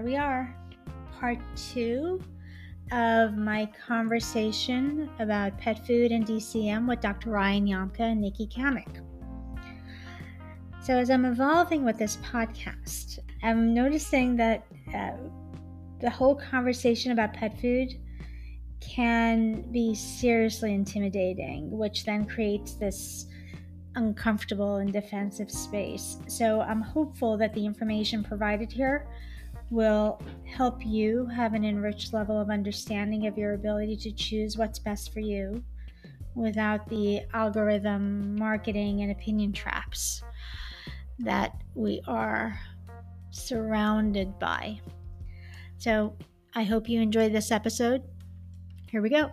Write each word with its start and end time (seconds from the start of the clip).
here 0.00 0.06
we 0.08 0.16
are, 0.16 0.56
part 1.18 1.36
two 1.54 2.22
of 2.90 3.36
my 3.36 3.68
conversation 3.86 5.10
about 5.18 5.58
pet 5.58 5.86
food 5.86 6.10
and 6.10 6.26
DCM 6.26 6.88
with 6.88 7.02
Dr. 7.02 7.28
Ryan 7.28 7.66
Yamka 7.66 8.00
and 8.00 8.24
Nicci 8.24 8.50
Cammack. 8.50 9.04
So, 10.82 10.94
as 10.94 11.10
I'm 11.10 11.26
evolving 11.26 11.84
with 11.84 11.98
this 11.98 12.16
podcast, 12.18 13.18
I'm 13.42 13.74
noticing 13.74 14.36
that 14.36 14.64
uh, 14.94 15.18
the 16.00 16.08
whole 16.08 16.34
conversation 16.34 17.12
about 17.12 17.34
pet 17.34 17.60
food 17.60 17.90
can 18.80 19.70
be 19.70 19.94
seriously 19.94 20.72
intimidating, 20.72 21.76
which 21.76 22.06
then 22.06 22.24
creates 22.24 22.72
this 22.72 23.26
uncomfortable 23.96 24.76
and 24.76 24.94
defensive 24.94 25.50
space. 25.50 26.16
So 26.26 26.62
I'm 26.62 26.80
hopeful 26.80 27.36
that 27.36 27.52
the 27.52 27.66
information 27.66 28.24
provided 28.24 28.72
here 28.72 29.06
will 29.70 30.20
help 30.44 30.84
you 30.84 31.26
have 31.26 31.54
an 31.54 31.64
enriched 31.64 32.12
level 32.12 32.40
of 32.40 32.50
understanding 32.50 33.26
of 33.26 33.38
your 33.38 33.54
ability 33.54 33.96
to 33.96 34.12
choose 34.12 34.58
what's 34.58 34.78
best 34.78 35.12
for 35.12 35.20
you 35.20 35.62
without 36.34 36.88
the 36.88 37.20
algorithm, 37.34 38.36
marketing, 38.36 39.02
and 39.02 39.12
opinion 39.12 39.52
traps 39.52 40.22
that 41.20 41.52
we 41.74 42.02
are 42.08 42.58
surrounded 43.30 44.38
by. 44.38 44.80
So 45.78 46.16
I 46.54 46.64
hope 46.64 46.88
you 46.88 47.00
enjoyed 47.00 47.32
this 47.32 47.50
episode. 47.50 48.02
Here 48.90 49.02
we 49.02 49.08
go. 49.08 49.30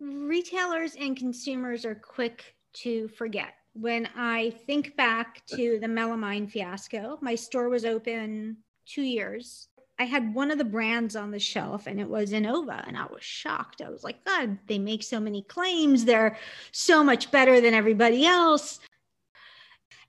Retailers 0.00 0.94
and 0.98 1.16
consumers 1.16 1.84
are 1.84 1.94
quick 1.94 2.56
to 2.74 3.08
forget. 3.08 3.57
When 3.74 4.08
I 4.16 4.50
think 4.66 4.96
back 4.96 5.44
to 5.48 5.78
the 5.80 5.86
melamine 5.86 6.50
fiasco, 6.50 7.18
my 7.20 7.34
store 7.34 7.68
was 7.68 7.84
open 7.84 8.58
two 8.86 9.02
years. 9.02 9.68
I 10.00 10.04
had 10.04 10.34
one 10.34 10.50
of 10.50 10.58
the 10.58 10.64
brands 10.64 11.16
on 11.16 11.30
the 11.30 11.38
shelf 11.38 11.86
and 11.86 12.00
it 12.00 12.08
was 12.08 12.32
Innova, 12.32 12.86
and 12.86 12.96
I 12.96 13.06
was 13.06 13.22
shocked. 13.22 13.82
I 13.82 13.90
was 13.90 14.04
like, 14.04 14.24
God, 14.24 14.58
they 14.66 14.78
make 14.78 15.02
so 15.02 15.18
many 15.20 15.42
claims. 15.42 16.04
They're 16.04 16.38
so 16.72 17.02
much 17.02 17.30
better 17.30 17.60
than 17.60 17.74
everybody 17.74 18.24
else. 18.24 18.80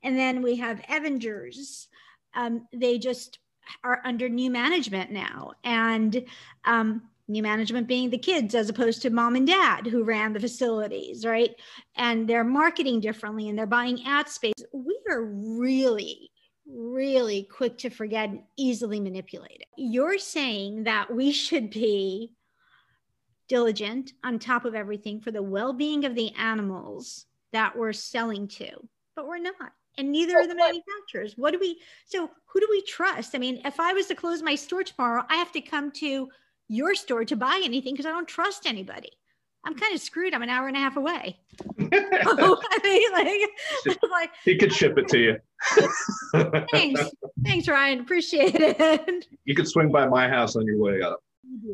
And 0.03 0.17
then 0.17 0.41
we 0.41 0.55
have 0.57 0.81
Evangers, 0.89 1.87
um, 2.33 2.67
they 2.71 2.97
just 2.99 3.39
are 3.83 4.01
under 4.05 4.29
new 4.29 4.49
management 4.49 5.11
now. 5.11 5.53
And 5.63 6.25
um, 6.65 7.03
new 7.29 7.43
management 7.43 7.87
being 7.87 8.09
the 8.09 8.17
kids 8.17 8.55
as 8.55 8.69
opposed 8.69 9.01
to 9.01 9.09
mom 9.09 9.35
and 9.35 9.47
dad 9.47 9.87
who 9.87 10.03
ran 10.03 10.33
the 10.33 10.39
facilities, 10.39 11.25
right? 11.25 11.51
And 11.95 12.27
they're 12.27 12.43
marketing 12.43 12.99
differently 12.99 13.47
and 13.47 13.57
they're 13.57 13.67
buying 13.67 14.05
ad 14.05 14.27
space. 14.27 14.53
We 14.73 14.99
are 15.09 15.23
really, 15.23 16.31
really 16.67 17.47
quick 17.51 17.77
to 17.79 17.89
forget 17.89 18.29
and 18.29 18.41
easily 18.57 18.99
manipulated. 18.99 19.67
You're 19.77 20.17
saying 20.17 20.83
that 20.83 21.13
we 21.13 21.31
should 21.31 21.69
be 21.69 22.33
diligent 23.47 24.13
on 24.23 24.39
top 24.39 24.65
of 24.65 24.75
everything 24.75 25.21
for 25.21 25.31
the 25.31 25.41
well 25.41 25.73
being 25.73 26.05
of 26.05 26.15
the 26.15 26.33
animals 26.35 27.25
that 27.51 27.77
we're 27.77 27.93
selling 27.93 28.47
to, 28.47 28.69
but 29.15 29.27
we're 29.27 29.39
not 29.39 29.71
and 29.99 30.11
neither 30.11 30.37
are 30.37 30.47
the 30.47 30.55
manufacturers. 30.55 31.33
What 31.35 31.51
do 31.51 31.59
we, 31.59 31.81
so 32.05 32.29
who 32.45 32.59
do 32.61 32.67
we 32.69 32.81
trust? 32.83 33.35
I 33.35 33.37
mean, 33.37 33.61
if 33.65 33.79
I 33.81 33.91
was 33.91 34.07
to 34.07 34.15
close 34.15 34.41
my 34.41 34.55
store 34.55 34.83
tomorrow, 34.83 35.23
I 35.29 35.35
have 35.35 35.51
to 35.51 35.61
come 35.61 35.91
to 35.93 36.29
your 36.69 36.95
store 36.95 37.25
to 37.25 37.35
buy 37.35 37.61
anything 37.63 37.93
because 37.93 38.05
I 38.05 38.11
don't 38.11 38.27
trust 38.27 38.65
anybody. 38.65 39.11
I'm 39.65 39.75
kind 39.75 39.93
of 39.93 39.99
screwed. 39.99 40.33
I'm 40.33 40.41
an 40.41 40.49
hour 40.49 40.67
and 40.67 40.77
a 40.77 40.79
half 40.79 40.95
away. 40.95 41.37
I 41.79 42.79
mean, 42.83 43.11
like, 43.11 43.99
like, 44.09 44.29
he 44.45 44.57
could 44.57 44.71
ship 44.71 44.97
it 44.97 45.09
to 45.09 45.17
you. 45.19 45.37
thanks, 46.71 47.01
thanks, 47.43 47.67
Ryan. 47.67 47.99
Appreciate 47.99 48.55
it. 48.55 49.27
You 49.43 49.55
could 49.55 49.67
swing 49.67 49.91
by 49.91 50.07
my 50.07 50.29
house 50.29 50.55
on 50.55 50.65
your 50.65 50.77
way 50.77 51.01
up. 51.01 51.19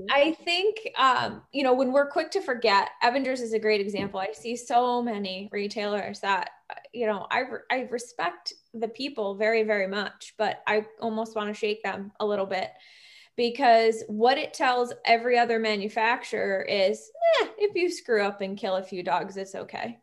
I 0.09 0.31
think, 0.43 0.77
um, 0.97 1.41
you 1.51 1.61
know, 1.61 1.73
when 1.73 1.91
we're 1.91 2.09
quick 2.09 2.31
to 2.31 2.41
forget, 2.41 2.89
Evangers 3.03 3.41
is 3.41 3.53
a 3.53 3.59
great 3.59 3.81
example. 3.81 4.19
I 4.19 4.31
see 4.31 4.55
so 4.55 5.01
many 5.01 5.49
retailers 5.51 6.21
that, 6.21 6.49
you 6.93 7.05
know, 7.07 7.27
I, 7.29 7.39
re- 7.39 7.59
I 7.69 7.87
respect 7.91 8.53
the 8.73 8.87
people 8.87 9.35
very, 9.35 9.63
very 9.63 9.87
much, 9.87 10.33
but 10.37 10.61
I 10.65 10.85
almost 11.01 11.35
want 11.35 11.49
to 11.49 11.53
shake 11.53 11.83
them 11.83 12.13
a 12.19 12.25
little 12.25 12.45
bit 12.45 12.69
because 13.37 14.03
what 14.07 14.37
it 14.37 14.53
tells 14.53 14.93
every 15.05 15.37
other 15.37 15.59
manufacturer 15.59 16.61
is 16.61 17.09
eh, 17.41 17.47
if 17.57 17.75
you 17.75 17.89
screw 17.89 18.23
up 18.23 18.41
and 18.41 18.57
kill 18.57 18.75
a 18.75 18.83
few 18.83 19.03
dogs, 19.03 19.37
it's 19.37 19.55
okay. 19.55 19.99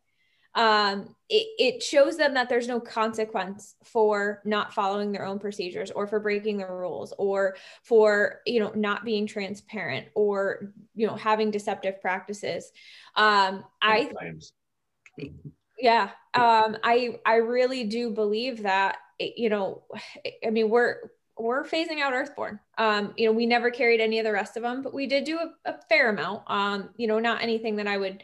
Um, 0.54 1.16
it, 1.30 1.46
it 1.58 1.82
shows 1.82 2.18
them 2.18 2.34
that 2.34 2.50
there's 2.50 2.68
no 2.68 2.78
consequence 2.78 3.74
for 3.84 4.42
not 4.44 4.74
following 4.74 5.10
their 5.10 5.24
own 5.24 5.38
procedures 5.38 5.90
or 5.90 6.06
for 6.06 6.20
breaking 6.20 6.58
the 6.58 6.66
rules 6.66 7.14
or 7.16 7.56
for 7.82 8.40
you 8.46 8.60
know 8.60 8.70
not 8.74 9.02
being 9.04 9.26
transparent 9.26 10.08
or 10.14 10.74
you 10.94 11.06
know 11.06 11.16
having 11.16 11.50
deceptive 11.50 12.02
practices. 12.02 12.70
Um, 13.16 13.64
i 13.80 14.12
yeah 15.78 16.10
um, 16.34 16.76
i 16.82 17.18
i 17.26 17.36
really 17.36 17.84
do 17.84 18.10
believe 18.10 18.62
that 18.62 18.98
you 19.18 19.48
know 19.48 19.82
i 20.46 20.50
mean 20.50 20.68
we're 20.68 20.96
we're 21.42 21.64
phasing 21.64 22.00
out 22.00 22.12
earthborn. 22.12 22.60
Um, 22.78 23.12
you 23.16 23.26
know 23.26 23.32
we 23.32 23.46
never 23.46 23.70
carried 23.70 24.00
any 24.00 24.18
of 24.18 24.24
the 24.24 24.32
rest 24.32 24.56
of 24.56 24.62
them 24.62 24.82
but 24.82 24.94
we 24.94 25.06
did 25.06 25.24
do 25.24 25.38
a, 25.38 25.52
a 25.70 25.74
fair 25.88 26.10
amount. 26.10 26.42
Um, 26.46 26.90
you 26.96 27.06
know 27.06 27.18
not 27.18 27.42
anything 27.42 27.76
that 27.76 27.86
i 27.86 27.96
would 27.96 28.22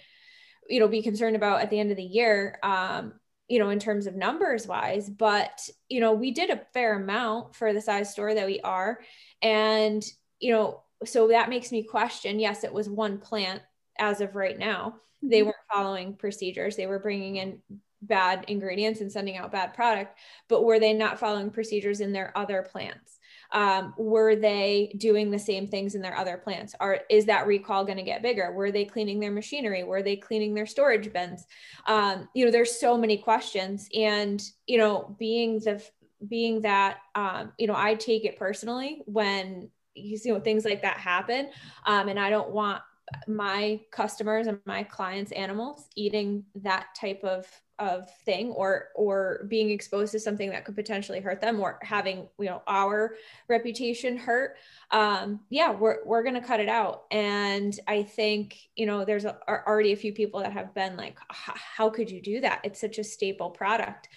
you 0.68 0.80
know 0.80 0.88
be 0.88 1.02
concerned 1.02 1.36
about 1.36 1.60
at 1.60 1.70
the 1.70 1.80
end 1.80 1.90
of 1.90 1.96
the 1.96 2.02
year 2.02 2.58
um 2.62 3.14
you 3.48 3.58
know 3.58 3.70
in 3.70 3.78
terms 3.78 4.06
of 4.06 4.14
numbers 4.14 4.66
wise 4.66 5.08
but 5.08 5.68
you 5.88 6.00
know 6.00 6.12
we 6.12 6.30
did 6.30 6.50
a 6.50 6.60
fair 6.74 6.96
amount 6.96 7.54
for 7.56 7.72
the 7.72 7.80
size 7.80 8.12
store 8.12 8.34
that 8.34 8.46
we 8.46 8.60
are. 8.60 9.00
And 9.42 10.04
you 10.38 10.52
know 10.52 10.82
so 11.04 11.28
that 11.28 11.48
makes 11.48 11.72
me 11.72 11.82
question 11.82 12.40
yes 12.40 12.64
it 12.64 12.72
was 12.72 12.88
one 12.88 13.18
plant 13.18 13.62
as 13.98 14.20
of 14.20 14.36
right 14.36 14.58
now. 14.58 14.96
They 15.22 15.38
mm-hmm. 15.38 15.46
weren't 15.46 15.56
following 15.72 16.14
procedures. 16.14 16.76
They 16.76 16.86
were 16.86 17.00
bringing 17.00 17.36
in 17.36 17.60
bad 18.02 18.44
ingredients 18.48 19.00
and 19.00 19.10
sending 19.10 19.36
out 19.36 19.50
bad 19.50 19.74
product 19.74 20.18
but 20.48 20.64
were 20.64 20.78
they 20.78 20.92
not 20.92 21.18
following 21.18 21.50
procedures 21.50 22.00
in 22.00 22.12
their 22.12 22.36
other 22.36 22.62
plants? 22.62 23.18
Um, 23.50 23.94
were 23.96 24.36
they 24.36 24.92
doing 24.98 25.30
the 25.30 25.38
same 25.38 25.66
things 25.66 25.94
in 25.94 26.02
their 26.02 26.16
other 26.16 26.36
plants? 26.36 26.74
Are 26.80 27.00
is 27.08 27.24
that 27.26 27.46
recall 27.46 27.84
going 27.84 27.96
to 27.96 28.04
get 28.04 28.22
bigger? 28.22 28.52
Were 28.52 28.70
they 28.70 28.84
cleaning 28.84 29.20
their 29.20 29.30
machinery? 29.30 29.84
Were 29.84 30.02
they 30.02 30.16
cleaning 30.16 30.52
their 30.54 30.66
storage 30.66 31.12
bins? 31.12 31.46
Um, 31.86 32.28
you 32.34 32.44
know 32.44 32.50
there's 32.50 32.78
so 32.78 32.98
many 32.98 33.16
questions 33.16 33.88
and 33.94 34.42
you 34.66 34.78
know 34.78 35.16
being 35.18 35.60
the 35.60 35.82
being 36.26 36.62
that 36.62 36.98
um, 37.14 37.52
you 37.58 37.66
know 37.66 37.76
i 37.76 37.94
take 37.94 38.24
it 38.24 38.38
personally 38.38 39.02
when 39.06 39.70
you 39.94 40.18
know 40.26 40.40
things 40.40 40.64
like 40.64 40.82
that 40.82 40.96
happen 40.98 41.48
um, 41.86 42.08
and 42.08 42.18
i 42.18 42.30
don't 42.30 42.50
want 42.50 42.82
my 43.26 43.80
customers 43.90 44.46
and 44.46 44.58
my 44.66 44.82
clients 44.82 45.32
animals 45.32 45.88
eating 45.96 46.44
that 46.56 46.86
type 46.94 47.22
of 47.24 47.46
of 47.78 48.12
thing 48.24 48.50
or 48.50 48.88
or 48.94 49.46
being 49.48 49.70
exposed 49.70 50.12
to 50.12 50.18
something 50.18 50.50
that 50.50 50.64
could 50.64 50.74
potentially 50.74 51.20
hurt 51.20 51.40
them 51.40 51.60
or 51.60 51.78
having 51.82 52.28
you 52.38 52.46
know 52.46 52.62
our 52.66 53.14
reputation 53.48 54.16
hurt 54.16 54.56
um 54.90 55.40
yeah 55.48 55.70
we're 55.70 56.04
we're 56.04 56.22
going 56.22 56.34
to 56.34 56.40
cut 56.40 56.60
it 56.60 56.68
out. 56.68 57.04
And 57.10 57.78
i 57.86 58.02
think 58.02 58.56
you 58.74 58.86
know 58.86 59.04
there's 59.04 59.24
a, 59.24 59.38
already 59.48 59.92
a 59.92 59.96
few 59.96 60.12
people 60.12 60.40
that 60.40 60.52
have 60.52 60.74
been 60.74 60.96
like 60.96 61.18
how 61.30 61.90
could 61.90 62.10
you 62.10 62.20
do 62.20 62.40
that? 62.40 62.60
It's 62.64 62.80
such 62.80 62.98
a 62.98 63.04
staple 63.04 63.50
product. 63.50 64.08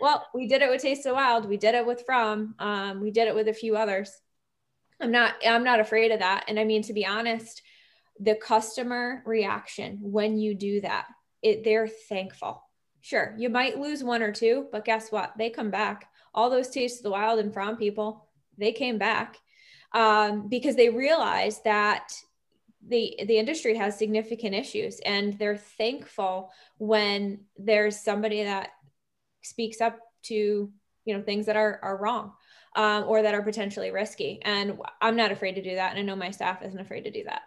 Well 0.00 0.26
we 0.34 0.48
did 0.48 0.62
it 0.62 0.70
with 0.70 0.82
taste 0.82 1.06
of 1.06 1.14
wild. 1.14 1.48
We 1.48 1.56
did 1.56 1.74
it 1.74 1.86
with 1.86 2.04
Fromm 2.04 2.54
um, 2.58 3.00
we 3.00 3.10
did 3.10 3.28
it 3.28 3.34
with 3.34 3.48
a 3.48 3.54
few 3.54 3.76
others. 3.76 4.12
I'm 5.00 5.12
not 5.12 5.34
i'm 5.46 5.64
not 5.64 5.80
afraid 5.80 6.10
of 6.10 6.18
that. 6.20 6.46
And 6.48 6.58
i 6.58 6.64
mean 6.64 6.82
to 6.82 6.92
be 6.92 7.06
honest 7.06 7.62
the 8.20 8.34
customer 8.34 9.22
reaction 9.26 9.98
when 10.00 10.38
you 10.38 10.54
do 10.54 10.80
that 10.80 11.06
it, 11.42 11.62
they're 11.62 11.88
thankful 11.88 12.63
Sure, 13.04 13.34
you 13.36 13.50
might 13.50 13.78
lose 13.78 14.02
one 14.02 14.22
or 14.22 14.32
two, 14.32 14.66
but 14.72 14.86
guess 14.86 15.12
what? 15.12 15.34
They 15.36 15.50
come 15.50 15.70
back. 15.70 16.08
All 16.32 16.48
those 16.48 16.70
Taste 16.70 17.00
of 17.00 17.02
the 17.02 17.10
Wild 17.10 17.38
and 17.38 17.52
Fromm 17.52 17.76
people, 17.76 18.26
they 18.56 18.72
came 18.72 18.96
back 18.96 19.36
um, 19.92 20.48
because 20.48 20.74
they 20.74 20.88
realized 20.88 21.64
that 21.64 22.14
the 22.88 23.14
the 23.26 23.36
industry 23.36 23.76
has 23.76 23.98
significant 23.98 24.54
issues, 24.54 25.00
and 25.04 25.38
they're 25.38 25.58
thankful 25.58 26.50
when 26.78 27.40
there's 27.58 28.00
somebody 28.00 28.42
that 28.44 28.70
speaks 29.42 29.82
up 29.82 29.98
to 30.22 30.72
you 31.04 31.14
know 31.14 31.20
things 31.20 31.44
that 31.44 31.56
are 31.56 31.80
are 31.82 31.98
wrong 31.98 32.32
um, 32.74 33.04
or 33.06 33.20
that 33.20 33.34
are 33.34 33.42
potentially 33.42 33.90
risky. 33.90 34.40
And 34.46 34.78
I'm 35.02 35.16
not 35.16 35.30
afraid 35.30 35.56
to 35.56 35.62
do 35.62 35.74
that, 35.74 35.90
and 35.90 35.98
I 35.98 36.02
know 36.02 36.16
my 36.16 36.30
staff 36.30 36.62
isn't 36.64 36.80
afraid 36.80 37.04
to 37.04 37.10
do 37.10 37.24
that 37.24 37.42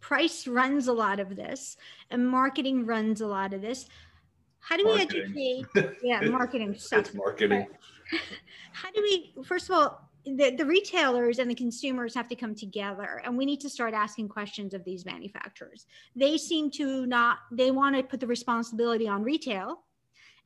price 0.00 0.46
runs 0.46 0.86
a 0.86 0.92
lot 0.92 1.18
of 1.18 1.34
this 1.34 1.78
and 2.10 2.28
marketing 2.28 2.84
runs 2.84 3.22
a 3.22 3.26
lot 3.26 3.54
of 3.54 3.62
this 3.62 3.86
how 4.66 4.76
do 4.76 4.84
marketing. 4.84 5.32
we 5.34 5.66
educate? 5.74 5.98
Yeah, 6.02 6.20
marketing 6.22 6.74
stuff. 6.76 7.00
It's 7.00 7.14
marketing. 7.14 7.66
How 8.72 8.90
do 8.90 9.02
we, 9.02 9.34
first 9.44 9.68
of 9.68 9.76
all, 9.76 10.10
the, 10.24 10.54
the 10.56 10.64
retailers 10.64 11.38
and 11.38 11.50
the 11.50 11.54
consumers 11.54 12.14
have 12.14 12.28
to 12.28 12.34
come 12.34 12.54
together 12.54 13.20
and 13.24 13.36
we 13.36 13.44
need 13.44 13.60
to 13.60 13.68
start 13.68 13.92
asking 13.92 14.28
questions 14.28 14.72
of 14.72 14.82
these 14.84 15.04
manufacturers. 15.04 15.86
They 16.16 16.38
seem 16.38 16.70
to 16.72 17.06
not, 17.06 17.38
they 17.52 17.70
want 17.70 17.96
to 17.96 18.02
put 18.02 18.20
the 18.20 18.26
responsibility 18.26 19.06
on 19.06 19.22
retail 19.22 19.82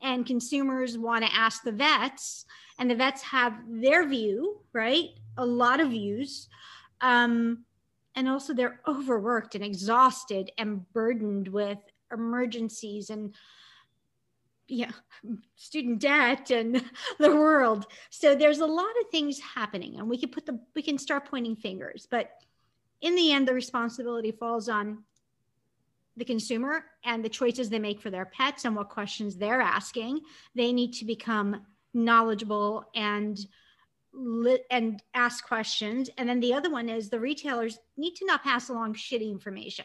and 0.03 0.27
consumers 0.27 0.99
want 0.99 1.25
to 1.25 1.35
ask 1.35 1.63
the 1.63 1.73
vets 1.73 2.45
and 2.79 2.91
the 2.91 2.95
vets 2.95 3.23
have 3.23 3.55
their 3.69 4.09
view 4.09 4.61
right 4.73 5.11
a 5.37 5.45
lot 5.45 5.81
of 5.81 5.91
views 5.91 6.49
um, 7.01 7.65
and 8.15 8.29
also 8.29 8.53
they're 8.53 8.81
overworked 8.87 9.55
and 9.55 9.65
exhausted 9.65 10.51
and 10.59 10.91
burdened 10.93 11.49
with 11.49 11.79
emergencies 12.13 13.11
and 13.11 13.35
yeah 14.69 14.91
student 15.57 15.99
debt 16.01 16.51
and 16.51 16.85
the 17.19 17.35
world. 17.35 17.87
So 18.11 18.35
there's 18.35 18.61
a 18.61 18.67
lot 18.67 18.91
of 19.01 19.11
things 19.11 19.41
happening 19.41 19.99
and 19.99 20.09
we 20.09 20.19
can 20.19 20.31
put 20.31 20.47
the 20.47 20.61
we 20.75 20.83
can 20.83 20.99
start 20.99 21.29
pointing 21.29 21.57
fingers 21.57 22.07
but 22.11 22.31
in 23.01 23.15
the 23.15 23.33
end 23.33 23.49
the 23.49 23.55
responsibility 23.55 24.31
falls 24.31 24.69
on 24.69 25.05
the 26.17 26.25
consumer 26.25 26.85
and 27.05 27.25
the 27.25 27.29
choices 27.29 27.71
they 27.71 27.79
make 27.79 28.01
for 28.01 28.11
their 28.11 28.27
pets 28.27 28.65
and 28.65 28.75
what 28.75 28.89
questions 28.89 29.37
they're 29.37 29.61
asking. 29.61 30.21
They 30.55 30.73
need 30.73 30.93
to 30.95 31.05
become 31.05 31.65
knowledgeable 31.95 32.85
and 32.95 33.39
and 34.71 35.01
ask 35.15 35.47
questions. 35.47 36.11
And 36.19 36.29
then 36.29 36.41
the 36.41 36.55
other 36.55 36.71
one 36.71 36.89
is 36.89 37.09
the 37.09 37.21
retailers 37.21 37.79
need 37.97 38.17
to 38.17 38.27
not 38.27 38.43
pass 38.43 38.69
along 38.69 38.95
shitty 38.95 39.31
information 39.31 39.85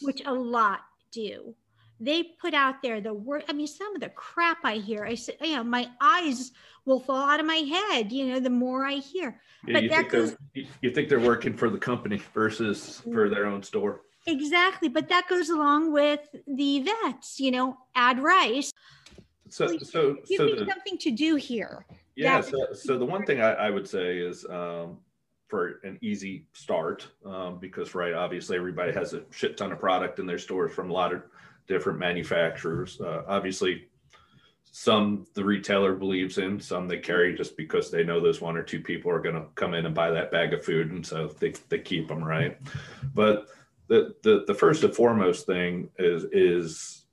which 0.00 0.22
a 0.24 0.32
lot 0.32 0.80
do 1.12 1.54
they 2.00 2.22
put 2.22 2.54
out 2.54 2.82
there 2.82 3.00
the 3.00 3.12
word 3.12 3.44
i 3.48 3.52
mean 3.52 3.66
some 3.66 3.94
of 3.94 4.00
the 4.00 4.08
crap 4.10 4.58
i 4.64 4.76
hear 4.76 5.04
i 5.04 5.14
said 5.14 5.36
you 5.42 5.54
know 5.54 5.62
my 5.62 5.88
eyes 6.00 6.52
will 6.86 6.98
fall 6.98 7.28
out 7.28 7.38
of 7.38 7.46
my 7.46 7.56
head 7.56 8.10
you 8.10 8.26
know 8.26 8.40
the 8.40 8.50
more 8.50 8.86
i 8.86 8.94
hear. 8.94 9.40
Yeah, 9.66 9.74
but 9.74 9.82
you, 9.82 9.88
that 9.90 10.10
think 10.10 10.10
goes, 10.10 10.36
you 10.80 10.90
think 10.90 11.10
they're 11.10 11.20
working 11.20 11.54
for 11.54 11.68
the 11.68 11.76
company 11.76 12.16
versus 12.32 13.02
for 13.12 13.28
their 13.28 13.44
own 13.44 13.62
store. 13.62 14.00
Exactly 14.26 14.88
but 14.88 15.08
that 15.10 15.28
goes 15.28 15.50
along 15.50 15.92
with 15.92 16.20
the 16.46 16.80
vets 16.80 17.38
you 17.38 17.50
know 17.50 17.76
add 17.94 18.22
rice. 18.22 18.72
So 19.50 19.76
so 19.78 20.16
give 20.26 20.38
so 20.38 20.46
me 20.46 20.54
the, 20.54 20.66
something 20.66 20.96
to 20.98 21.10
do 21.10 21.36
here. 21.36 21.84
Yeah 22.16 22.40
so, 22.40 22.72
so 22.72 22.98
the 22.98 23.04
one 23.04 23.24
thing 23.26 23.42
I, 23.42 23.52
I 23.52 23.70
would 23.70 23.86
say 23.86 24.18
is 24.18 24.46
um, 24.46 24.98
for 25.48 25.80
an 25.84 25.98
easy 26.00 26.46
start 26.52 27.08
um, 27.26 27.58
because 27.58 27.94
right 27.94 28.14
obviously 28.14 28.56
everybody 28.56 28.92
has 28.92 29.12
a 29.12 29.22
shit 29.30 29.56
ton 29.56 29.72
of 29.72 29.78
product 29.78 30.18
in 30.18 30.26
their 30.26 30.38
stores 30.38 30.72
from 30.72 30.90
a 30.90 30.92
lot 30.92 31.12
of 31.12 31.22
different 31.70 32.00
manufacturers. 32.00 33.00
Uh, 33.00 33.22
obviously, 33.28 33.88
some 34.72 35.26
the 35.34 35.44
retailer 35.44 35.94
believes 35.94 36.36
in, 36.36 36.60
some 36.60 36.86
they 36.86 36.98
carry 36.98 37.34
just 37.34 37.56
because 37.56 37.90
they 37.90 38.04
know 38.04 38.20
those 38.20 38.40
one 38.40 38.56
or 38.56 38.62
two 38.62 38.80
people 38.80 39.10
are 39.10 39.20
going 39.20 39.36
to 39.36 39.46
come 39.54 39.72
in 39.74 39.86
and 39.86 39.94
buy 39.94 40.10
that 40.10 40.32
bag 40.32 40.52
of 40.52 40.64
food, 40.64 40.90
and 40.90 41.06
so 41.06 41.28
they, 41.38 41.54
they 41.68 41.78
keep 41.78 42.08
them 42.08 42.22
right. 42.22 42.58
But 43.14 43.46
the, 43.86 44.14
the 44.22 44.44
the 44.46 44.54
first 44.54 44.84
and 44.84 44.94
foremost 44.94 45.46
thing 45.46 45.90
is 45.98 46.24
is 46.32 47.04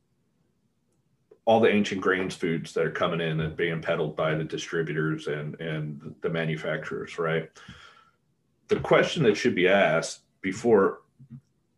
all 1.45 1.59
the 1.62 1.71
ancient 1.71 2.01
grains 2.01 2.36
foods 2.36 2.74
that 2.74 2.86
are 2.86 2.92
coming 2.92 3.21
in 3.21 3.39
and 3.39 3.56
being 3.56 3.81
peddled 3.81 4.15
by 4.15 4.36
the 4.36 4.44
distributors 4.44 5.27
and 5.27 5.59
and 5.62 6.15
the 6.21 6.30
manufacturers, 6.30 7.18
right? 7.18 7.50
The 8.68 8.80
question 8.80 9.24
that 9.24 9.38
should 9.38 9.56
be 9.56 9.68
asked 9.68 10.21
before 10.42 11.00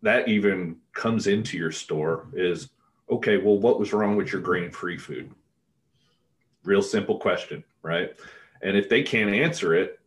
that 0.02 0.28
even 0.28 0.78
comes 0.94 1.28
into 1.28 1.58
your 1.58 1.72
store 1.72 2.28
is 2.34 2.70
okay, 3.10 3.38
well, 3.38 3.58
what 3.58 3.80
was 3.80 3.92
wrong 3.92 4.16
with 4.16 4.32
your 4.32 4.42
grain 4.42 4.72
free 4.72 4.98
food? 4.98 5.32
Real 6.64 6.82
simple 6.82 7.18
question, 7.18 7.64
right? 7.82 8.14
And 8.62 8.78
if 8.78 8.88
they 8.88 9.02
can't 9.02 9.34
answer 9.34 9.74
it, 9.74 10.00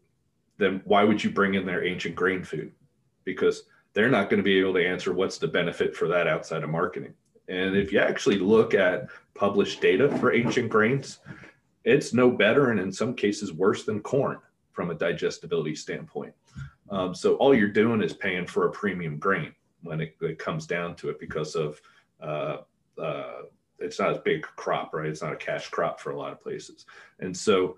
then 0.59 0.81
why 0.85 1.03
would 1.03 1.23
you 1.23 1.31
bring 1.31 1.55
in 1.55 1.67
their 1.67 1.85
ancient 1.85 2.15
grain 2.15 2.45
food? 2.45 2.71
Because 3.25 3.65
they're 3.93 4.11
not 4.11 4.31
going 4.31 4.39
to 4.39 4.45
be 4.45 4.59
able 4.59 4.75
to 4.75 4.87
answer 4.87 5.13
what's 5.13 5.39
the 5.39 5.49
benefit 5.49 5.97
for 5.97 6.07
that 6.09 6.29
outside 6.29 6.63
of 6.63 6.71
marketing. 6.71 7.15
And 7.49 7.77
if 7.77 7.93
you 7.93 7.99
actually 7.99 8.39
look 8.39 8.73
at 8.73 9.09
published 9.35 9.81
data 9.81 10.09
for 10.19 10.33
ancient 10.33 10.69
grains, 10.69 11.19
it's 11.85 12.15
no 12.15 12.31
better 12.31 12.71
and 12.71 12.79
in 12.79 12.93
some 12.93 13.15
cases 13.15 13.53
worse 13.53 13.85
than 13.85 14.01
corn 14.01 14.39
from 14.71 14.91
a 14.91 14.95
digestibility 14.95 15.75
standpoint. 15.75 16.33
Um, 16.91 17.15
so 17.15 17.35
all 17.37 17.55
you're 17.55 17.69
doing 17.69 18.03
is 18.03 18.13
paying 18.13 18.47
for 18.47 18.69
a 18.69 18.71
premium 18.71 19.19
grain 19.19 19.53
when 19.83 20.01
it, 20.01 20.17
it 20.21 20.39
comes 20.39 20.67
down 20.67 20.95
to 20.97 21.11
it 21.11 21.19
because 21.19 21.55
of 21.55 21.81
uh, 22.21 22.59
uh, 23.01 23.43
it's 23.79 23.99
not 23.99 24.15
a 24.15 24.23
big 24.25 24.43
crop, 24.43 24.95
right? 24.95 25.09
It's 25.09 25.23
not 25.23 25.33
a 25.33 25.37
cash 25.37 25.69
crop 25.69 26.01
for 26.01 26.11
a 26.11 26.19
lot 26.19 26.33
of 26.33 26.41
places. 26.41 26.87
And 27.19 27.37
so 27.37 27.77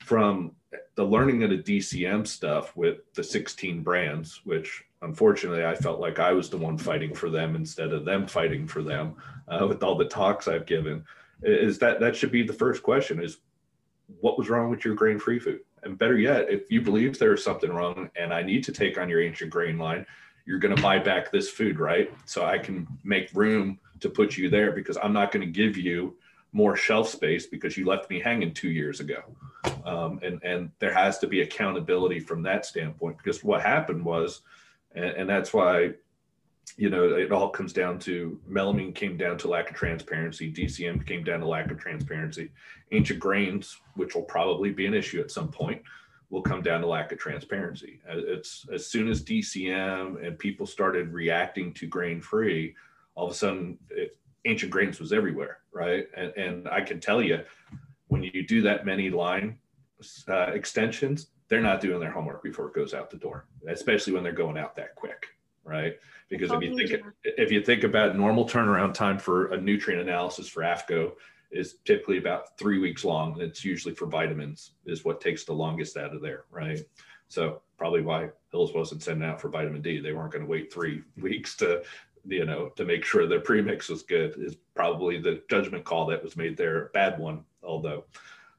from 0.00 0.52
the 0.94 1.04
learning 1.04 1.42
of 1.42 1.50
the 1.50 1.58
DCM 1.58 2.26
stuff 2.26 2.76
with 2.76 2.98
the 3.14 3.22
16 3.22 3.82
brands, 3.82 4.40
which 4.44 4.84
unfortunately 5.02 5.64
I 5.64 5.74
felt 5.74 6.00
like 6.00 6.18
I 6.18 6.32
was 6.32 6.48
the 6.48 6.56
one 6.56 6.78
fighting 6.78 7.14
for 7.14 7.28
them 7.28 7.54
instead 7.54 7.92
of 7.92 8.04
them 8.04 8.26
fighting 8.26 8.66
for 8.66 8.82
them 8.82 9.16
uh, 9.48 9.66
with 9.66 9.82
all 9.82 9.96
the 9.96 10.06
talks 10.06 10.48
I've 10.48 10.66
given, 10.66 11.04
is 11.42 11.78
that 11.80 12.00
that 12.00 12.16
should 12.16 12.32
be 12.32 12.42
the 12.42 12.52
first 12.52 12.82
question 12.82 13.22
is 13.22 13.38
what 14.20 14.38
was 14.38 14.48
wrong 14.48 14.70
with 14.70 14.84
your 14.84 14.94
grain 14.94 15.18
free 15.18 15.38
food? 15.38 15.60
And 15.82 15.98
better 15.98 16.18
yet, 16.18 16.48
if 16.48 16.70
you 16.70 16.80
believe 16.80 17.18
there 17.18 17.34
is 17.34 17.44
something 17.44 17.70
wrong 17.70 18.10
and 18.16 18.32
I 18.32 18.42
need 18.42 18.64
to 18.64 18.72
take 18.72 18.98
on 18.98 19.08
your 19.08 19.22
ancient 19.22 19.50
grain 19.50 19.78
line, 19.78 20.06
you're 20.46 20.60
going 20.60 20.74
to 20.74 20.80
buy 20.80 20.98
back 20.98 21.30
this 21.30 21.50
food, 21.50 21.78
right? 21.78 22.12
So 22.24 22.44
I 22.46 22.58
can 22.58 22.86
make 23.02 23.28
room 23.34 23.78
to 24.00 24.08
put 24.08 24.36
you 24.36 24.48
there 24.48 24.72
because 24.72 24.96
I'm 25.02 25.12
not 25.12 25.32
going 25.32 25.44
to 25.44 25.52
give 25.52 25.76
you 25.76 26.16
more 26.52 26.76
shelf 26.76 27.08
space 27.08 27.46
because 27.46 27.76
you 27.76 27.84
left 27.84 28.08
me 28.08 28.20
hanging 28.20 28.54
two 28.54 28.70
years 28.70 29.00
ago. 29.00 29.22
Um, 29.84 30.20
and, 30.22 30.42
and 30.42 30.70
there 30.78 30.94
has 30.94 31.18
to 31.18 31.26
be 31.26 31.42
accountability 31.42 32.20
from 32.20 32.42
that 32.44 32.64
standpoint 32.64 33.18
because 33.18 33.42
what 33.44 33.60
happened 33.60 34.04
was, 34.04 34.42
and, 34.94 35.04
and 35.04 35.28
that's 35.28 35.52
why, 35.52 35.90
you 36.76 36.90
know, 36.90 37.14
it 37.14 37.32
all 37.32 37.50
comes 37.50 37.72
down 37.72 37.98
to 38.00 38.40
melamine 38.48 38.94
came 38.94 39.16
down 39.16 39.36
to 39.38 39.48
lack 39.48 39.70
of 39.70 39.76
transparency. 39.76 40.52
DCM 40.52 41.06
came 41.06 41.24
down 41.24 41.40
to 41.40 41.46
lack 41.46 41.70
of 41.70 41.78
transparency. 41.78 42.50
Ancient 42.92 43.20
grains, 43.20 43.78
which 43.94 44.14
will 44.14 44.22
probably 44.22 44.70
be 44.70 44.86
an 44.86 44.94
issue 44.94 45.20
at 45.20 45.30
some 45.30 45.48
point, 45.48 45.82
will 46.30 46.42
come 46.42 46.62
down 46.62 46.80
to 46.80 46.86
lack 46.86 47.12
of 47.12 47.18
transparency. 47.18 48.00
It's 48.08 48.66
as 48.72 48.86
soon 48.86 49.08
as 49.08 49.22
DCM 49.22 50.26
and 50.26 50.38
people 50.38 50.66
started 50.66 51.12
reacting 51.12 51.72
to 51.74 51.86
grain 51.86 52.20
free, 52.20 52.74
all 53.14 53.26
of 53.26 53.32
a 53.32 53.36
sudden 53.36 53.78
it, 53.90 54.16
ancient 54.44 54.72
grains 54.72 54.98
was 54.98 55.12
everywhere, 55.12 55.58
right? 55.72 56.06
And, 56.16 56.32
and 56.36 56.68
I 56.68 56.80
can 56.80 57.00
tell 57.00 57.22
you, 57.22 57.40
when 58.08 58.22
you 58.22 58.46
do 58.46 58.62
that 58.62 58.86
many 58.86 59.10
line 59.10 59.58
uh, 60.28 60.50
extensions, 60.52 61.28
they're 61.48 61.60
not 61.60 61.80
doing 61.80 62.00
their 62.00 62.10
homework 62.10 62.42
before 62.42 62.68
it 62.68 62.74
goes 62.74 62.94
out 62.94 63.10
the 63.10 63.16
door, 63.16 63.46
especially 63.68 64.12
when 64.12 64.22
they're 64.22 64.32
going 64.32 64.58
out 64.58 64.74
that 64.76 64.94
quick, 64.94 65.26
right? 65.64 65.94
Because 66.28 66.50
if 66.50 66.62
you 66.62 66.76
think 66.76 67.02
if 67.24 67.52
you 67.52 67.62
think 67.62 67.84
about 67.84 68.16
normal 68.16 68.46
turnaround 68.46 68.94
time 68.94 69.18
for 69.18 69.52
a 69.52 69.60
nutrient 69.60 70.02
analysis 70.02 70.48
for 70.48 70.62
AAFCO, 70.62 71.12
is 71.50 71.76
typically 71.84 72.18
about 72.18 72.58
three 72.58 72.78
weeks 72.78 73.04
long. 73.04 73.34
And 73.34 73.42
it's 73.42 73.64
usually 73.64 73.94
for 73.94 74.06
vitamins 74.06 74.72
is 74.84 75.04
what 75.04 75.20
takes 75.20 75.44
the 75.44 75.52
longest 75.52 75.96
out 75.96 76.14
of 76.14 76.22
there, 76.22 76.44
right? 76.50 76.80
So 77.28 77.62
probably 77.76 78.02
why 78.02 78.30
Hills 78.50 78.74
wasn't 78.74 79.02
sending 79.02 79.28
out 79.28 79.40
for 79.40 79.48
vitamin 79.48 79.82
D. 79.82 80.00
They 80.00 80.12
weren't 80.12 80.32
going 80.32 80.44
to 80.44 80.50
wait 80.50 80.72
three 80.72 81.02
weeks 81.20 81.56
to, 81.56 81.82
you 82.26 82.44
know, 82.44 82.70
to 82.76 82.84
make 82.84 83.04
sure 83.04 83.26
their 83.26 83.40
premix 83.40 83.88
was 83.88 84.02
good. 84.02 84.34
Is 84.38 84.56
probably 84.74 85.20
the 85.20 85.42
judgment 85.48 85.84
call 85.84 86.06
that 86.06 86.22
was 86.22 86.36
made 86.36 86.56
there, 86.56 86.90
bad 86.92 87.18
one, 87.18 87.44
although. 87.62 88.04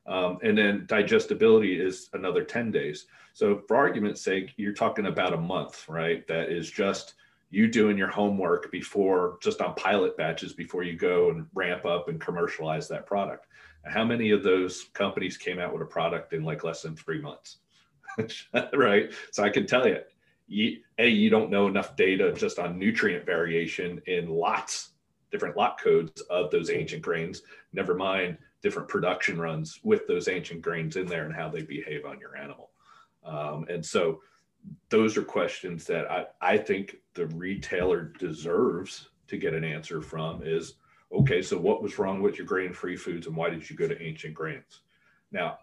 Um, 0.05 0.37
and 0.41 0.57
then 0.57 0.85
digestibility 0.87 1.79
is 1.79 2.09
another 2.13 2.43
10 2.43 2.71
days. 2.71 3.07
So 3.33 3.61
for 3.67 3.75
argument's 3.75 4.21
sake, 4.21 4.53
you're 4.55 4.73
talking 4.73 5.07
about 5.07 5.33
a 5.33 5.37
month, 5.37 5.87
right? 5.89 6.25
That 6.27 6.49
is 6.49 6.71
just 6.71 7.15
you 7.49 7.67
doing 7.67 7.97
your 7.97 8.09
homework 8.09 8.71
before 8.71 9.37
just 9.41 9.61
on 9.61 9.73
pilot 9.75 10.17
batches 10.17 10.53
before 10.53 10.83
you 10.83 10.95
go 10.95 11.29
and 11.29 11.47
ramp 11.53 11.85
up 11.85 12.09
and 12.09 12.19
commercialize 12.19 12.87
that 12.87 13.05
product? 13.05 13.47
How 13.85 14.03
many 14.03 14.31
of 14.31 14.43
those 14.43 14.89
companies 14.93 15.37
came 15.37 15.59
out 15.59 15.71
with 15.71 15.81
a 15.81 15.85
product 15.85 16.33
in 16.33 16.43
like 16.43 16.63
less 16.63 16.81
than 16.81 16.95
three 16.95 17.21
months? 17.21 17.57
Right? 18.73 19.13
So 19.31 19.43
i 19.43 19.49
can 19.49 19.67
tell 19.67 19.87
you, 19.87 19.99
you 20.47 20.77
a 20.97 21.07
you 21.07 21.29
don't 21.29 21.51
know 21.51 21.67
enough 21.67 21.95
data 21.95 22.33
just 22.33 22.57
on 22.57 22.79
nutrient 22.79 23.25
variation 23.25 24.01
in 24.07 24.29
lots 24.29 24.91
different 25.31 25.57
lot 25.57 25.79
codes 25.79 26.21
of 26.29 26.49
those 26.51 26.69
ancient 26.69 27.01
grains. 27.01 27.41
Never 27.73 27.93
mind 27.95 28.37
different 28.61 28.87
production 28.87 29.39
runs 29.39 29.79
with 29.83 30.07
those 30.07 30.27
ancient 30.27 30.61
grains 30.61 30.95
in 30.95 31.05
there 31.05 31.25
and 31.25 31.35
how 31.35 31.49
they 31.49 31.61
behave 31.61 32.05
on 32.05 32.19
your 32.19 32.35
animal. 32.35 32.71
Um, 33.23 33.65
and 33.69 33.85
so 33.85 34.21
those 34.89 35.17
are 35.17 35.23
questions 35.23 35.85
that 35.85 36.09
I, 36.09 36.25
I 36.41 36.57
think 36.57 36.97
the 37.13 37.27
retailer 37.27 38.13
deserves 38.19 39.09
to 39.27 39.37
get 39.37 39.53
an 39.53 39.63
answer 39.63 40.01
from 40.01 40.41
is 40.43 40.75
okay 41.11 41.41
so 41.41 41.57
what 41.57 41.81
was 41.81 41.99
wrong 41.99 42.21
with 42.21 42.37
your 42.37 42.47
grain 42.47 42.73
free 42.73 42.95
foods 42.95 43.27
and 43.27 43.35
why 43.35 43.49
did 43.49 43.69
you 43.69 43.75
go 43.75 43.87
to 43.87 44.01
ancient 44.01 44.33
grains? 44.33 44.81
Now 45.31 45.59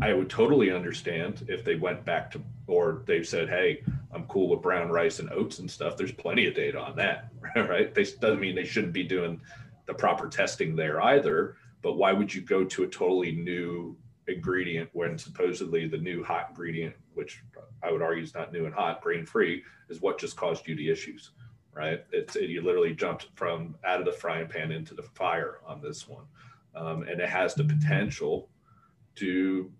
i 0.00 0.12
would 0.12 0.30
totally 0.30 0.70
understand 0.70 1.44
if 1.48 1.64
they 1.64 1.74
went 1.74 2.04
back 2.04 2.30
to 2.30 2.40
or 2.68 3.02
they've 3.06 3.26
said 3.26 3.48
hey 3.48 3.82
i'm 4.12 4.24
cool 4.26 4.48
with 4.48 4.62
brown 4.62 4.88
rice 4.88 5.18
and 5.18 5.30
oats 5.32 5.58
and 5.58 5.70
stuff. 5.70 5.96
There's 5.96 6.12
plenty 6.12 6.46
of 6.46 6.54
data 6.54 6.78
on 6.78 6.96
that 6.96 7.30
right? 7.56 7.92
They 7.94 8.04
doesn't 8.04 8.40
mean 8.40 8.54
they 8.54 8.64
shouldn't 8.64 8.92
be 8.92 9.04
doing 9.04 9.40
the 9.86 9.94
proper 9.94 10.28
testing 10.28 10.76
there 10.76 11.02
either 11.02 11.56
but 11.82 11.94
why 11.94 12.12
would 12.12 12.32
you 12.32 12.42
go 12.42 12.64
to 12.64 12.84
a 12.84 12.86
totally 12.86 13.32
new 13.32 13.96
ingredient 14.26 14.88
when 14.92 15.18
supposedly 15.18 15.86
the 15.86 15.98
new 15.98 16.22
hot 16.22 16.46
ingredient, 16.50 16.94
which 17.14 17.42
I 17.82 17.90
would 17.92 18.02
argue 18.02 18.22
is 18.22 18.34
not 18.34 18.52
new 18.52 18.66
and 18.66 18.74
hot, 18.74 19.00
grain 19.00 19.24
free, 19.26 19.62
is 19.88 20.00
what 20.00 20.18
just 20.18 20.36
caused 20.36 20.66
you 20.66 20.74
the 20.74 20.90
issues, 20.90 21.30
right? 21.72 22.04
It's 22.12 22.36
it, 22.36 22.50
you 22.50 22.62
literally 22.62 22.94
jumped 22.94 23.28
from 23.34 23.74
out 23.84 24.00
of 24.00 24.06
the 24.06 24.12
frying 24.12 24.48
pan 24.48 24.72
into 24.72 24.94
the 24.94 25.02
fire 25.02 25.60
on 25.66 25.80
this 25.80 26.08
one. 26.08 26.24
um, 26.74 27.02
and 27.02 27.20
it 27.20 27.28
has 27.28 27.54
the 27.54 27.64
potential 27.64 28.48
to 29.16 29.70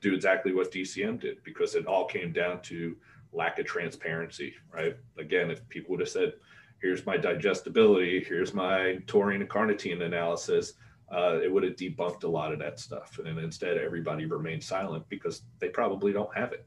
do 0.00 0.14
exactly 0.14 0.52
what 0.52 0.70
DCM 0.70 1.20
did 1.20 1.42
because 1.42 1.74
it 1.74 1.86
all 1.86 2.04
came 2.06 2.32
down 2.32 2.60
to 2.62 2.96
lack 3.32 3.58
of 3.58 3.66
transparency, 3.66 4.54
right? 4.72 4.96
Again, 5.18 5.50
if 5.50 5.66
people 5.68 5.92
would 5.92 6.00
have 6.00 6.08
said, 6.08 6.34
here's 6.80 7.06
my 7.06 7.16
digestibility, 7.16 8.24
here's 8.26 8.52
my 8.54 8.98
taurine 9.06 9.40
and 9.40 9.50
carnitine 9.50 10.02
analysis, 10.02 10.74
uh, 11.10 11.38
it 11.42 11.50
would 11.50 11.62
have 11.62 11.76
debunked 11.76 12.24
a 12.24 12.28
lot 12.28 12.52
of 12.52 12.58
that 12.58 12.78
stuff. 12.78 13.18
And 13.24 13.38
instead, 13.38 13.78
everybody 13.78 14.26
remained 14.26 14.62
silent 14.62 15.08
because 15.08 15.42
they 15.58 15.68
probably 15.68 16.12
don't 16.12 16.34
have 16.36 16.52
it. 16.52 16.66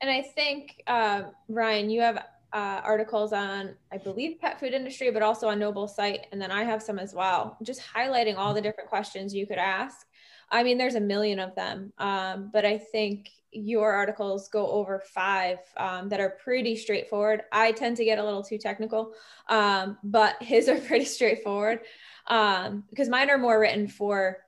And 0.00 0.10
I 0.10 0.22
think, 0.22 0.82
uh, 0.86 1.22
Ryan, 1.48 1.90
you 1.90 2.00
have 2.00 2.16
uh, 2.52 2.80
articles 2.84 3.32
on, 3.32 3.74
I 3.92 3.98
believe, 3.98 4.40
pet 4.40 4.60
food 4.60 4.72
industry, 4.72 5.10
but 5.10 5.22
also 5.22 5.48
on 5.48 5.58
Noble 5.58 5.88
site. 5.88 6.26
And 6.32 6.40
then 6.40 6.50
I 6.50 6.64
have 6.64 6.82
some 6.82 6.98
as 6.98 7.14
well, 7.14 7.56
just 7.62 7.82
highlighting 7.82 8.36
all 8.36 8.54
the 8.54 8.60
different 8.60 8.88
questions 8.88 9.34
you 9.34 9.46
could 9.46 9.58
ask. 9.58 10.06
I 10.50 10.62
mean, 10.62 10.78
there's 10.78 10.94
a 10.94 11.00
million 11.00 11.38
of 11.38 11.54
them, 11.54 11.92
um, 11.98 12.50
but 12.52 12.64
I 12.64 12.78
think 12.78 13.30
your 13.50 13.92
articles 13.92 14.48
go 14.48 14.70
over 14.70 15.02
five 15.12 15.58
um, 15.76 16.08
that 16.10 16.20
are 16.20 16.38
pretty 16.42 16.76
straightforward. 16.76 17.42
I 17.52 17.72
tend 17.72 17.96
to 17.96 18.04
get 18.04 18.18
a 18.18 18.24
little 18.24 18.42
too 18.42 18.58
technical, 18.58 19.12
um, 19.48 19.98
but 20.04 20.36
his 20.42 20.68
are 20.68 20.78
pretty 20.78 21.04
straightforward 21.04 21.80
um, 22.26 22.84
because 22.90 23.08
mine 23.08 23.30
are 23.30 23.38
more 23.38 23.58
written 23.58 23.88
for 23.88 24.38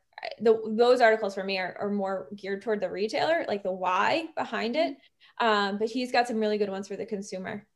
the 0.40 0.60
those 0.66 1.00
articles 1.00 1.34
for 1.34 1.44
me 1.44 1.58
are, 1.58 1.76
are 1.78 1.90
more 1.90 2.28
geared 2.34 2.62
toward 2.62 2.80
the 2.80 2.90
retailer, 2.90 3.44
like 3.46 3.62
the 3.62 3.72
why 3.72 4.26
behind 4.36 4.76
it. 4.76 4.96
Um, 5.40 5.78
but 5.78 5.88
he's 5.88 6.12
got 6.12 6.26
some 6.26 6.38
really 6.38 6.58
good 6.58 6.70
ones 6.70 6.88
for 6.88 6.96
the 6.96 7.06
consumer. 7.06 7.66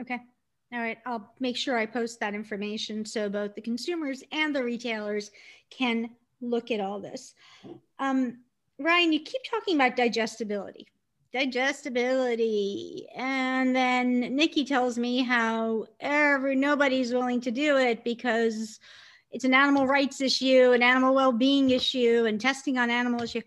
Okay. 0.00 0.20
All 0.72 0.80
right. 0.80 0.98
I'll 1.06 1.32
make 1.40 1.56
sure 1.56 1.78
I 1.78 1.86
post 1.86 2.20
that 2.20 2.34
information 2.34 3.04
so 3.04 3.28
both 3.28 3.54
the 3.54 3.60
consumers 3.60 4.22
and 4.32 4.54
the 4.54 4.64
retailers 4.64 5.30
can 5.70 6.10
look 6.40 6.70
at 6.70 6.80
all 6.80 7.00
this. 7.00 7.34
Um, 7.98 8.38
Ryan, 8.78 9.12
you 9.12 9.20
keep 9.20 9.42
talking 9.48 9.76
about 9.76 9.96
digestibility, 9.96 10.86
digestibility, 11.32 13.06
and 13.16 13.74
then 13.74 14.36
Nicci 14.36 14.66
tells 14.66 14.98
me 14.98 15.22
how 15.22 15.86
every 16.00 16.56
nobody's 16.56 17.12
willing 17.12 17.40
to 17.42 17.50
do 17.50 17.78
it 17.78 18.04
because 18.04 18.78
it's 19.30 19.44
an 19.44 19.54
animal 19.54 19.86
rights 19.86 20.20
issue, 20.20 20.72
an 20.72 20.82
animal 20.82 21.14
well-being 21.14 21.70
issue, 21.70 22.26
and 22.26 22.40
testing 22.40 22.76
on 22.76 22.90
animal 22.90 23.22
issue. 23.22 23.40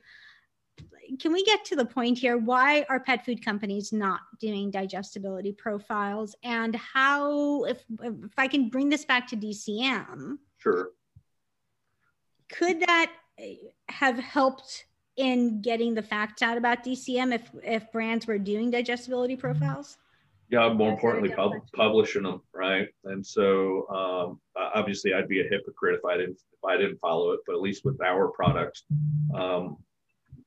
Can 1.20 1.34
we 1.34 1.44
get 1.44 1.66
to 1.66 1.76
the 1.76 1.86
point 1.86 2.18
here? 2.18 2.38
Why 2.38 2.86
are 2.90 3.00
pet 3.00 3.26
food 3.26 3.44
companies 3.44 3.92
not 3.92 4.22
doing 4.40 4.72
digestibility 4.72 5.52
profiles, 5.52 6.36
and 6.44 6.76
how, 6.76 7.64
if 7.66 7.84
if 8.02 8.14
I 8.38 8.48
can 8.48 8.70
bring 8.70 8.90
this 8.90 9.06
back 9.06 9.28
to 9.28 9.36
DCM, 9.36 10.38
sure, 10.58 10.92
could 12.50 12.82
that 12.82 13.12
have 13.90 14.20
helped 14.20 14.86
in 15.16 15.62
getting 15.62 15.94
the 15.94 16.02
facts 16.02 16.42
out 16.42 16.58
about 16.58 16.84
DCM 16.84 17.34
if 17.34 17.50
if 17.64 17.92
brands 17.92 18.28
were 18.28 18.38
doing 18.38 18.72
digestibility 18.72 19.36
profiles? 19.36 19.98
Yeah, 20.50 20.74
more 20.74 20.92
importantly, 20.92 21.30
pub- 21.30 21.52
publishing 21.76 22.24
them, 22.24 22.42
right? 22.56 22.88
And 23.06 23.24
so, 23.24 23.88
um, 23.90 24.42
obviously, 24.74 25.14
I'd 25.14 25.28
be 25.28 25.42
a 25.42 25.44
hypocrite 25.44 26.00
if 26.00 26.06
I 26.06 26.18
didn't 26.18 26.40
if 26.54 26.64
I 26.68 26.76
didn't 26.76 26.98
follow 26.98 27.32
it. 27.32 27.42
But 27.46 27.54
at 27.54 27.62
least 27.62 27.86
with 27.86 28.02
our 28.02 28.30
products, 28.30 28.84
um, 29.36 29.78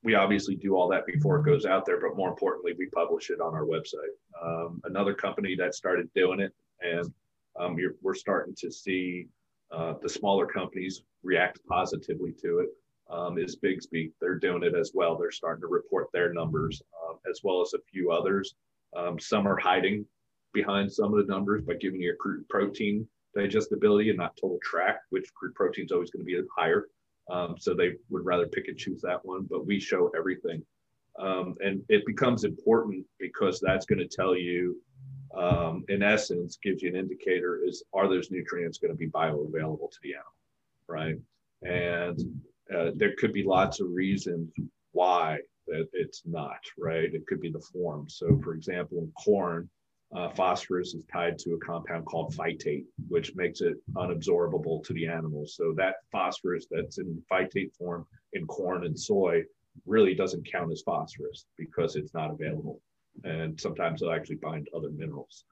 we 0.03 0.15
obviously 0.15 0.55
do 0.55 0.75
all 0.75 0.89
that 0.89 1.05
before 1.05 1.39
it 1.39 1.45
goes 1.45 1.65
out 1.65 1.85
there. 1.85 1.99
But 1.99 2.17
more 2.17 2.29
importantly, 2.29 2.73
we 2.77 2.87
publish 2.87 3.29
it 3.29 3.39
on 3.39 3.53
our 3.53 3.65
website. 3.65 4.15
Um, 4.41 4.81
another 4.83 5.13
company 5.13 5.55
that 5.57 5.75
started 5.75 6.09
doing 6.13 6.39
it, 6.39 6.53
and 6.81 7.11
um, 7.59 7.77
we're 8.01 8.13
starting 8.13 8.53
to 8.57 8.71
see 8.71 9.27
uh, 9.71 9.93
the 10.01 10.09
smaller 10.09 10.45
companies 10.45 11.01
react 11.23 11.59
positively 11.67 12.33
to 12.41 12.59
it 12.59 12.69
um, 13.09 13.37
is 13.37 13.55
Bixbi. 13.55 14.11
They're 14.19 14.39
doing 14.39 14.63
it 14.63 14.75
as 14.75 14.91
well. 14.93 15.17
They're 15.17 15.31
starting 15.31 15.61
to 15.61 15.67
report 15.67 16.07
their 16.13 16.33
numbers, 16.33 16.81
um, 17.07 17.17
as 17.29 17.41
well 17.43 17.61
as 17.61 17.73
a 17.73 17.81
few 17.91 18.11
others. 18.11 18.55
Um, 18.95 19.19
some 19.19 19.47
are 19.47 19.57
hiding 19.57 20.05
behind 20.53 20.91
some 20.91 21.13
of 21.13 21.25
the 21.25 21.31
numbers 21.31 21.63
by 21.63 21.73
giving 21.75 22.01
you 22.01 22.13
a 22.13 22.15
crude 22.15 22.47
protein 22.49 23.07
digestibility 23.35 24.09
and 24.09 24.17
not 24.17 24.37
total 24.37 24.59
tract, 24.61 25.05
which 25.09 25.33
crude 25.33 25.55
protein 25.55 25.85
is 25.85 25.91
always 25.91 26.11
going 26.11 26.23
to 26.23 26.25
be 26.25 26.39
higher. 26.55 26.87
Um, 27.31 27.55
so 27.57 27.73
they 27.73 27.93
would 28.09 28.25
rather 28.25 28.47
pick 28.47 28.67
and 28.67 28.77
choose 28.77 29.01
that 29.01 29.23
one, 29.25 29.47
but 29.49 29.65
we 29.65 29.79
show 29.79 30.11
everything. 30.17 30.63
Um, 31.19 31.55
and 31.63 31.81
it 31.89 32.05
becomes 32.05 32.43
important 32.43 33.05
because 33.19 33.59
that's 33.59 33.85
going 33.85 33.99
to 33.99 34.07
tell 34.07 34.35
you, 34.35 34.77
um, 35.37 35.83
in 35.89 36.03
essence, 36.03 36.57
gives 36.61 36.81
you 36.81 36.89
an 36.89 36.95
indicator 36.95 37.61
is 37.63 37.83
are 37.93 38.07
those 38.07 38.29
nutrients 38.31 38.77
going 38.77 38.91
to 38.91 38.97
be 38.97 39.09
bioavailable 39.09 39.91
to 39.91 39.97
the 40.03 40.13
animal, 40.13 40.33
right? 40.87 41.15
And 41.61 42.19
uh, 42.75 42.91
there 42.95 43.15
could 43.17 43.33
be 43.33 43.43
lots 43.43 43.79
of 43.79 43.87
reasons 43.89 44.51
why 44.91 45.39
that 45.67 45.87
it's 45.93 46.23
not 46.25 46.59
right. 46.77 47.13
It 47.13 47.25
could 47.27 47.41
be 47.41 47.51
the 47.51 47.59
form. 47.59 48.09
So, 48.09 48.39
for 48.43 48.53
example, 48.53 48.99
in 48.99 49.11
corn, 49.23 49.69
uh, 50.15 50.29
phosphorus 50.29 50.93
is 50.93 51.05
tied 51.11 51.37
to 51.39 51.53
a 51.53 51.57
compound 51.59 52.05
called 52.05 52.33
phytate, 52.35 52.85
which 53.07 53.35
makes 53.35 53.61
it 53.61 53.77
unabsorbable 53.95 54.83
to 54.83 54.93
the 54.93 55.07
animals. 55.07 55.55
So 55.55 55.73
that 55.77 55.95
phosphorus 56.11 56.67
that's 56.69 56.99
in 56.99 57.21
phytate 57.31 57.75
form 57.75 58.05
in 58.33 58.45
corn 58.45 58.85
and 58.85 58.99
soy 58.99 59.43
really 59.85 60.13
doesn't 60.13 60.49
count 60.49 60.71
as 60.71 60.81
phosphorus 60.81 61.45
because 61.57 61.95
it's 61.95 62.13
not 62.13 62.31
available. 62.31 62.79
And 63.23 63.59
sometimes 63.59 64.01
it'll 64.01 64.13
actually 64.13 64.35
bind 64.37 64.67
other 64.75 64.89
minerals. 64.89 65.45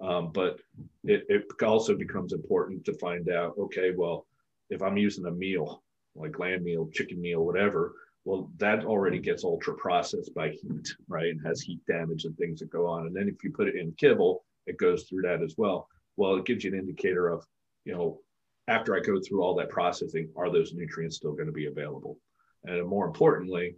Um, 0.00 0.30
but 0.32 0.60
it, 1.04 1.24
it 1.28 1.62
also 1.62 1.96
becomes 1.96 2.32
important 2.32 2.84
to 2.86 2.94
find 2.94 3.28
out 3.28 3.54
okay, 3.58 3.92
well, 3.96 4.26
if 4.70 4.82
I'm 4.82 4.96
using 4.96 5.26
a 5.26 5.30
meal 5.30 5.82
like 6.18 6.38
lamb 6.38 6.64
meal, 6.64 6.88
chicken 6.92 7.20
meal, 7.20 7.44
whatever, 7.44 7.94
well, 8.28 8.50
that 8.58 8.84
already 8.84 9.18
gets 9.18 9.42
ultra 9.42 9.72
processed 9.72 10.34
by 10.34 10.50
heat, 10.50 10.94
right? 11.08 11.30
And 11.30 11.40
has 11.46 11.62
heat 11.62 11.80
damage 11.86 12.26
and 12.26 12.36
things 12.36 12.60
that 12.60 12.68
go 12.68 12.86
on. 12.86 13.06
And 13.06 13.16
then 13.16 13.26
if 13.26 13.42
you 13.42 13.50
put 13.50 13.68
it 13.68 13.76
in 13.76 13.92
kibble, 13.92 14.44
it 14.66 14.76
goes 14.76 15.04
through 15.04 15.22
that 15.22 15.40
as 15.42 15.54
well. 15.56 15.88
Well, 16.18 16.36
it 16.36 16.44
gives 16.44 16.62
you 16.62 16.74
an 16.74 16.78
indicator 16.78 17.28
of, 17.28 17.46
you 17.86 17.94
know, 17.94 18.20
after 18.68 18.94
I 18.94 19.00
go 19.00 19.18
through 19.18 19.42
all 19.42 19.54
that 19.54 19.70
processing, 19.70 20.28
are 20.36 20.52
those 20.52 20.74
nutrients 20.74 21.16
still 21.16 21.32
going 21.32 21.46
to 21.46 21.52
be 21.52 21.68
available? 21.68 22.18
And 22.64 22.86
more 22.86 23.06
importantly, 23.06 23.76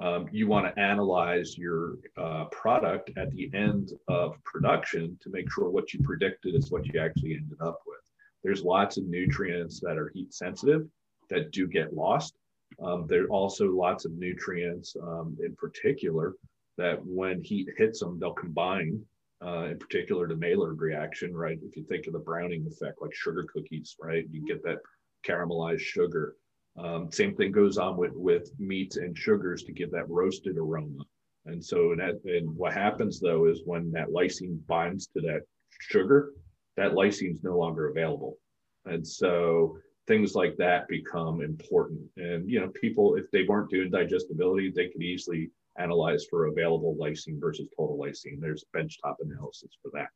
um, 0.00 0.28
you 0.30 0.46
want 0.46 0.72
to 0.72 0.80
analyze 0.80 1.58
your 1.58 1.96
uh, 2.16 2.44
product 2.52 3.10
at 3.16 3.32
the 3.32 3.50
end 3.52 3.94
of 4.06 4.36
production 4.44 5.18
to 5.22 5.30
make 5.30 5.50
sure 5.50 5.70
what 5.70 5.92
you 5.92 6.00
predicted 6.04 6.54
is 6.54 6.70
what 6.70 6.86
you 6.86 7.00
actually 7.00 7.34
ended 7.34 7.58
up 7.60 7.80
with. 7.84 7.98
There's 8.44 8.62
lots 8.62 8.96
of 8.96 9.06
nutrients 9.06 9.80
that 9.80 9.98
are 9.98 10.12
heat 10.14 10.32
sensitive 10.32 10.86
that 11.30 11.50
do 11.50 11.66
get 11.66 11.94
lost. 11.94 12.38
Um, 12.82 13.06
there 13.08 13.24
are 13.24 13.30
also 13.30 13.70
lots 13.70 14.04
of 14.04 14.12
nutrients 14.12 14.96
um, 15.02 15.36
in 15.44 15.54
particular 15.56 16.34
that 16.76 17.04
when 17.04 17.42
heat 17.42 17.68
hits 17.76 18.00
them, 18.00 18.18
they'll 18.20 18.32
combine, 18.32 19.04
uh, 19.44 19.64
in 19.64 19.78
particular 19.78 20.28
the 20.28 20.36
Maillard 20.36 20.78
reaction, 20.80 21.36
right? 21.36 21.58
If 21.62 21.76
you 21.76 21.84
think 21.84 22.06
of 22.06 22.12
the 22.12 22.20
browning 22.20 22.66
effect, 22.66 23.02
like 23.02 23.14
sugar 23.14 23.46
cookies, 23.52 23.96
right? 24.00 24.24
You 24.30 24.46
get 24.46 24.62
that 24.62 24.78
caramelized 25.26 25.80
sugar. 25.80 26.36
Um, 26.78 27.10
same 27.10 27.34
thing 27.34 27.50
goes 27.50 27.78
on 27.78 27.96
with, 27.96 28.12
with 28.14 28.52
meats 28.60 28.96
and 28.96 29.16
sugars 29.18 29.64
to 29.64 29.72
give 29.72 29.90
that 29.90 30.08
roasted 30.08 30.56
aroma. 30.56 31.02
And 31.46 31.64
so, 31.64 31.94
that, 31.96 32.20
and 32.24 32.54
what 32.54 32.74
happens 32.74 33.18
though 33.18 33.46
is 33.46 33.62
when 33.64 33.90
that 33.92 34.08
lysine 34.08 34.64
binds 34.66 35.08
to 35.08 35.20
that 35.22 35.40
sugar, 35.80 36.30
that 36.76 36.92
lysine 36.92 37.32
is 37.32 37.42
no 37.42 37.58
longer 37.58 37.88
available. 37.88 38.36
And 38.84 39.04
so 39.04 39.78
things 40.08 40.34
like 40.34 40.56
that 40.56 40.88
become 40.88 41.42
important. 41.42 42.00
And 42.16 42.50
you 42.50 42.58
know, 42.58 42.68
people 42.68 43.14
if 43.14 43.30
they 43.30 43.44
weren't 43.44 43.70
doing 43.70 43.90
digestibility, 43.90 44.72
they 44.74 44.88
could 44.88 45.02
easily 45.02 45.50
analyze 45.78 46.26
for 46.28 46.46
available 46.46 46.96
lysine 47.00 47.38
versus 47.38 47.68
total 47.76 47.96
lysine. 47.96 48.40
There's 48.40 48.64
benchtop 48.74 49.16
analysis 49.20 49.70
for 49.80 49.92
that. 49.92 50.10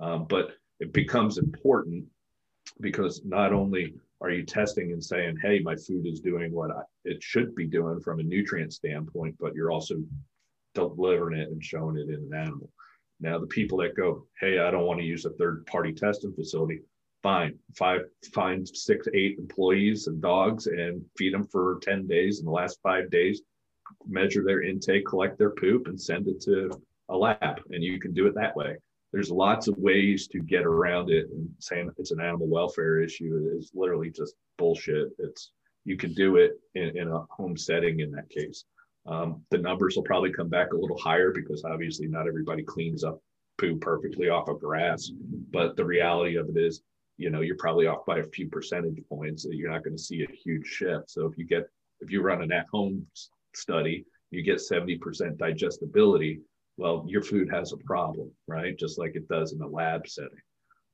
Um, 0.00 0.26
but 0.28 0.52
it 0.78 0.92
becomes 0.92 1.38
important 1.38 2.04
because 2.80 3.24
not 3.24 3.52
only 3.52 3.94
are 4.20 4.30
you 4.30 4.44
testing 4.44 4.92
and 4.92 5.02
saying, 5.02 5.38
"Hey, 5.42 5.58
my 5.58 5.74
food 5.74 6.06
is 6.06 6.20
doing 6.20 6.52
what 6.52 6.70
I, 6.70 6.82
it 7.04 7.22
should 7.22 7.54
be 7.54 7.66
doing 7.66 8.00
from 8.00 8.20
a 8.20 8.22
nutrient 8.22 8.72
standpoint," 8.72 9.36
but 9.40 9.54
you're 9.54 9.72
also 9.72 9.96
delivering 10.74 11.40
it 11.40 11.48
and 11.48 11.64
showing 11.64 11.96
it 11.96 12.08
in 12.08 12.28
an 12.30 12.34
animal. 12.34 12.70
Now, 13.20 13.38
the 13.38 13.46
people 13.46 13.78
that 13.78 13.96
go, 13.96 14.26
"Hey, 14.40 14.58
I 14.58 14.70
don't 14.70 14.86
want 14.86 15.00
to 15.00 15.06
use 15.06 15.24
a 15.24 15.30
third-party 15.30 15.94
testing 15.94 16.34
facility," 16.34 16.80
fine. 17.24 17.58
Five, 17.74 18.02
find 18.34 18.68
six, 18.68 19.08
eight 19.14 19.38
employees 19.38 20.06
and 20.06 20.20
dogs 20.20 20.66
and 20.66 21.02
feed 21.16 21.32
them 21.32 21.46
for 21.46 21.80
10 21.82 22.06
days. 22.06 22.38
In 22.38 22.44
the 22.44 22.52
last 22.52 22.78
five 22.82 23.10
days, 23.10 23.40
measure 24.06 24.44
their 24.44 24.62
intake, 24.62 25.06
collect 25.06 25.38
their 25.38 25.50
poop, 25.50 25.88
and 25.88 26.00
send 26.00 26.28
it 26.28 26.40
to 26.42 26.70
a 27.08 27.16
lab. 27.16 27.60
And 27.70 27.82
you 27.82 27.98
can 27.98 28.12
do 28.12 28.26
it 28.26 28.34
that 28.34 28.54
way. 28.54 28.76
There's 29.10 29.30
lots 29.30 29.68
of 29.68 29.78
ways 29.78 30.28
to 30.28 30.38
get 30.38 30.66
around 30.66 31.10
it. 31.10 31.30
And 31.30 31.48
saying 31.58 31.90
it's 31.96 32.10
an 32.12 32.20
animal 32.20 32.46
welfare 32.46 33.00
issue 33.00 33.50
is 33.56 33.70
literally 33.74 34.10
just 34.10 34.34
bullshit. 34.58 35.08
It's 35.18 35.50
you 35.86 35.96
can 35.96 36.12
do 36.12 36.36
it 36.36 36.52
in, 36.74 36.96
in 36.96 37.08
a 37.08 37.24
home 37.30 37.56
setting 37.56 38.00
in 38.00 38.10
that 38.12 38.28
case. 38.28 38.64
Um, 39.06 39.42
the 39.50 39.58
numbers 39.58 39.96
will 39.96 40.02
probably 40.02 40.32
come 40.32 40.48
back 40.48 40.72
a 40.72 40.76
little 40.76 40.98
higher 40.98 41.32
because 41.32 41.64
obviously 41.64 42.06
not 42.06 42.28
everybody 42.28 42.62
cleans 42.62 43.02
up 43.02 43.18
poo 43.58 43.76
perfectly 43.76 44.28
off 44.28 44.48
of 44.48 44.60
grass. 44.60 45.10
But 45.50 45.76
the 45.76 45.84
reality 45.84 46.36
of 46.36 46.48
it 46.48 46.56
is 46.56 46.82
you 47.16 47.30
know 47.30 47.40
you're 47.40 47.56
probably 47.56 47.86
off 47.86 48.04
by 48.06 48.18
a 48.18 48.24
few 48.24 48.48
percentage 48.48 49.00
points 49.08 49.44
that 49.44 49.54
you're 49.54 49.70
not 49.70 49.84
going 49.84 49.96
to 49.96 50.02
see 50.02 50.22
a 50.22 50.32
huge 50.32 50.66
shift. 50.66 51.10
So 51.10 51.26
if 51.26 51.38
you 51.38 51.44
get 51.44 51.68
if 52.00 52.10
you 52.10 52.22
run 52.22 52.42
an 52.42 52.52
at 52.52 52.66
home 52.72 53.06
study 53.54 54.04
you 54.30 54.42
get 54.42 54.56
70% 54.56 55.36
digestibility 55.36 56.40
well 56.76 57.04
your 57.08 57.22
food 57.22 57.48
has 57.52 57.72
a 57.72 57.76
problem 57.78 58.30
right? 58.48 58.76
Just 58.76 58.98
like 58.98 59.14
it 59.14 59.28
does 59.28 59.52
in 59.52 59.62
a 59.62 59.66
lab 59.66 60.08
setting. 60.08 60.30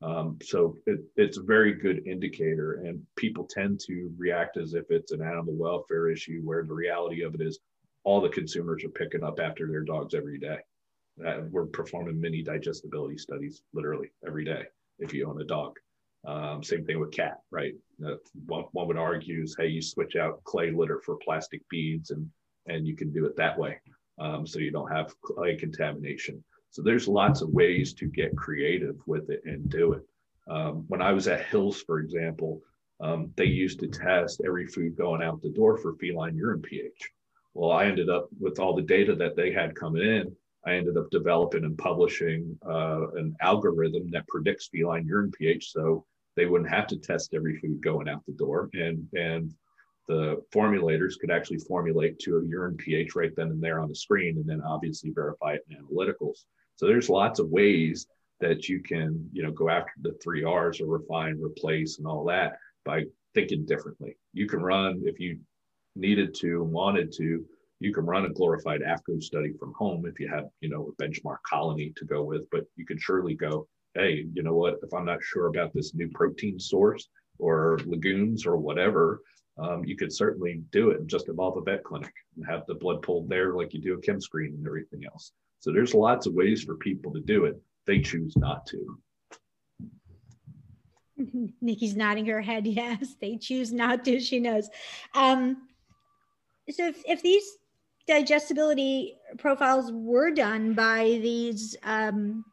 Um, 0.02 0.38
so 0.42 0.76
it, 0.86 1.00
it's 1.16 1.36
a 1.36 1.42
very 1.42 1.74
good 1.74 2.06
indicator 2.06 2.82
and 2.84 3.02
people 3.16 3.46
tend 3.48 3.80
to 3.80 4.10
react 4.16 4.56
as 4.56 4.72
if 4.74 4.84
it's 4.90 5.12
an 5.12 5.20
animal 5.20 5.54
welfare 5.54 6.08
issue 6.08 6.40
where 6.42 6.64
the 6.64 6.72
reality 6.72 7.22
of 7.22 7.34
it 7.34 7.42
is 7.42 7.58
all 8.04 8.20
the 8.20 8.30
consumers 8.30 8.82
are 8.82 8.90
picking 8.90 9.22
up 9.22 9.40
after 9.40 9.68
their 9.68 9.82
dogs 9.82 10.14
every 10.14 10.38
day. 10.38 10.56
Uh, 11.26 11.40
we're 11.50 11.66
performing 11.66 12.18
mini 12.18 12.42
digestibility 12.42 13.18
studies 13.18 13.62
literally 13.74 14.10
every 14.26 14.44
day 14.44 14.64
if 15.00 15.12
you 15.12 15.28
own 15.28 15.40
a 15.40 15.44
dog 15.44 15.78
um, 16.26 16.62
same 16.62 16.84
thing 16.84 17.00
with 17.00 17.12
cat, 17.12 17.38
right? 17.50 17.74
Uh, 18.04 18.16
one, 18.46 18.64
one 18.72 18.86
would 18.88 18.96
argue 18.96 19.42
is, 19.42 19.56
hey, 19.58 19.68
you 19.68 19.82
switch 19.82 20.16
out 20.16 20.42
clay 20.44 20.70
litter 20.70 21.00
for 21.00 21.16
plastic 21.16 21.66
beads, 21.68 22.10
and 22.10 22.28
and 22.66 22.86
you 22.86 22.94
can 22.94 23.10
do 23.12 23.24
it 23.26 23.36
that 23.36 23.58
way, 23.58 23.78
um, 24.18 24.46
so 24.46 24.58
you 24.58 24.70
don't 24.70 24.92
have 24.92 25.18
clay 25.22 25.56
contamination. 25.56 26.42
So 26.70 26.82
there's 26.82 27.08
lots 27.08 27.40
of 27.40 27.48
ways 27.48 27.94
to 27.94 28.06
get 28.06 28.36
creative 28.36 28.96
with 29.06 29.30
it 29.30 29.42
and 29.44 29.68
do 29.68 29.94
it. 29.94 30.02
Um, 30.48 30.84
when 30.88 31.02
I 31.02 31.12
was 31.12 31.26
at 31.26 31.46
Hills, 31.46 31.82
for 31.82 31.98
example, 31.98 32.60
um, 33.00 33.32
they 33.36 33.46
used 33.46 33.80
to 33.80 33.88
test 33.88 34.42
every 34.44 34.66
food 34.66 34.96
going 34.96 35.22
out 35.22 35.42
the 35.42 35.48
door 35.48 35.76
for 35.78 35.94
feline 35.94 36.36
urine 36.36 36.62
pH. 36.62 37.10
Well, 37.54 37.72
I 37.72 37.86
ended 37.86 38.08
up 38.08 38.28
with 38.38 38.60
all 38.60 38.74
the 38.74 38.82
data 38.82 39.16
that 39.16 39.36
they 39.36 39.52
had 39.52 39.74
coming 39.74 40.02
in. 40.02 40.36
I 40.66 40.74
ended 40.74 40.96
up 40.96 41.10
developing 41.10 41.64
and 41.64 41.78
publishing 41.78 42.58
uh, 42.66 43.08
an 43.12 43.34
algorithm 43.40 44.10
that 44.10 44.28
predicts 44.28 44.68
feline 44.68 45.06
urine 45.06 45.30
pH. 45.30 45.72
So 45.72 46.04
they 46.36 46.46
wouldn't 46.46 46.70
have 46.70 46.86
to 46.88 46.96
test 46.96 47.34
every 47.34 47.58
food 47.58 47.82
going 47.82 48.08
out 48.08 48.24
the 48.26 48.32
door 48.32 48.70
and 48.74 49.06
and 49.14 49.54
the 50.08 50.42
formulators 50.52 51.18
could 51.20 51.30
actually 51.30 51.58
formulate 51.58 52.18
to 52.18 52.38
a 52.38 52.44
urine 52.44 52.76
pH 52.76 53.14
right 53.14 53.30
then 53.36 53.46
and 53.46 53.62
there 53.62 53.78
on 53.78 53.88
the 53.88 53.94
screen 53.94 54.38
and 54.38 54.46
then 54.46 54.60
obviously 54.62 55.10
verify 55.10 55.52
it 55.52 55.64
in 55.70 55.76
analyticals. 55.76 56.46
So 56.74 56.86
there's 56.86 57.08
lots 57.08 57.38
of 57.38 57.48
ways 57.50 58.08
that 58.40 58.68
you 58.68 58.82
can, 58.82 59.28
you 59.32 59.44
know, 59.44 59.52
go 59.52 59.68
after 59.68 59.92
the 60.00 60.14
three 60.20 60.42
R's 60.42 60.80
or 60.80 60.86
refine, 60.86 61.40
replace, 61.40 61.98
and 61.98 62.08
all 62.08 62.24
that 62.24 62.58
by 62.84 63.04
thinking 63.34 63.64
differently. 63.64 64.16
You 64.32 64.48
can 64.48 64.60
run 64.62 65.02
if 65.04 65.20
you 65.20 65.38
needed 65.94 66.34
to, 66.40 66.64
wanted 66.64 67.12
to, 67.12 67.44
you 67.80 67.92
can 67.92 68.06
run 68.06 68.26
a 68.26 68.30
glorified 68.30 68.82
AAFCO 68.82 69.22
study 69.22 69.52
from 69.58 69.72
home 69.74 70.06
if 70.06 70.20
you 70.20 70.28
have, 70.28 70.44
you 70.60 70.68
know, 70.68 70.92
a 70.92 71.02
benchmark 71.02 71.38
colony 71.48 71.92
to 71.96 72.04
go 72.04 72.22
with, 72.22 72.42
but 72.50 72.64
you 72.76 72.86
can 72.86 72.98
surely 72.98 73.34
go 73.34 73.66
hey, 73.94 74.26
you 74.32 74.42
know 74.42 74.54
what? 74.54 74.78
If 74.82 74.92
I'm 74.92 75.04
not 75.04 75.22
sure 75.22 75.46
about 75.46 75.72
this 75.74 75.94
new 75.94 76.08
protein 76.08 76.58
source 76.58 77.08
or 77.38 77.78
legumes 77.86 78.46
or 78.46 78.56
whatever, 78.56 79.22
um, 79.58 79.84
you 79.84 79.96
could 79.96 80.12
certainly 80.12 80.62
do 80.70 80.90
it 80.90 81.00
and 81.00 81.08
just 81.08 81.28
involve 81.28 81.56
a 81.56 81.62
vet 81.62 81.84
clinic 81.84 82.12
and 82.36 82.46
have 82.46 82.62
the 82.66 82.74
blood 82.74 83.02
pulled 83.02 83.28
there 83.28 83.54
like 83.54 83.74
you 83.74 83.80
do 83.80 83.94
a 83.94 84.00
chem 84.00 84.20
screen 84.20 84.54
and 84.54 84.66
everything 84.66 85.02
else. 85.04 85.32
So 85.58 85.72
there's 85.72 85.94
lots 85.94 86.26
of 86.26 86.34
ways 86.34 86.62
for 86.62 86.76
people 86.76 87.12
to 87.12 87.20
do 87.20 87.44
it. 87.44 87.60
They 87.86 88.00
choose 88.00 88.36
not 88.36 88.66
to. 88.66 88.98
Nicci's 91.62 91.96
nodding 91.96 92.26
her 92.26 92.40
head. 92.40 92.66
Yes, 92.66 93.16
they 93.20 93.36
choose 93.36 93.72
not 93.72 94.04
to. 94.06 94.20
She 94.20 94.38
knows. 94.38 94.70
Um, 95.14 95.68
so 96.70 96.86
if, 96.86 97.02
if 97.06 97.22
these 97.22 97.58
digestibility 98.06 99.16
profiles 99.38 99.92
were 99.92 100.30
done 100.30 100.74
by 100.74 101.18
these 101.22 101.76
um, 101.84 102.44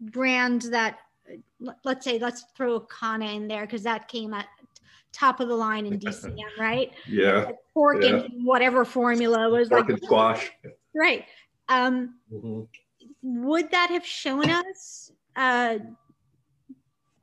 brands 0.00 0.70
that 0.70 0.98
let's 1.84 2.04
say 2.04 2.18
let's 2.18 2.44
throw 2.56 2.80
Acana 2.80 3.34
in 3.34 3.48
there 3.48 3.62
because 3.62 3.82
that 3.82 4.08
came 4.08 4.34
at 4.34 4.46
top 5.12 5.40
of 5.40 5.48
the 5.48 5.54
line 5.54 5.86
in 5.86 5.98
DCM, 5.98 6.36
right? 6.60 6.92
Yeah. 7.08 7.52
pork 7.72 8.02
yeah. 8.02 8.16
and 8.16 8.44
whatever 8.44 8.84
formula 8.84 9.48
was 9.48 9.68
pork 9.68 9.82
like 9.82 9.90
and 9.90 10.02
squash. 10.02 10.52
Right. 10.94 11.24
Um, 11.68 12.14
mm-hmm. 12.32 12.62
Would 13.22 13.70
that 13.70 13.90
have 13.90 14.06
shown 14.06 14.48
us 14.50 15.10
uh, 15.34 15.78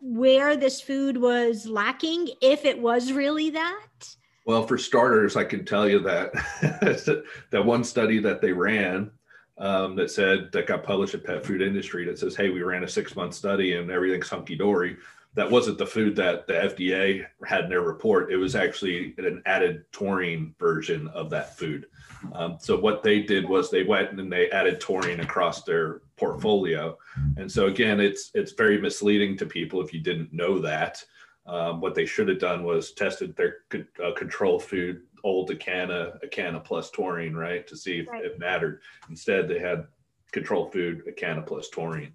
where 0.02 0.58
this 0.58 0.82
food 0.82 1.18
was 1.18 1.66
lacking 1.66 2.30
if 2.42 2.66
it 2.66 2.80
was 2.80 3.12
really 3.14 3.52
that? 3.52 4.16
Well, 4.46 4.68
for 4.68 4.78
starters, 4.78 5.36
I 5.38 5.46
can 5.46 5.66
tell 5.66 5.88
you 5.88 6.00
that 6.00 6.34
that 7.52 7.66
one 7.66 7.84
study 7.84 8.20
that 8.20 8.42
they 8.42 8.52
ran 8.52 9.12
um, 9.58 9.96
that 9.96 10.12
said 10.12 10.52
that 10.52 10.68
got 10.68 10.84
published 10.84 11.14
at 11.14 11.24
Pet 11.24 11.46
Food 11.46 11.62
Industry 11.62 12.06
that 12.06 12.20
says, 12.20 12.36
"Hey, 12.36 12.50
we 12.50 12.62
ran 12.62 12.84
a 12.84 12.88
six 12.88 13.16
month 13.16 13.34
study 13.34 13.76
and 13.76 13.90
everything's 13.90 14.30
hunky 14.30 14.56
dory." 14.56 14.98
That 15.36 15.50
wasn't 15.50 15.80
the 15.80 15.86
food 15.86 16.16
that 16.18 16.46
the 16.46 16.54
FDA 16.54 17.26
had 17.44 17.64
in 17.64 17.70
their 17.70 17.82
report. 17.82 18.32
It 18.32 18.38
was 18.38 18.56
actually 18.56 19.16
an 19.18 19.42
added 19.48 19.86
taurine 19.92 20.54
version 20.60 21.08
of 21.08 21.32
that 21.32 21.58
food. 21.58 21.88
Um, 22.34 22.58
so 22.60 22.80
what 22.80 23.02
they 23.02 23.22
did 23.22 23.50
was 23.50 23.72
they 23.72 23.84
went 23.84 24.12
and 24.12 24.32
they 24.32 24.52
added 24.52 24.80
taurine 24.80 25.22
across 25.22 25.64
their 25.64 26.02
portfolio. 26.18 26.98
And 27.38 27.52
so 27.52 27.68
again, 27.68 28.00
it's 28.00 28.32
it's 28.34 28.52
very 28.52 28.80
misleading 28.80 29.38
to 29.38 29.46
people 29.46 29.82
if 29.82 29.94
you 29.94 30.02
didn't 30.02 30.34
know 30.34 30.60
that. 30.60 31.04
Um, 31.46 31.82
what 31.82 31.94
they 31.94 32.06
should 32.06 32.30
have 32.30 32.40
done 32.40 32.64
was 32.64 32.94
tested 32.94 33.36
their 33.36 33.58
uh, 34.04 34.14
control 34.14 34.60
food 34.60 35.02
old 35.24 35.50
Acana, 35.50 36.18
Acana 36.24 36.64
plus 36.64 36.92
taurine, 36.92 37.34
right, 37.34 37.66
to 37.68 37.78
see 37.78 38.00
if 38.00 38.08
right. 38.08 38.26
it 38.26 38.40
mattered. 38.40 38.82
Instead, 39.10 39.48
they 39.48 39.60
had 39.60 39.88
control 40.32 40.70
food, 40.70 41.04
Acana 41.08 41.46
plus 41.46 41.70
taurine. 41.70 42.14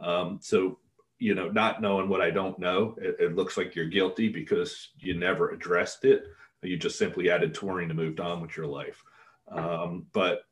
Um, 0.00 0.38
so, 0.42 0.78
you 1.18 1.34
know, 1.34 1.48
not 1.48 1.80
knowing 1.80 2.08
what 2.08 2.20
I 2.20 2.30
don't 2.30 2.58
know, 2.58 2.96
it, 3.00 3.16
it, 3.20 3.36
looks 3.36 3.56
like 3.56 3.74
you're 3.74 3.86
guilty 3.86 4.28
because 4.28 4.90
you 4.98 5.14
never 5.14 5.50
addressed 5.50 6.04
it. 6.04 6.24
You 6.62 6.76
just 6.76 6.98
simply 6.98 7.30
added 7.30 7.54
taurine 7.54 7.90
and 7.90 7.98
moved 7.98 8.20
on 8.20 8.40
with 8.40 8.56
your 8.56 8.66
life. 8.66 9.02
Um, 9.50 10.06
but 10.12 10.42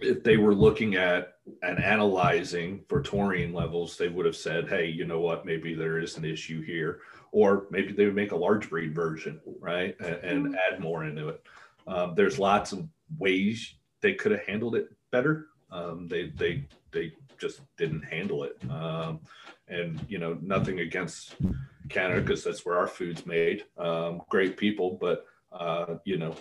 if 0.00 0.22
they 0.22 0.36
were 0.36 0.54
looking 0.54 0.94
at 0.94 1.34
and 1.62 1.82
analyzing 1.82 2.84
for 2.88 3.02
taurine 3.02 3.52
levels, 3.52 3.96
they 3.96 4.08
would 4.08 4.26
have 4.26 4.36
said, 4.36 4.68
hey, 4.68 4.86
you 4.86 5.04
know 5.04 5.20
what, 5.20 5.44
maybe 5.44 5.74
there 5.74 5.98
is 5.98 6.16
an 6.16 6.24
issue 6.24 6.62
here 6.62 7.00
or 7.36 7.66
maybe 7.70 7.92
they 7.92 8.06
would 8.06 8.14
make 8.14 8.32
a 8.32 8.36
large 8.36 8.70
breed 8.70 8.94
version, 8.94 9.38
right, 9.60 9.94
and, 10.00 10.14
and 10.24 10.46
mm-hmm. 10.46 10.54
add 10.72 10.80
more 10.80 11.04
into 11.04 11.28
it. 11.28 11.42
Um, 11.86 12.14
there's 12.14 12.38
lots 12.38 12.72
of 12.72 12.88
ways 13.18 13.74
they 14.00 14.14
could 14.14 14.32
have 14.32 14.46
handled 14.46 14.74
it 14.74 14.88
better. 15.12 15.48
Um, 15.70 16.08
they 16.08 16.30
they 16.30 16.66
they 16.92 17.12
just 17.36 17.60
didn't 17.76 18.04
handle 18.04 18.44
it. 18.44 18.56
Um, 18.70 19.20
and 19.68 20.00
you 20.08 20.16
know, 20.16 20.38
nothing 20.40 20.80
against 20.80 21.34
Canada 21.90 22.22
because 22.22 22.42
that's 22.42 22.64
where 22.64 22.78
our 22.78 22.86
food's 22.86 23.26
made. 23.26 23.64
Um, 23.76 24.22
great 24.30 24.56
people, 24.56 24.96
but 24.98 25.26
uh, 25.52 25.96
you 26.06 26.16
know, 26.16 26.34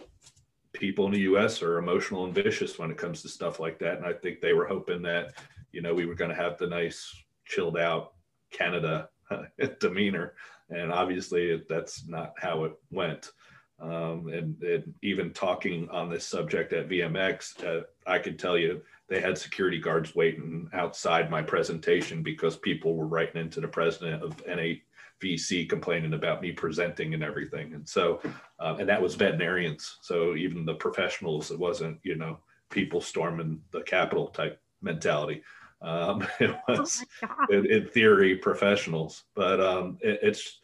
people 0.72 1.08
in 1.08 1.12
the 1.12 1.28
U.S. 1.32 1.62
are 1.62 1.78
emotional 1.78 2.24
and 2.24 2.34
vicious 2.34 2.80
when 2.80 2.90
it 2.90 2.98
comes 2.98 3.22
to 3.24 3.28
stuff 3.28 3.60
like 3.60 3.80
that. 3.80 3.98
And 3.98 4.06
I 4.06 4.14
think 4.14 4.40
they 4.40 4.54
were 4.54 4.66
hoping 4.66 5.02
that 5.02 5.34
you 5.74 5.82
know 5.82 5.94
we 5.94 6.06
were 6.06 6.16
going 6.16 6.32
to 6.32 6.42
have 6.42 6.58
the 6.58 6.68
nice, 6.68 7.14
chilled 7.46 7.78
out 7.78 8.14
Canada 8.50 9.10
demeanor 9.82 10.36
and 10.70 10.92
obviously 10.92 11.64
that's 11.70 12.08
not 12.08 12.34
how 12.38 12.64
it 12.66 12.74
went. 12.92 13.32
Um, 13.80 14.30
and, 14.30 14.62
and, 14.64 14.94
even 15.02 15.34
talking 15.34 15.90
on 15.90 16.10
this 16.10 16.26
subject 16.26 16.72
at 16.72 16.88
VMX, 16.88 17.64
uh, 17.66 17.84
I 18.08 18.20
can 18.20 18.38
tell 18.38 18.58
you 18.58 18.82
they 19.10 19.20
had 19.20 19.38
security 19.38 19.80
guards 19.80 20.16
waiting 20.16 20.70
outside 20.74 21.30
my 21.30 21.42
presentation 21.42 22.24
because 22.24 22.56
people 22.56 22.96
were 22.96 23.08
writing 23.08 23.42
into 23.42 23.60
the 23.60 23.68
president 23.68 24.24
of 24.24 24.38
NAVC 24.48 25.68
complaining 25.68 26.14
about 26.14 26.42
me 26.42 26.54
presenting 26.54 27.14
and 27.14 27.24
everything. 27.24 27.74
And 27.74 27.88
so, 27.88 28.22
uh, 28.60 28.78
and 28.80 28.88
that 28.88 29.02
was 29.02 29.16
veterinarians. 29.16 29.98
So 30.02 30.36
even 30.36 30.66
the 30.66 30.76
professionals, 30.76 31.52
it 31.52 31.60
wasn't, 31.60 32.00
you 32.04 32.16
know, 32.16 32.40
people 32.72 33.02
storming 33.02 33.62
the 33.72 33.82
Capitol 33.82 34.28
type 34.28 34.60
mentality. 34.82 35.44
Um, 35.82 36.28
it 36.40 36.56
oh 36.68 36.80
was, 36.80 37.06
oh 37.24 37.46
in, 37.50 37.66
in, 37.66 37.88
theory, 37.88 38.36
professionals, 38.36 39.24
but 39.36 39.60
um, 39.60 39.98
it, 40.02 40.20
it's. 40.22 40.60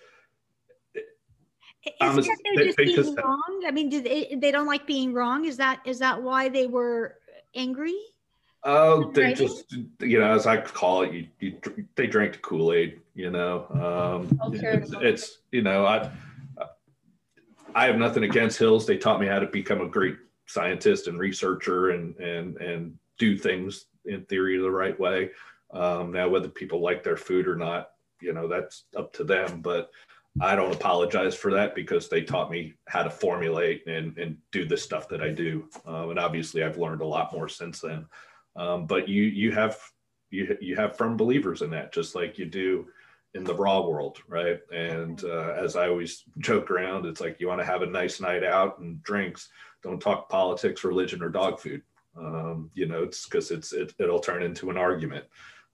Is 1.83 2.27
that 2.27 2.37
they're 2.55 2.65
just 2.65 2.77
being 2.77 3.15
wrong? 3.15 3.63
I 3.65 3.71
mean, 3.71 3.89
do 3.89 4.01
they, 4.01 4.37
they 4.39 4.51
don't 4.51 4.67
like 4.67 4.85
being 4.85 5.13
wrong? 5.13 5.45
Is 5.45 5.57
that 5.57 5.79
is 5.83 5.97
that 5.99 6.21
why 6.21 6.47
they 6.47 6.67
were 6.67 7.15
angry? 7.55 7.97
Oh, 8.63 9.11
they 9.11 9.33
just 9.33 9.75
you 9.99 10.19
know, 10.19 10.31
as 10.31 10.45
I 10.45 10.57
call 10.57 11.01
it, 11.01 11.11
you, 11.11 11.27
you 11.39 11.87
they 11.95 12.05
drank 12.05 12.33
the 12.33 12.39
Kool 12.39 12.73
Aid. 12.73 12.99
You 13.15 13.31
know, 13.31 13.65
um, 13.71 14.53
it's, 14.53 14.93
it's 15.01 15.39
you 15.51 15.63
know, 15.63 15.87
I 15.87 16.11
I 17.73 17.85
have 17.85 17.97
nothing 17.97 18.23
against 18.23 18.59
Hills. 18.59 18.85
They 18.85 18.97
taught 18.97 19.19
me 19.19 19.25
how 19.25 19.39
to 19.39 19.47
become 19.47 19.81
a 19.81 19.87
great 19.87 20.17
scientist 20.45 21.07
and 21.07 21.17
researcher 21.17 21.91
and 21.91 22.15
and 22.17 22.57
and 22.57 22.97
do 23.17 23.37
things 23.37 23.85
in 24.05 24.25
theory 24.25 24.57
the 24.57 24.69
right 24.69 24.99
way. 24.99 25.31
Um, 25.73 26.11
now, 26.11 26.29
whether 26.29 26.49
people 26.49 26.81
like 26.81 27.03
their 27.03 27.17
food 27.17 27.47
or 27.47 27.55
not, 27.55 27.91
you 28.21 28.33
know, 28.33 28.47
that's 28.47 28.85
up 28.95 29.13
to 29.13 29.23
them. 29.23 29.61
But 29.61 29.91
I 30.39 30.55
don't 30.55 30.73
apologize 30.73 31.35
for 31.35 31.51
that 31.51 31.75
because 31.75 32.07
they 32.07 32.21
taught 32.21 32.51
me 32.51 32.73
how 32.87 33.03
to 33.03 33.09
formulate 33.09 33.85
and, 33.87 34.17
and 34.17 34.37
do 34.51 34.65
the 34.65 34.77
stuff 34.77 35.07
that 35.09 35.21
I 35.21 35.29
do. 35.29 35.67
Um, 35.85 36.11
and 36.11 36.19
obviously, 36.19 36.63
I've 36.63 36.77
learned 36.77 37.01
a 37.01 37.05
lot 37.05 37.33
more 37.33 37.49
since 37.49 37.79
then. 37.81 38.05
Um, 38.55 38.85
but 38.85 39.07
you 39.07 39.23
you 39.23 39.51
have 39.51 39.77
you 40.29 40.57
you 40.61 40.75
have 40.75 40.97
firm 40.97 41.17
believers 41.17 41.61
in 41.61 41.69
that, 41.71 41.93
just 41.93 42.15
like 42.15 42.37
you 42.37 42.45
do 42.45 42.87
in 43.33 43.43
the 43.43 43.55
raw 43.55 43.81
world, 43.81 44.17
right? 44.27 44.59
And 44.73 45.23
uh, 45.23 45.53
as 45.57 45.75
I 45.75 45.87
always 45.87 46.23
joke 46.39 46.69
around, 46.69 47.05
it's 47.05 47.21
like 47.21 47.39
you 47.39 47.47
want 47.47 47.61
to 47.61 47.65
have 47.65 47.81
a 47.81 47.85
nice 47.85 48.19
night 48.19 48.43
out 48.43 48.79
and 48.79 49.01
drinks. 49.03 49.49
Don't 49.83 50.01
talk 50.01 50.29
politics, 50.29 50.83
religion, 50.83 51.23
or 51.23 51.29
dog 51.29 51.59
food. 51.59 51.81
Um, 52.17 52.69
you 52.73 52.87
know, 52.87 53.03
it's 53.03 53.25
because 53.25 53.51
it's 53.51 53.73
it, 53.73 53.93
it'll 53.99 54.19
turn 54.19 54.43
into 54.43 54.69
an 54.69 54.77
argument. 54.77 55.25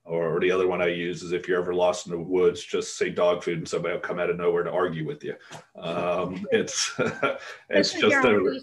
Or 0.04 0.40
the 0.40 0.50
other 0.50 0.66
one 0.66 0.80
I 0.80 0.86
use 0.86 1.22
is 1.22 1.32
if 1.32 1.46
you're 1.46 1.60
ever 1.60 1.74
lost 1.74 2.06
in 2.06 2.12
the 2.12 2.18
woods, 2.18 2.64
just 2.64 2.96
say 2.96 3.10
dog 3.10 3.42
food, 3.42 3.58
and 3.58 3.68
somebody 3.68 3.94
will 3.94 4.00
come 4.00 4.18
out 4.18 4.30
of 4.30 4.38
nowhere 4.38 4.62
to 4.62 4.70
argue 4.70 5.06
with 5.06 5.22
you. 5.22 5.34
Um, 5.76 6.46
it's 6.52 6.94
it's 7.68 7.92
just 7.92 8.24
a, 8.24 8.60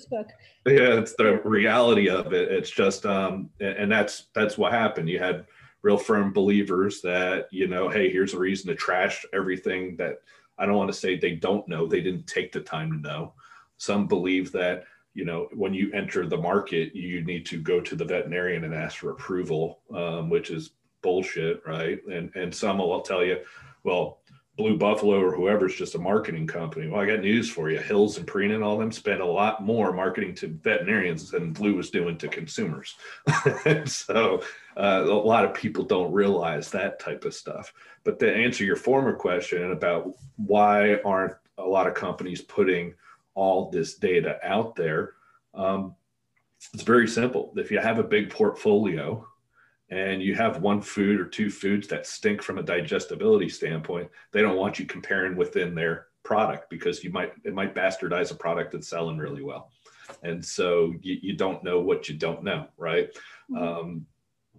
yeah, 0.66 0.98
it's 1.00 1.14
the 1.16 1.42
reality 1.44 2.10
of 2.10 2.34
it. 2.34 2.52
It's 2.52 2.72
just 2.72 3.06
um, 3.06 3.52
and 3.60 3.92
that's 3.92 4.28
that's 4.34 4.58
what 4.58 4.72
happened. 4.72 5.08
You 5.08 5.20
had 5.20 5.46
real 5.86 5.98
firm 6.00 6.34
believers 6.34 7.00
that 7.02 7.48
you 7.52 7.68
know 7.68 7.88
hey 7.88 8.10
here's 8.12 8.34
a 8.34 8.40
reason 8.40 8.68
to 8.68 8.76
trash 8.76 9.24
everything 9.34 9.96
that 9.96 10.18
i 10.58 10.66
don't 10.66 10.78
want 10.78 10.92
to 10.92 10.98
say 10.98 11.16
they 11.16 11.36
don't 11.36 11.68
know 11.68 11.86
they 11.86 12.02
didn't 12.02 12.26
take 12.26 12.52
the 12.52 12.60
time 12.60 12.92
to 12.92 12.98
know 13.08 13.32
some 13.78 14.08
believe 14.08 14.52
that 14.52 14.84
you 15.16 15.26
know 15.26 15.48
when 15.54 15.74
you 15.74 15.92
enter 15.94 16.28
the 16.28 16.38
market 16.38 16.96
you 16.96 17.24
need 17.24 17.46
to 17.46 17.60
go 17.60 17.82
to 17.82 17.96
the 17.96 18.06
veterinarian 18.06 18.66
and 18.66 18.76
ask 18.76 18.98
for 18.98 19.10
approval 19.10 19.80
um, 19.96 20.30
which 20.30 20.52
is 20.52 20.72
bullshit 21.02 21.62
right 21.66 22.06
and 22.12 22.32
and 22.36 22.54
some 22.54 22.78
will 22.78 23.02
tell 23.02 23.24
you 23.24 23.38
well 23.84 24.20
Blue 24.58 24.78
Buffalo 24.78 25.22
or 25.22 25.36
whoever's 25.36 25.76
just 25.76 25.96
a 25.96 26.00
marketing 26.00 26.48
company. 26.48 26.88
Well, 26.88 27.02
I 27.02 27.06
got 27.06 27.20
news 27.20 27.50
for 27.50 27.70
you. 27.70 27.78
Hills 27.78 28.18
and 28.18 28.26
Purina 28.26 28.56
and 28.56 28.64
all 28.64 28.78
them 28.78 28.92
spend 28.92 29.20
a 29.20 29.26
lot 29.26 29.62
more 29.62 29.92
marketing 29.92 30.34
to 30.36 30.48
veterinarians 30.48 31.30
than 31.30 31.52
Blue 31.52 31.76
was 31.76 31.90
doing 31.90 32.18
to 32.20 32.30
consumers. 32.30 32.96
so 33.86 34.42
uh, 34.78 35.04
a 35.04 35.14
lot 35.14 35.44
of 35.44 35.54
people 35.54 35.84
don't 35.84 36.14
realize 36.14 36.72
that 36.72 37.00
type 37.00 37.26
of 37.26 37.34
stuff. 37.34 37.74
But 38.06 38.18
to 38.20 38.34
answer 38.34 38.64
your 38.64 38.78
former 38.78 39.14
question 39.14 39.72
about 39.72 40.14
why 40.38 41.00
aren't 41.04 41.36
a 41.58 41.66
lot 41.66 41.88
of 41.88 41.94
companies 41.94 42.42
putting 42.42 42.94
all 43.36 43.70
this 43.70 43.96
data 43.96 44.40
out 44.44 44.76
there, 44.76 45.14
um, 45.54 45.96
it's 46.74 46.84
very 46.84 47.08
simple. 47.08 47.54
If 47.56 47.72
you 47.72 47.80
have 47.80 48.00
a 48.00 48.04
big 48.04 48.30
portfolio 48.30 49.28
and 49.90 50.22
you 50.22 50.36
have 50.36 50.62
one 50.62 50.82
food 50.82 51.20
or 51.20 51.28
two 51.28 51.50
foods 51.50 51.88
that 51.90 52.08
stink 52.08 52.42
from 52.42 52.58
a 52.58 52.64
digestibility 52.64 53.50
standpoint, 53.50 54.10
they 54.32 54.42
don't 54.42 54.58
want 54.58 54.80
you 54.80 54.86
comparing 54.86 55.36
within 55.36 55.76
their 55.76 56.08
product 56.24 56.70
because 56.70 57.04
you 57.04 57.12
might 57.12 57.34
it 57.44 57.54
might 57.54 57.76
bastardize 57.76 58.32
a 58.32 58.36
product 58.36 58.72
that's 58.72 58.90
selling 58.90 59.18
really 59.18 59.44
well. 59.44 59.72
And 60.24 60.44
so 60.44 60.94
you, 61.02 61.18
you 61.22 61.36
don't 61.36 61.64
know 61.64 61.80
what 61.80 62.10
you 62.10 62.16
don't 62.16 62.44
know, 62.44 62.68
right? 62.78 63.10
Mm-hmm. 63.52 63.58
Um, 63.58 64.06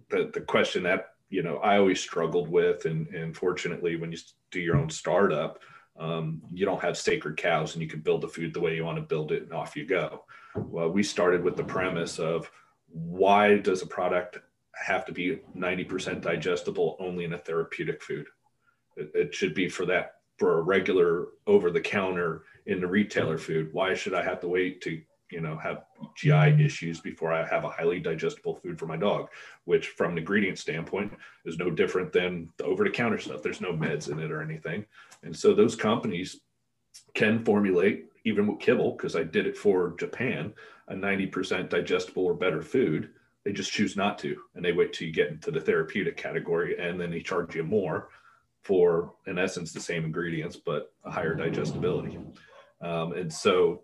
the 0.09 0.31
the 0.33 0.41
question 0.41 0.83
that 0.83 1.09
you 1.29 1.43
know 1.43 1.57
I 1.57 1.77
always 1.77 1.99
struggled 1.99 2.47
with, 2.47 2.85
and 2.85 3.07
and 3.07 3.35
fortunately, 3.35 3.97
when 3.97 4.11
you 4.11 4.17
do 4.51 4.59
your 4.59 4.77
own 4.77 4.89
startup, 4.89 5.59
um, 5.99 6.41
you 6.53 6.65
don't 6.65 6.81
have 6.81 6.97
sacred 6.97 7.37
cows, 7.37 7.73
and 7.73 7.81
you 7.81 7.89
can 7.89 8.01
build 8.01 8.21
the 8.21 8.27
food 8.27 8.53
the 8.53 8.59
way 8.59 8.75
you 8.75 8.85
want 8.85 8.97
to 8.97 9.01
build 9.01 9.31
it, 9.31 9.43
and 9.43 9.53
off 9.53 9.75
you 9.75 9.85
go. 9.85 10.25
Well, 10.55 10.89
we 10.89 11.03
started 11.03 11.43
with 11.43 11.55
the 11.55 11.63
premise 11.63 12.19
of 12.19 12.51
why 12.89 13.57
does 13.57 13.81
a 13.81 13.87
product 13.87 14.39
have 14.73 15.05
to 15.05 15.11
be 15.11 15.39
90% 15.55 16.21
digestible 16.21 16.97
only 16.99 17.23
in 17.23 17.33
a 17.33 17.37
therapeutic 17.37 18.01
food. 18.03 18.27
It, 18.95 19.11
it 19.13 19.33
should 19.33 19.53
be 19.53 19.69
for 19.69 19.85
that 19.87 20.15
for 20.37 20.59
a 20.59 20.61
regular 20.61 21.29
over 21.47 21.71
the 21.71 21.81
counter 21.81 22.43
in 22.67 22.79
the 22.79 22.87
retailer 22.87 23.37
food. 23.37 23.69
Why 23.73 23.93
should 23.95 24.13
I 24.13 24.23
have 24.23 24.39
to 24.41 24.47
wait 24.47 24.81
to 24.81 25.01
you 25.31 25.41
know 25.41 25.57
have 25.57 25.85
GI 26.15 26.63
issues 26.63 26.99
before 26.99 27.33
I 27.33 27.45
have 27.45 27.63
a 27.63 27.69
highly 27.69 27.99
digestible 27.99 28.55
food 28.55 28.79
for 28.79 28.85
my 28.85 28.97
dog, 28.97 29.29
which 29.65 29.89
from 29.89 30.13
an 30.13 30.17
ingredient 30.17 30.59
standpoint 30.59 31.13
is 31.45 31.57
no 31.57 31.69
different 31.69 32.11
than 32.13 32.49
the 32.57 32.65
over 32.65 32.83
the 32.83 32.89
counter 32.89 33.17
stuff. 33.17 33.41
There's 33.41 33.61
no 33.61 33.73
meds 33.73 34.11
in 34.11 34.19
it 34.19 34.31
or 34.31 34.41
anything. 34.41 34.85
And 35.23 35.35
so 35.35 35.53
those 35.53 35.75
companies 35.75 36.39
can 37.13 37.43
formulate 37.43 38.05
even 38.25 38.47
with 38.47 38.59
kibble 38.59 38.91
because 38.91 39.15
I 39.15 39.23
did 39.23 39.47
it 39.47 39.57
for 39.57 39.95
Japan, 39.97 40.53
a 40.89 40.93
90% 40.93 41.69
digestible 41.69 42.25
or 42.25 42.33
better 42.33 42.61
food 42.61 43.11
they 43.47 43.53
just 43.53 43.71
choose 43.71 43.95
not 43.95 44.17
to, 44.19 44.35
and 44.55 44.65
they 44.65 44.73
wait 44.73 44.91
till 44.91 45.07
you 45.07 45.13
get 45.13 45.29
into 45.29 45.51
the 45.51 45.61
therapeutic 45.61 46.17
category, 46.17 46.77
and 46.77 46.99
then 46.99 47.09
they 47.09 47.21
charge 47.21 47.55
you 47.55 47.63
more 47.63 48.09
for, 48.61 49.13
in 49.25 49.39
essence, 49.39 49.71
the 49.71 49.79
same 49.79 50.03
ingredients 50.03 50.57
but 50.57 50.91
a 51.05 51.11
higher 51.11 51.33
digestibility. 51.33 52.19
Um, 52.81 53.13
and 53.13 53.31
so 53.31 53.83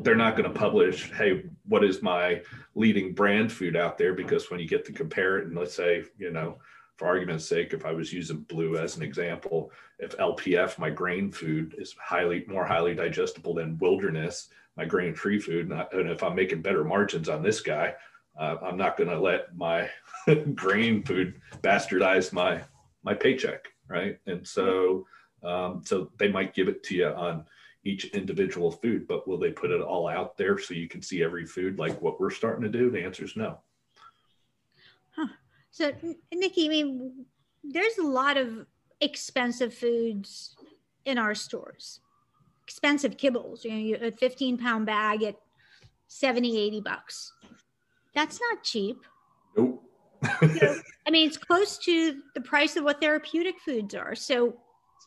they're 0.00 0.14
not 0.14 0.36
going 0.36 0.50
to 0.52 0.58
publish, 0.58 1.10
hey, 1.12 1.44
what 1.66 1.84
is 1.84 2.02
my 2.02 2.42
leading 2.74 3.14
brand 3.14 3.50
food 3.50 3.76
out 3.76 3.98
there? 3.98 4.14
Because 4.14 4.50
when 4.50 4.60
you 4.60 4.68
get 4.68 4.84
to 4.86 4.92
compare 4.92 5.38
it, 5.38 5.46
and 5.46 5.56
let's 5.56 5.74
say, 5.74 6.04
you 6.18 6.30
know, 6.30 6.58
for 6.96 7.06
argument's 7.06 7.46
sake, 7.46 7.72
if 7.72 7.86
I 7.86 7.92
was 7.92 8.12
using 8.12 8.40
blue 8.40 8.76
as 8.76 8.96
an 8.96 9.02
example, 9.02 9.70
if 9.98 10.16
LPF, 10.16 10.78
my 10.78 10.90
grain 10.90 11.30
food, 11.30 11.74
is 11.78 11.94
highly 12.00 12.44
more 12.48 12.66
highly 12.66 12.94
digestible 12.94 13.54
than 13.54 13.78
wilderness, 13.78 14.48
my 14.76 14.84
grain 14.84 15.14
free 15.14 15.38
food, 15.38 15.70
and, 15.70 15.80
I, 15.80 15.86
and 15.92 16.10
if 16.10 16.22
I'm 16.22 16.34
making 16.34 16.62
better 16.62 16.84
margins 16.84 17.28
on 17.28 17.42
this 17.42 17.60
guy, 17.60 17.94
uh, 18.38 18.56
I'm 18.62 18.76
not 18.76 18.96
going 18.96 19.10
to 19.10 19.18
let 19.18 19.56
my 19.56 19.88
grain 20.54 21.02
food 21.02 21.40
bastardize 21.62 22.32
my 22.32 22.62
my 23.04 23.14
paycheck, 23.14 23.68
right? 23.88 24.18
And 24.26 24.46
so 24.46 25.06
um, 25.42 25.82
so 25.84 26.10
they 26.18 26.28
might 26.28 26.54
give 26.54 26.68
it 26.68 26.82
to 26.84 26.94
you 26.94 27.08
on 27.08 27.44
each 27.88 28.04
individual 28.06 28.70
food, 28.70 29.08
but 29.08 29.26
will 29.26 29.38
they 29.38 29.50
put 29.50 29.70
it 29.70 29.80
all 29.80 30.08
out 30.08 30.36
there 30.36 30.58
so 30.58 30.74
you 30.74 30.88
can 30.88 31.00
see 31.00 31.22
every 31.22 31.46
food 31.46 31.78
like 31.78 32.00
what 32.02 32.20
we're 32.20 32.30
starting 32.30 32.62
to 32.62 32.68
do? 32.68 32.90
The 32.90 33.02
answer 33.02 33.24
is 33.24 33.36
no. 33.36 33.58
Huh. 35.16 35.28
So, 35.70 35.92
Nicci, 36.34 36.66
I 36.66 36.68
mean, 36.68 37.24
there's 37.64 37.98
a 37.98 38.06
lot 38.06 38.36
of 38.36 38.66
expensive 39.00 39.72
foods 39.72 40.56
in 41.04 41.18
our 41.18 41.34
stores, 41.34 42.00
expensive 42.62 43.16
kibbles, 43.16 43.64
you 43.64 43.98
know, 43.98 44.06
a 44.06 44.12
15 44.12 44.58
pound 44.58 44.86
bag 44.86 45.22
at 45.22 45.36
70, 46.08 46.58
80 46.58 46.80
bucks. 46.80 47.32
That's 48.14 48.38
not 48.40 48.62
cheap. 48.62 48.98
Nope. 49.56 49.82
I 50.22 51.10
mean, 51.10 51.26
it's 51.26 51.36
close 51.36 51.78
to 51.78 52.20
the 52.34 52.40
price 52.40 52.76
of 52.76 52.84
what 52.84 53.00
therapeutic 53.00 53.60
foods 53.60 53.94
are. 53.94 54.14
So, 54.14 54.56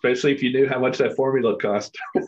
especially 0.04 0.34
if 0.34 0.42
you 0.42 0.52
knew 0.52 0.68
how 0.68 0.80
much 0.80 0.98
that 0.98 1.16
formula 1.16 1.56
cost. 1.58 1.96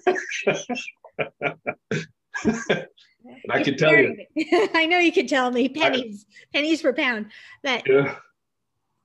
I 3.50 3.64
can 3.64 3.78
tell 3.78 3.96
you. 3.96 4.16
I 4.76 4.86
know 4.86 5.00
you 5.00 5.12
can 5.12 5.26
tell 5.26 5.52
me 5.52 5.70
pennies, 5.70 6.26
I, 6.30 6.58
pennies 6.58 6.82
per 6.84 6.94
pound. 6.94 7.32
But 7.64 7.84
yeah. 7.88 8.16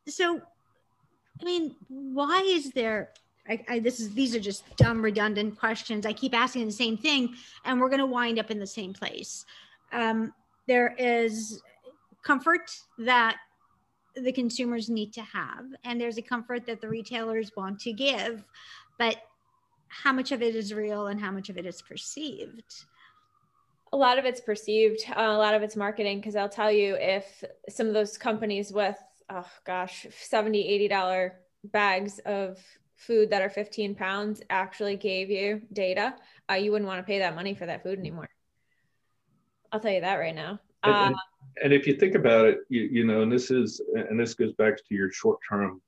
so, 0.07 0.41
I 1.41 1.45
mean, 1.45 1.77
why 1.89 2.41
is 2.43 2.71
there? 2.73 3.11
I, 3.49 3.65
I, 3.69 3.79
this 3.79 4.01
is 4.01 4.13
these 4.13 4.37
are 4.37 4.41
just 4.41 4.65
dumb, 4.77 5.03
redundant 5.03 5.59
questions. 5.59 6.05
I 6.05 6.13
keep 6.13 6.35
asking 6.35 6.67
the 6.67 6.73
same 6.73 6.99
thing, 6.99 7.35
and 7.65 7.81
we're 7.81 7.89
going 7.89 8.01
to 8.01 8.07
wind 8.07 8.39
up 8.39 8.51
in 8.51 8.59
the 8.59 8.67
same 8.67 8.93
place. 8.93 9.47
Um, 9.93 10.35
there 10.67 10.95
is 10.99 11.63
comfort 12.23 12.71
that 12.99 13.39
the 14.23 14.33
consumers 14.33 14.89
need 14.89 15.13
to 15.15 15.23
have. 15.23 15.65
And 15.85 16.01
there's 16.01 16.19
a 16.19 16.23
comfort 16.23 16.67
that 16.67 16.81
the 16.81 16.89
retailers 16.89 17.51
want 17.57 17.81
to 17.81 17.93
give 17.93 18.45
but 18.99 19.17
how 19.89 20.13
much 20.13 20.33
of 20.33 20.43
it 20.43 20.55
is 20.55 20.75
real 20.75 21.07
and 21.07 21.19
how 21.21 21.31
much 21.31 21.49
of 21.49 21.57
it 21.57 21.65
is 21.65 21.81
perceived? 21.81 22.85
A 23.93 23.97
lot 23.97 24.19
of 24.19 24.27
it's 24.27 24.41
perceived 24.41 25.01
uh, 25.09 25.23
a 25.23 25.39
lot 25.39 25.55
of 25.55 25.63
it's 25.63 25.75
marketing 25.75 26.19
because 26.19 26.37
i'll 26.37 26.49
tell 26.49 26.71
you 26.71 26.95
if 27.01 27.43
some 27.71 27.87
of 27.87 27.95
those 27.95 28.19
companies 28.19 28.71
with 28.71 28.99
oh 29.31 29.47
gosh 29.65 30.07
70 30.11 30.61
80 30.69 30.89
dollar 30.89 31.37
bags 31.65 32.19
of 32.27 32.59
food 32.97 33.31
that 33.31 33.41
are 33.41 33.49
15 33.49 33.95
pounds 33.95 34.43
actually 34.51 34.97
gave 34.97 35.31
you 35.31 35.63
data 35.73 36.15
uh, 36.51 36.55
you 36.55 36.71
wouldn't 36.71 36.87
want 36.87 36.99
to 36.99 37.11
pay 37.11 37.21
that 37.21 37.35
money 37.35 37.55
for 37.55 37.65
that 37.65 37.83
food 37.83 37.99
anymore. 37.99 38.29
I'll 39.73 39.81
tell 39.81 39.93
you 39.93 40.01
that 40.01 40.17
right 40.17 40.35
now. 40.35 40.61
And, 40.85 40.95
and, 40.95 41.15
uh, 41.15 41.19
and 41.65 41.73
if 41.73 41.87
you 41.87 41.95
think 41.97 42.15
about 42.15 42.47
it, 42.47 42.59
you, 42.69 42.83
you, 42.83 43.05
know, 43.05 43.23
and 43.23 43.33
this 43.33 43.51
is, 43.51 43.81
and 43.95 44.19
this 44.19 44.35
goes 44.35 44.53
back 44.53 44.77
to 44.77 44.95
your 44.95 45.11
short-term, 45.11 45.81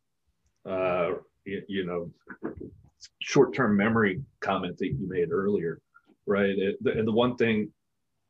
uh, 0.69 1.13
you, 1.45 1.63
you 1.69 1.87
know, 1.87 2.11
short-term 3.21 3.77
memory 3.77 4.21
comment 4.41 4.77
that 4.79 4.89
you 4.89 5.09
made 5.09 5.33
earlier, 5.33 5.81
right? 6.27 6.51
It, 6.51 6.83
the, 6.83 6.93
and 6.93 7.07
the 7.07 7.13
one 7.13 7.37
thing 7.37 7.71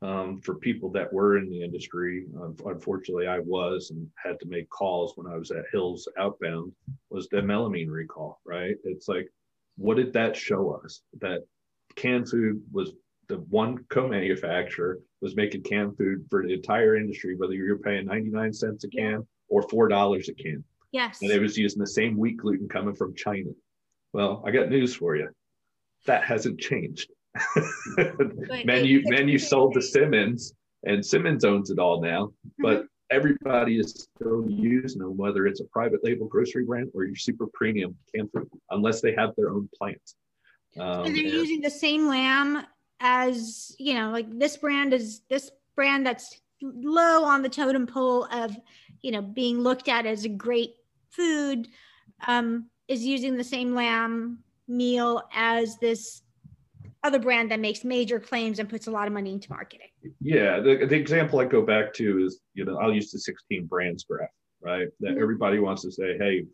um, 0.02 0.40
for 0.40 0.54
people 0.54 0.90
that 0.92 1.12
were 1.12 1.38
in 1.38 1.50
the 1.50 1.62
industry, 1.62 2.26
unfortunately, 2.64 3.26
I 3.26 3.40
was 3.40 3.90
and 3.90 4.08
had 4.22 4.40
to 4.40 4.46
make 4.46 4.68
calls 4.70 5.12
when 5.16 5.26
I 5.26 5.36
was 5.36 5.50
at 5.50 5.64
Hills 5.72 6.08
Outbound, 6.18 6.72
was 7.10 7.28
the 7.28 7.38
melamine 7.38 7.90
recall, 7.90 8.40
right? 8.44 8.76
It's 8.84 9.08
like, 9.08 9.30
what 9.76 9.96
did 9.96 10.12
that 10.14 10.36
show 10.36 10.80
us? 10.82 11.02
That 11.20 11.44
canned 11.96 12.30
food 12.30 12.62
was 12.72 12.92
the 13.30 13.36
one 13.48 13.78
co-manufacturer 13.90 14.98
was 15.20 15.36
making 15.36 15.62
canned 15.62 15.96
food 15.96 16.26
for 16.28 16.42
the 16.44 16.52
entire 16.52 16.96
industry, 16.96 17.36
whether 17.36 17.54
you're 17.54 17.78
paying 17.78 18.06
99 18.06 18.52
cents 18.52 18.84
a 18.84 18.88
can 18.88 19.26
or 19.48 19.62
$4 19.62 20.28
a 20.28 20.34
can. 20.34 20.64
Yes. 20.90 21.22
And 21.22 21.30
it 21.30 21.40
was 21.40 21.56
using 21.56 21.78
the 21.78 21.86
same 21.86 22.18
wheat 22.18 22.36
gluten 22.36 22.68
coming 22.68 22.94
from 22.94 23.14
China. 23.14 23.50
Well, 24.12 24.42
I 24.44 24.50
got 24.50 24.68
news 24.68 24.96
for 24.96 25.14
you. 25.14 25.28
That 26.06 26.24
hasn't 26.24 26.58
changed. 26.58 27.08
menu 28.64 29.02
menu 29.04 29.38
sold 29.38 29.74
to 29.74 29.80
Simmons 29.80 30.52
and 30.84 31.06
Simmons 31.06 31.44
owns 31.44 31.70
it 31.70 31.78
all 31.78 32.02
now. 32.02 32.26
Mm-hmm. 32.26 32.62
But 32.62 32.86
everybody 33.12 33.78
is 33.78 34.08
still 34.16 34.44
using 34.50 35.02
them, 35.02 35.16
whether 35.16 35.46
it's 35.46 35.60
a 35.60 35.64
private 35.66 36.00
label 36.02 36.26
grocery 36.26 36.64
brand 36.64 36.90
or 36.94 37.04
your 37.04 37.14
super 37.14 37.46
premium 37.54 37.94
canned 38.12 38.30
food, 38.32 38.50
unless 38.70 39.00
they 39.00 39.14
have 39.14 39.30
their 39.36 39.50
own 39.50 39.68
plant. 39.78 40.02
Um, 40.76 41.06
and 41.06 41.14
they're 41.14 41.24
and, 41.26 41.34
using 41.34 41.60
the 41.60 41.70
same 41.70 42.08
lamb 42.08 42.64
as 43.00 43.74
you 43.78 43.94
know, 43.94 44.10
like 44.10 44.26
this 44.38 44.56
brand 44.56 44.92
is 44.92 45.22
this 45.28 45.50
brand 45.74 46.06
that's 46.06 46.40
low 46.62 47.24
on 47.24 47.42
the 47.42 47.48
totem 47.48 47.86
pole 47.86 48.24
of 48.32 48.56
you 49.02 49.10
know 49.10 49.22
being 49.22 49.60
looked 49.60 49.88
at 49.88 50.06
as 50.06 50.24
a 50.24 50.28
great 50.28 50.74
food 51.10 51.68
um, 52.26 52.66
is 52.88 53.04
using 53.04 53.36
the 53.36 53.44
same 53.44 53.74
lamb 53.74 54.38
meal 54.68 55.22
as 55.34 55.76
this 55.78 56.22
other 57.02 57.18
brand 57.18 57.50
that 57.50 57.60
makes 57.60 57.84
major 57.84 58.20
claims 58.20 58.58
and 58.58 58.68
puts 58.68 58.86
a 58.86 58.90
lot 58.90 59.06
of 59.06 59.12
money 59.12 59.32
into 59.32 59.50
marketing. 59.50 59.88
Yeah, 60.20 60.60
the, 60.60 60.86
the 60.86 60.96
example 60.96 61.40
I 61.40 61.46
go 61.46 61.62
back 61.62 61.94
to 61.94 62.24
is, 62.24 62.40
you 62.54 62.64
know, 62.64 62.78
I'll 62.78 62.92
use 62.92 63.10
the 63.10 63.18
16 63.18 63.66
brands 63.66 64.04
graph, 64.04 64.28
right? 64.60 64.88
That 65.00 65.12
mm-hmm. 65.12 65.22
everybody 65.22 65.58
wants 65.58 65.82
to 65.82 65.90
say, 65.90 66.16
hey, 66.18 66.44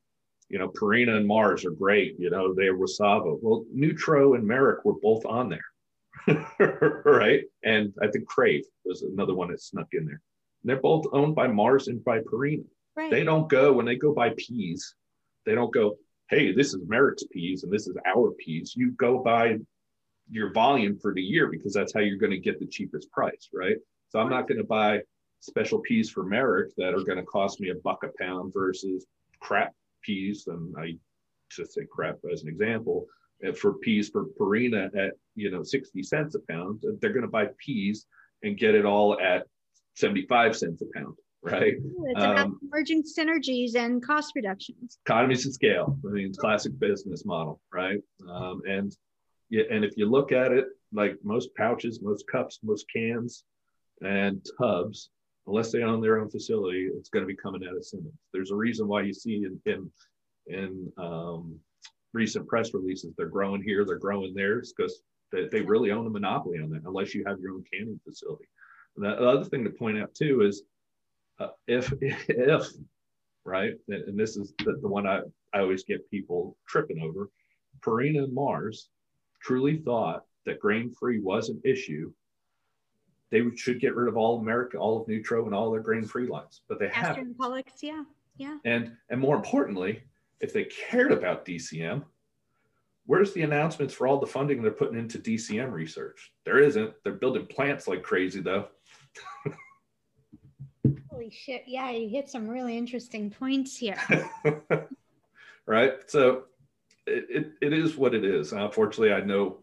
you 0.48 0.58
know, 0.58 0.68
Purina 0.68 1.16
and 1.16 1.26
Mars 1.26 1.64
are 1.64 1.72
great. 1.72 2.14
You 2.18 2.30
know, 2.30 2.54
they're 2.54 2.76
WSAVA. 2.76 3.38
Well, 3.42 3.64
Nutro 3.72 4.34
and 4.34 4.46
Merrick 4.46 4.84
were 4.84 4.94
both 5.02 5.26
on 5.26 5.48
there, 5.48 5.64
right? 7.04 7.42
And 7.64 7.92
I 8.02 8.08
think 8.08 8.26
Crave 8.26 8.64
was 8.84 9.02
another 9.02 9.34
one 9.34 9.50
that 9.50 9.60
snuck 9.60 9.88
in 9.92 10.06
there. 10.06 10.20
And 10.62 10.70
they're 10.70 10.80
both 10.80 11.06
owned 11.12 11.34
by 11.34 11.46
Mars 11.48 11.88
and 11.88 12.04
by 12.04 12.20
Purina. 12.20 12.64
Right. 12.96 13.10
They 13.10 13.24
don't 13.24 13.48
go 13.48 13.72
when 13.72 13.86
they 13.86 13.96
go 13.96 14.12
buy 14.12 14.30
peas. 14.36 14.94
They 15.44 15.54
don't 15.54 15.72
go, 15.72 15.96
hey, 16.30 16.52
this 16.52 16.74
is 16.74 16.80
Merrick's 16.86 17.24
peas 17.24 17.62
and 17.62 17.72
this 17.72 17.86
is 17.86 17.96
our 18.06 18.32
peas. 18.32 18.74
You 18.76 18.92
go 18.92 19.22
buy 19.22 19.58
your 20.30 20.52
volume 20.52 20.98
for 20.98 21.14
the 21.14 21.22
year 21.22 21.48
because 21.48 21.72
that's 21.72 21.92
how 21.94 22.00
you're 22.00 22.18
going 22.18 22.32
to 22.32 22.38
get 22.38 22.58
the 22.58 22.66
cheapest 22.66 23.10
price, 23.12 23.48
right? 23.52 23.76
So 24.08 24.18
I'm 24.18 24.30
not 24.30 24.48
going 24.48 24.58
to 24.58 24.64
buy 24.64 25.00
special 25.40 25.78
peas 25.80 26.10
for 26.10 26.24
Merrick 26.24 26.74
that 26.76 26.94
are 26.94 27.04
going 27.04 27.18
to 27.18 27.24
cost 27.24 27.60
me 27.60 27.70
a 27.70 27.74
buck 27.76 28.02
a 28.02 28.08
pound 28.20 28.52
versus 28.52 29.06
crap 29.40 29.72
peas. 30.02 30.46
And 30.48 30.74
I 30.76 30.96
just 31.50 31.74
say 31.74 31.82
crap 31.88 32.16
as 32.32 32.42
an 32.42 32.48
example 32.48 33.06
for 33.58 33.74
peas 33.74 34.08
for 34.08 34.26
Purina 34.38 34.86
at 34.96 35.12
you 35.34 35.50
know 35.50 35.62
60 35.62 36.02
cents 36.02 36.34
a 36.34 36.52
pound. 36.52 36.82
They're 37.00 37.12
going 37.12 37.22
to 37.22 37.28
buy 37.28 37.48
peas 37.64 38.06
and 38.42 38.58
get 38.58 38.74
it 38.74 38.84
all 38.84 39.18
at 39.20 39.46
75 39.94 40.56
cents 40.56 40.82
a 40.82 40.98
pound 40.98 41.16
right? 41.46 41.74
It's 41.76 42.24
about 42.24 42.38
um, 42.38 42.60
merging 42.70 43.02
synergies 43.02 43.74
and 43.76 44.04
cost 44.04 44.32
reductions. 44.34 44.98
Economies 45.06 45.46
of 45.46 45.52
scale. 45.52 45.98
I 46.06 46.10
mean, 46.10 46.32
classic 46.34 46.78
business 46.78 47.24
model, 47.24 47.60
right? 47.72 48.00
Um, 48.28 48.62
and 48.66 48.94
yeah, 49.48 49.64
and 49.70 49.84
if 49.84 49.96
you 49.96 50.10
look 50.10 50.32
at 50.32 50.52
it, 50.52 50.66
like 50.92 51.16
most 51.22 51.54
pouches, 51.56 52.00
most 52.02 52.24
cups, 52.30 52.58
most 52.62 52.86
cans, 52.94 53.44
and 54.02 54.44
tubs, 54.58 55.10
unless 55.46 55.70
they 55.70 55.82
own 55.82 56.00
their 56.00 56.18
own 56.20 56.30
facility, 56.30 56.88
it's 56.96 57.08
going 57.08 57.22
to 57.22 57.28
be 57.28 57.36
coming 57.36 57.62
out 57.68 57.76
of 57.76 57.84
Simmons. 57.84 58.12
There's 58.32 58.50
a 58.50 58.56
reason 58.56 58.88
why 58.88 59.02
you 59.02 59.14
see 59.14 59.44
in 59.44 59.60
in, 59.66 59.90
in 60.46 60.92
um, 60.98 61.58
recent 62.16 62.48
press 62.48 62.72
releases 62.72 63.14
they're 63.14 63.28
growing 63.28 63.62
here, 63.62 63.84
they're 63.84 63.98
growing 63.98 64.34
there, 64.34 64.60
because 64.60 65.02
they, 65.30 65.46
they 65.52 65.60
really 65.60 65.90
own 65.90 66.06
a 66.06 66.10
monopoly 66.10 66.58
on 66.58 66.70
that, 66.70 66.82
unless 66.86 67.14
you 67.14 67.22
have 67.26 67.38
your 67.38 67.52
own 67.52 67.64
canning 67.72 68.00
facility. 68.02 68.48
And 68.96 69.04
the 69.04 69.10
other 69.10 69.44
thing 69.44 69.62
to 69.64 69.70
point 69.70 69.98
out 69.98 70.14
too 70.14 70.40
is 70.42 70.62
uh, 71.38 71.48
if 71.68 71.92
if 72.00 72.66
right, 73.44 73.74
and 73.88 74.18
this 74.18 74.36
is 74.36 74.54
the, 74.64 74.78
the 74.80 74.88
one 74.88 75.06
I, 75.06 75.20
I 75.52 75.60
always 75.60 75.84
get 75.84 76.10
people 76.10 76.56
tripping 76.66 77.02
over, 77.02 77.30
Purina 77.84 78.24
and 78.24 78.34
Mars 78.34 78.88
truly 79.42 79.76
thought 79.76 80.24
that 80.46 80.58
grain 80.58 80.90
free 80.90 81.20
was 81.20 81.50
an 81.50 81.60
issue, 81.64 82.10
they 83.30 83.42
should 83.56 83.80
get 83.80 83.94
rid 83.94 84.08
of 84.08 84.16
all 84.16 84.40
America, 84.40 84.78
all 84.78 85.02
of 85.02 85.08
Nutro, 85.08 85.44
and 85.44 85.54
all 85.54 85.70
their 85.70 85.80
grain 85.80 86.04
free 86.04 86.26
lines. 86.26 86.62
But 86.68 86.78
they 86.78 86.88
haven't. 86.88 87.36
Pollux, 87.36 87.82
yeah, 87.82 88.04
yeah. 88.38 88.56
And 88.64 88.92
and 89.10 89.20
more 89.20 89.36
importantly, 89.36 90.02
if 90.40 90.52
they 90.52 90.64
cared 90.64 91.12
about 91.12 91.44
DCM, 91.44 92.04
where's 93.06 93.32
the 93.32 93.42
announcements 93.42 93.94
for 93.94 94.06
all 94.06 94.18
the 94.18 94.26
funding 94.26 94.62
they're 94.62 94.70
putting 94.70 94.98
into 94.98 95.18
DCM 95.18 95.72
research? 95.72 96.32
There 96.44 96.58
isn't. 96.58 96.92
They're 97.02 97.14
building 97.14 97.46
plants 97.46 97.88
like 97.88 98.02
crazy 98.02 98.40
though. 98.40 98.68
Holy 101.10 101.30
shit! 101.30 101.64
Yeah, 101.66 101.90
you 101.90 102.08
hit 102.08 102.28
some 102.28 102.48
really 102.48 102.76
interesting 102.76 103.30
points 103.30 103.76
here. 103.76 103.98
right. 105.66 105.94
So 106.06 106.44
it, 107.06 107.26
it, 107.30 107.52
it 107.62 107.72
is 107.72 107.96
what 107.96 108.14
it 108.14 108.24
is. 108.24 108.52
Unfortunately, 108.52 109.12
I 109.12 109.20
know 109.20 109.58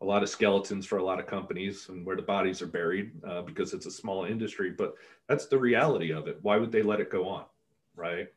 a 0.00 0.04
lot 0.04 0.22
of 0.22 0.28
skeletons 0.28 0.86
for 0.86 0.98
a 0.98 1.02
lot 1.02 1.18
of 1.18 1.26
companies 1.26 1.88
and 1.88 2.06
where 2.06 2.14
the 2.14 2.22
bodies 2.22 2.62
are 2.62 2.66
buried 2.66 3.12
uh, 3.26 3.42
because 3.42 3.74
it's 3.74 3.86
a 3.86 3.90
small 3.90 4.24
industry, 4.24 4.70
but 4.70 4.94
that's 5.28 5.46
the 5.46 5.58
reality 5.58 6.12
of 6.12 6.28
it. 6.28 6.38
Why 6.42 6.56
would 6.56 6.70
they 6.70 6.82
let 6.82 7.00
it 7.00 7.10
go 7.10 7.28
on? 7.28 7.44
Right. 7.96 8.28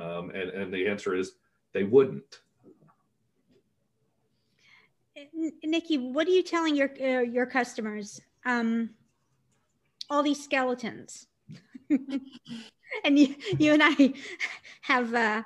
Um, 0.00 0.30
and, 0.30 0.50
and 0.50 0.72
the 0.72 0.86
answer 0.86 1.14
is 1.14 1.32
they 1.72 1.84
wouldn't. 1.84 2.40
Nicci, 5.64 6.12
what 6.12 6.26
are 6.26 6.30
you 6.30 6.42
telling 6.42 6.74
your 6.74 6.90
uh, 7.00 7.20
your 7.20 7.46
customers? 7.46 8.20
Um, 8.44 8.90
all 10.10 10.22
these 10.22 10.42
skeletons, 10.42 11.26
and 11.90 13.18
you, 13.18 13.34
you 13.58 13.72
and 13.72 13.82
I 13.84 14.14
have 14.82 15.14
uh, 15.14 15.42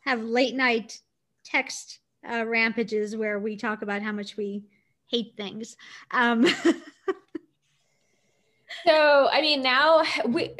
have 0.00 0.22
late 0.22 0.54
night 0.54 1.00
text 1.44 2.00
uh, 2.28 2.44
rampages 2.46 3.16
where 3.16 3.38
we 3.38 3.56
talk 3.56 3.82
about 3.82 4.02
how 4.02 4.12
much 4.12 4.36
we 4.36 4.64
hate 5.06 5.34
things. 5.36 5.76
Um, 6.10 6.46
so, 8.86 9.28
I 9.30 9.40
mean, 9.40 9.62
now 9.62 10.02
we, 10.26 10.50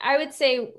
I 0.00 0.16
would 0.16 0.32
say, 0.32 0.72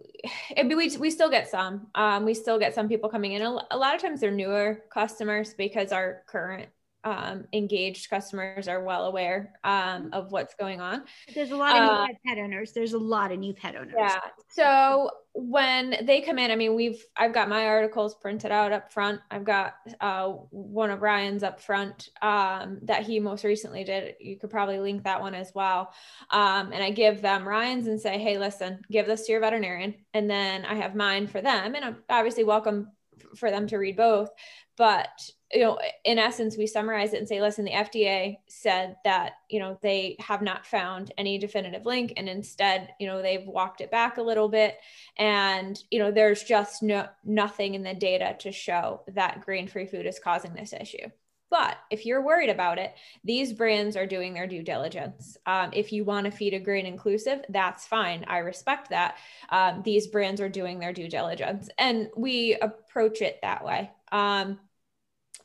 I 0.58 0.64
mean, 0.64 0.78
we, 0.78 0.96
we 0.98 1.12
still 1.12 1.30
get 1.30 1.50
some, 1.50 1.88
um, 1.96 2.26
we 2.26 2.34
still 2.34 2.60
get 2.60 2.74
some 2.74 2.88
people 2.88 3.10
coming 3.10 3.34
in. 3.34 3.42
A 3.42 3.78
lot 3.78 3.96
of 3.96 4.02
times 4.02 4.22
they're 4.22 4.32
newer 4.32 4.84
customers 4.90 5.54
because 5.54 5.92
our 5.92 6.24
current 6.28 6.70
um, 7.04 7.46
engaged 7.54 8.10
customers 8.10 8.68
are 8.68 8.84
well 8.84 9.06
aware 9.06 9.54
um, 9.64 10.10
of 10.14 10.32
what's 10.32 10.54
going 10.56 10.82
on. 10.82 11.04
There's 11.34 11.52
a 11.52 11.58
lot 11.58 11.76
of 11.76 11.90
uh, 11.90 12.08
pet 12.26 12.38
owners. 12.38 12.72
There's 12.74 12.94
a 12.94 13.00
lot 13.00 13.32
of 13.32 13.40
new 13.40 13.54
pet 13.54 13.76
owners. 13.76 13.94
Yeah. 13.98 14.20
So 14.50 15.10
when 15.34 15.96
they 16.04 16.22
come 16.22 16.40
in, 16.40 16.52
I 16.52 16.56
mean, 16.56 16.76
we've 16.76 17.04
I've 17.16 17.34
got 17.34 17.48
my 17.48 17.68
articles 17.68 18.16
printed 18.16 18.52
out 18.52 18.72
up 18.72 18.92
front. 18.92 19.22
I've 19.32 19.46
got 19.46 19.76
uh, 20.02 20.30
one 20.50 20.90
of 20.90 21.02
Ryan's 21.02 21.44
up 21.44 21.62
front 21.62 22.10
um, 22.22 22.80
that 22.84 23.04
he 23.04 23.20
most 23.20 23.44
recently 23.44 23.84
did. 23.84 24.16
You 24.20 24.38
could 24.38 24.50
probably 24.50 24.80
link 24.80 25.04
that 25.04 25.22
one 25.22 25.36
as 25.36 25.52
well. 25.56 25.94
Um, 26.32 26.72
and 26.74 26.84
I 26.84 26.92
give 26.92 27.22
them 27.22 27.48
Ryan's 27.48 27.88
and 27.88 28.00
say, 28.00 28.18
hey, 28.18 28.38
listen, 28.38 28.82
give 28.92 29.06
this 29.06 29.26
to 29.26 29.32
your 29.32 29.42
veterinarian, 29.42 29.96
and 30.14 30.30
then 30.30 30.66
I 30.66 30.76
have 30.76 30.96
mine 30.96 31.28
for 31.28 31.42
them, 31.42 31.76
and 31.76 31.86
I'm 31.86 31.98
obviously 32.10 32.44
welcome 32.44 32.92
for 33.36 33.52
them 33.52 33.68
to 33.68 33.78
read 33.78 33.98
both. 33.98 34.30
But 34.78 35.10
you 35.52 35.62
know, 35.62 35.80
in 36.06 36.20
essence, 36.20 36.58
we 36.58 36.68
summarize 36.68 37.14
it 37.14 37.18
and 37.18 37.28
say, 37.28 37.42
listen, 37.42 37.66
the 37.66 37.72
FDA 37.72 38.38
said 38.48 38.98
that, 39.04 39.34
you 39.50 39.60
know, 39.60 39.80
they 39.82 40.16
have 40.20 40.44
not 40.44 40.66
found 40.66 41.12
any 41.18 41.40
definitive 41.40 41.88
link. 41.88 42.14
And 42.18 42.30
instead, 42.30 42.94
you 43.00 43.08
know, 43.08 43.22
they've 43.22 43.48
walked 43.48 43.82
it 43.82 43.90
back 43.90 44.18
a 44.18 44.22
little 44.22 44.48
bit. 44.48 44.78
And, 45.18 45.82
you 45.90 45.98
know, 45.98 46.12
there's 46.12 46.44
just 46.44 46.84
no 46.84 47.08
nothing 47.26 47.74
in 47.74 47.82
the 47.82 47.96
data 47.96 48.36
to 48.42 48.52
show 48.52 49.02
that 49.16 49.42
grain-free 49.42 49.88
food 49.88 50.06
is 50.06 50.20
causing 50.20 50.54
this 50.54 50.72
issue. 50.72 51.10
But 51.50 51.78
if 51.90 52.06
you're 52.06 52.22
worried 52.22 52.50
about 52.50 52.78
it, 52.78 52.94
these 53.24 53.54
brands 53.54 53.96
are 53.96 54.06
doing 54.06 54.34
their 54.34 54.48
due 54.48 54.62
diligence. 54.62 55.38
Um, 55.46 55.72
if 55.74 55.92
you 55.92 56.04
want 56.06 56.26
to 56.26 56.32
feed 56.32 56.54
a 56.54 56.60
grain 56.60 56.86
inclusive, 56.86 57.44
that's 57.50 57.88
fine. 57.88 58.24
I 58.28 58.40
respect 58.40 58.90
that. 58.92 59.18
Um, 59.50 59.82
these 59.84 60.08
brands 60.08 60.42
are 60.42 60.50
doing 60.50 60.80
their 60.80 60.94
due 60.94 61.10
diligence, 61.10 61.70
and 61.78 62.10
we 62.16 62.56
approach 62.62 63.22
it 63.22 63.40
that 63.42 63.66
way. 63.66 63.90
Um, 64.12 64.60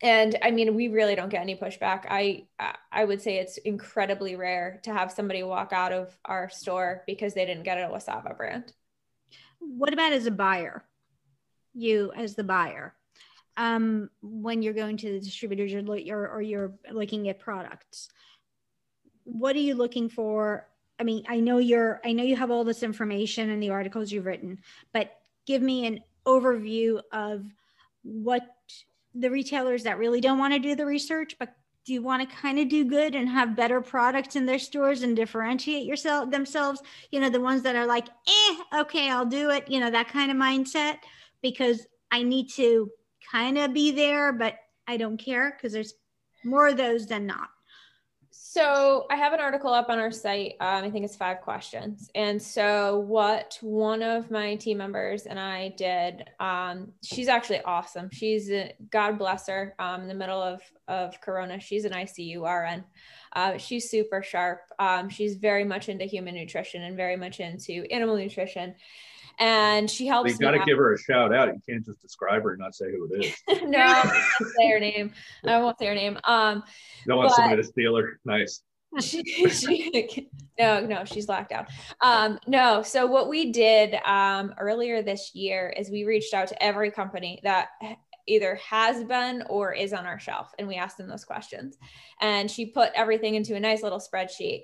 and 0.03 0.37
I 0.43 0.51
mean, 0.51 0.75
we 0.75 0.89
really 0.89 1.15
don't 1.15 1.31
get 1.31 1.41
any 1.41 1.57
pushback. 1.57 2.05
I 2.11 2.47
I 2.93 3.05
would 3.05 3.23
say 3.23 3.37
it's 3.37 3.57
incredibly 3.59 4.37
rare 4.37 4.81
to 4.83 4.93
have 4.93 5.11
somebody 5.11 5.43
walk 5.43 5.73
out 5.73 5.93
of 5.93 6.17
our 6.25 6.51
store 6.51 7.05
because 7.07 7.33
they 7.33 7.47
didn't 7.47 7.63
get 7.63 7.79
a 7.79 7.89
WSAVA 7.89 8.37
brand. 8.37 8.73
What 9.61 9.95
about 9.95 10.13
as 10.13 10.27
a 10.27 10.31
buyer? 10.31 10.85
You 11.73 12.13
as 12.15 12.35
the 12.35 12.45
buyer, 12.45 12.95
um, 13.57 14.11
when 14.23 14.63
you're 14.63 14.75
going 14.75 14.97
to 14.99 15.13
the 15.13 15.21
distributors, 15.21 15.73
you're, 15.73 15.97
you're 15.97 16.29
or 16.29 16.43
you're 16.43 16.73
looking 16.91 17.29
at 17.29 17.39
products. 17.39 18.09
What 19.25 19.57
are 19.57 19.61
you 19.61 19.75
looking 19.75 20.09
for? 20.09 20.69
I 20.99 21.05
mean, 21.05 21.25
I 21.29 21.41
know 21.41 21.59
you're. 21.59 22.01
I 22.05 22.13
know 22.13 22.25
you 22.25 22.37
have 22.37 22.51
all 22.51 22.65
this 22.65 22.83
information 22.83 23.51
in 23.51 23.61
the 23.61 23.71
articles 23.71 24.13
you've 24.13 24.27
written, 24.27 24.59
but 24.93 25.13
give 25.47 25.63
me 25.63 25.87
an 25.87 26.01
overview 26.27 27.01
of 27.13 27.45
what 28.03 28.43
the 29.15 29.31
retailers 29.31 29.85
that 29.85 29.99
really 29.99 30.21
don't 30.21 30.39
want 30.39 30.53
to 30.55 30.59
do 30.59 30.75
the 30.75 30.87
research, 30.87 31.37
but 31.39 31.55
do 31.85 31.93
you 31.93 32.03
want 32.03 32.29
to 32.29 32.37
kind 32.37 32.59
of 32.59 32.69
do 32.69 32.85
good 32.85 33.15
and 33.15 33.29
have 33.29 33.55
better 33.55 33.81
products 33.81 34.37
in 34.37 34.47
their 34.47 34.59
stores 34.59 35.03
and 35.03 35.15
differentiate 35.15 35.87
yourself 35.87 36.31
themselves? 36.31 36.83
You 37.11 37.21
know, 37.21 37.29
the 37.29 37.41
ones 37.41 37.63
that 37.63 37.77
are 37.77 37.87
like, 37.87 38.09
eh, 38.09 38.81
okay, 38.81 39.11
I'll 39.11 39.27
do 39.27 39.51
it. 39.51 39.71
You 39.71 39.81
know, 39.81 39.91
that 39.91 40.09
kind 40.09 40.31
of 40.31 40.37
mindset 40.37 40.97
because 41.43 41.87
I 42.11 42.23
need 42.23 42.49
to 42.53 42.91
kind 43.31 43.59
of 43.59 43.73
be 43.73 43.91
there, 43.91 44.33
but 44.33 44.57
I 44.87 44.97
don't 44.97 45.17
care 45.17 45.53
because 45.57 45.73
there's 45.73 45.95
more 46.45 46.69
of 46.69 46.77
those 46.77 47.07
than 47.07 47.27
not. 47.27 47.49
So 48.55 49.07
I 49.11 49.17
have 49.17 49.33
an 49.33 49.41
article 49.41 49.73
up 49.73 49.89
on 49.89 49.99
our 49.99 50.13
site. 50.13 50.55
Um, 50.61 50.85
I 50.85 50.91
think 50.91 51.05
it's 51.05 51.17
five 51.17 51.41
questions. 51.41 52.09
And 52.15 52.41
so 52.41 52.99
what 53.01 53.59
one 53.61 54.01
of 54.03 54.31
my 54.31 54.55
team 54.55 54.79
members 54.79 55.27
and 55.27 55.41
I 55.41 55.71
did, 55.71 56.25
um, 56.39 56.93
she's 57.03 57.27
actually 57.27 57.63
awesome. 57.63 58.11
She's 58.13 58.51
a, 58.51 58.73
God 58.91 59.19
bless 59.19 59.49
her. 59.49 59.75
Um, 59.81 60.03
in 60.03 60.09
the 60.09 60.15
middle 60.15 60.41
of 60.41 60.63
of 60.87 61.21
Corona, 61.21 61.59
she's 61.59 61.85
an 61.85 61.93
ICU 61.93 62.43
RN. 62.43 62.85
Uh, 63.35 63.59
she's 63.59 63.91
super 63.91 64.23
sharp. 64.23 64.61
Um, 64.79 65.09
she's 65.09 65.35
very 65.35 65.65
much 65.65 65.89
into 65.89 66.05
human 66.05 66.35
nutrition 66.35 66.83
and 66.83 66.97
very 66.97 67.17
much 67.17 67.41
into 67.41 67.85
animal 67.91 68.17
nutrition 68.17 68.75
and 69.39 69.91
she 69.91 70.07
helps. 70.07 70.31
You 70.31 70.39
got 70.39 70.53
to 70.53 70.65
give 70.65 70.79
her 70.79 70.93
a 70.93 70.99
shout 70.99 71.35
out. 71.35 71.49
You 71.49 71.61
can't 71.69 71.85
just 71.85 72.01
describe 72.01 72.43
her 72.43 72.51
and 72.51 72.59
not 72.59 72.75
say 72.75 72.87
who 72.91 73.09
it 73.13 73.25
is. 73.25 73.63
no, 73.63 73.79
I 73.79 74.03
won't 74.05 74.53
say 74.57 74.71
her 74.71 74.81
name. 74.81 75.13
I 75.45 75.59
won't 75.59 75.79
say 75.79 75.87
her 75.87 75.95
name. 75.95 76.19
Um, 76.25 76.63
don't 77.07 77.19
want 77.19 77.33
somebody 77.33 77.63
to 77.63 77.69
steal 77.69 77.97
her. 77.97 78.21
Nice. 78.25 78.63
she, 79.01 79.23
she, 79.49 80.29
no, 80.59 80.87
no, 80.87 81.05
she's 81.05 81.29
locked 81.29 81.51
out. 81.51 81.67
Um, 82.01 82.39
no, 82.47 82.83
so 82.83 83.07
what 83.07 83.29
we 83.29 83.51
did 83.51 83.97
um, 84.05 84.55
earlier 84.59 85.03
this 85.03 85.35
year 85.35 85.75
is 85.77 85.91
we 85.91 86.05
reached 86.05 86.33
out 86.33 86.47
to 86.49 86.63
every 86.63 86.93
company 86.93 87.41
that 87.43 87.71
either 88.27 88.55
has 88.57 89.03
been 89.05 89.43
or 89.49 89.73
is 89.73 89.93
on 89.93 90.07
our 90.07 90.21
shelf, 90.21 90.53
and 90.59 90.69
we 90.69 90.77
asked 90.77 90.97
them 90.97 91.09
those 91.09 91.25
questions. 91.25 91.77
And 92.21 92.51
she 92.51 92.67
put 92.67 92.93
everything 92.95 93.35
into 93.35 93.57
a 93.57 93.61
nice 93.61 93.83
little 93.83 94.01
spreadsheet. 94.01 94.63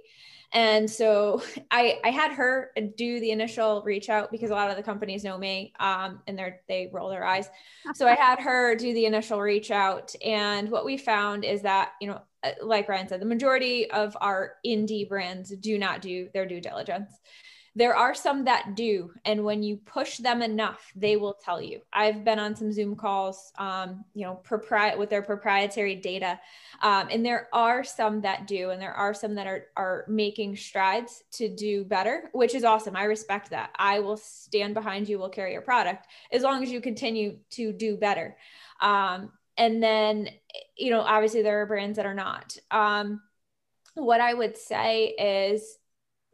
And 0.52 0.90
so 0.90 1.42
I, 1.70 1.98
I 2.04 2.10
had 2.10 2.32
her 2.32 2.70
do 2.96 3.20
the 3.20 3.30
initial 3.30 3.82
reach 3.82 4.08
out 4.08 4.30
because 4.30 4.50
a 4.50 4.54
lot 4.54 4.70
of 4.70 4.76
the 4.76 4.82
companies 4.82 5.24
know 5.24 5.38
me 5.38 5.72
um, 5.80 6.20
and 6.26 6.38
they're, 6.38 6.60
they 6.68 6.90
roll 6.92 7.08
their 7.08 7.24
eyes. 7.24 7.48
So 7.94 8.06
I 8.06 8.14
had 8.18 8.40
her 8.40 8.74
do 8.74 8.92
the 8.92 9.06
initial 9.06 9.40
reach 9.40 9.70
out. 9.70 10.14
And 10.24 10.70
what 10.70 10.84
we 10.84 10.96
found 10.96 11.44
is 11.44 11.62
that, 11.62 11.92
you 12.00 12.08
know, 12.08 12.20
uh, 12.42 12.52
like 12.62 12.88
Ryan 12.88 13.08
said, 13.08 13.20
the 13.20 13.26
majority 13.26 13.90
of 13.90 14.16
our 14.20 14.54
indie 14.64 15.08
brands 15.08 15.50
do 15.56 15.78
not 15.78 16.00
do 16.00 16.28
their 16.32 16.46
due 16.46 16.60
diligence. 16.60 17.12
There 17.76 17.94
are 17.94 18.14
some 18.14 18.44
that 18.46 18.74
do, 18.74 19.12
and 19.24 19.44
when 19.44 19.62
you 19.62 19.76
push 19.76 20.18
them 20.18 20.42
enough, 20.42 20.90
they 20.96 21.16
will 21.16 21.34
tell 21.34 21.62
you. 21.62 21.80
I've 21.92 22.24
been 22.24 22.40
on 22.40 22.56
some 22.56 22.72
Zoom 22.72 22.96
calls, 22.96 23.52
um, 23.58 24.04
you 24.12 24.24
know, 24.24 24.40
propri- 24.42 24.98
with 24.98 25.08
their 25.08 25.22
proprietary 25.22 25.94
data, 25.94 26.40
um, 26.82 27.08
and 27.10 27.24
there 27.24 27.48
are 27.52 27.84
some 27.84 28.22
that 28.22 28.48
do, 28.48 28.70
and 28.70 28.82
there 28.82 28.92
are 28.92 29.14
some 29.14 29.36
that 29.36 29.46
are 29.46 29.66
are 29.76 30.04
making 30.08 30.56
strides 30.56 31.22
to 31.32 31.48
do 31.48 31.84
better, 31.84 32.28
which 32.32 32.56
is 32.56 32.64
awesome. 32.64 32.96
I 32.96 33.04
respect 33.04 33.50
that. 33.50 33.70
I 33.78 34.00
will 34.00 34.16
stand 34.16 34.74
behind 34.74 35.08
you. 35.08 35.20
Will 35.20 35.28
carry 35.28 35.52
your 35.52 35.62
product 35.62 36.08
as 36.32 36.42
long 36.42 36.64
as 36.64 36.72
you 36.72 36.80
continue 36.80 37.38
to 37.50 37.72
do 37.72 37.96
better. 37.96 38.36
Um, 38.80 39.30
and 39.56 39.82
then, 39.82 40.28
you 40.76 40.90
know, 40.90 41.02
obviously 41.02 41.42
there 41.42 41.60
are 41.62 41.66
brands 41.66 41.96
that 41.96 42.06
are 42.06 42.14
not. 42.14 42.56
Um, 42.70 43.20
what 43.94 44.20
I 44.20 44.32
would 44.32 44.56
say 44.56 45.08
is 45.08 45.76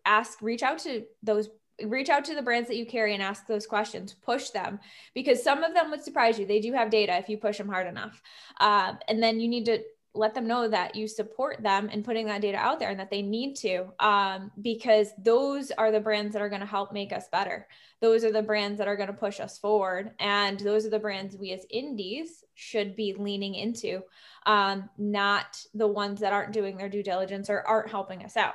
ask 0.07 0.41
reach 0.41 0.63
out 0.63 0.79
to 0.79 1.05
those 1.23 1.51
reach 1.85 2.09
out 2.09 2.25
to 2.25 2.35
the 2.35 2.43
brands 2.43 2.69
that 2.69 2.77
you 2.77 2.87
carry 2.87 3.13
and 3.15 3.23
ask 3.23 3.47
those 3.47 3.67
questions. 3.67 4.15
Push 4.25 4.51
them 4.51 4.81
because 5.15 5.43
some 5.43 5.63
of 5.63 5.75
them 5.75 5.91
would 5.91 6.03
surprise 6.03 6.39
you. 6.39 6.47
They 6.47 6.61
do 6.61 6.73
have 6.73 6.91
data 6.91 7.17
if 7.19 7.29
you 7.29 7.37
push 7.37 7.59
them 7.59 7.69
hard 7.69 7.87
enough. 7.87 8.23
Um, 8.61 8.99
and 9.09 9.23
then 9.23 9.41
you 9.41 9.49
need 9.49 9.67
to 9.67 9.81
let 10.15 10.35
them 10.35 10.47
know 10.47 10.67
that 10.67 10.97
you 10.97 11.07
support 11.07 11.63
them 11.63 11.91
in 11.91 12.03
putting 12.03 12.25
that 12.27 12.41
data 12.41 12.57
out 12.57 12.79
there 12.79 12.89
and 12.89 12.99
that 12.99 13.11
they 13.11 13.21
need 13.21 13.55
to 13.55 13.85
um, 14.01 14.51
because 14.63 15.11
those 15.19 15.71
are 15.73 15.93
the 15.93 16.01
brands 16.01 16.33
that 16.33 16.41
are 16.41 16.49
going 16.49 16.61
to 16.61 16.67
help 16.67 16.91
make 16.91 17.13
us 17.13 17.29
better. 17.31 17.67
Those 18.01 18.25
are 18.25 18.33
the 18.33 18.43
brands 18.43 18.79
that 18.79 18.89
are 18.89 18.97
going 18.97 19.09
to 19.09 19.13
push 19.13 19.41
us 19.41 19.59
forward 19.59 20.13
and 20.19 20.59
those 20.61 20.87
are 20.87 20.91
the 20.91 20.99
brands 20.99 21.37
we 21.37 21.53
as 21.53 21.67
indies 21.69 22.45
should 22.55 22.97
be 22.97 23.15
leaning 23.19 23.55
into 23.55 24.03
um, 24.47 24.89
not 24.97 25.63
the 25.75 25.87
ones 25.87 26.21
that 26.21 26.33
aren't 26.33 26.53
doing 26.53 26.79
their 26.79 26.89
due 26.89 27.03
diligence 27.03 27.51
or 27.51 27.61
aren't 27.67 27.91
helping 27.91 28.25
us 28.25 28.39
out 28.39 28.55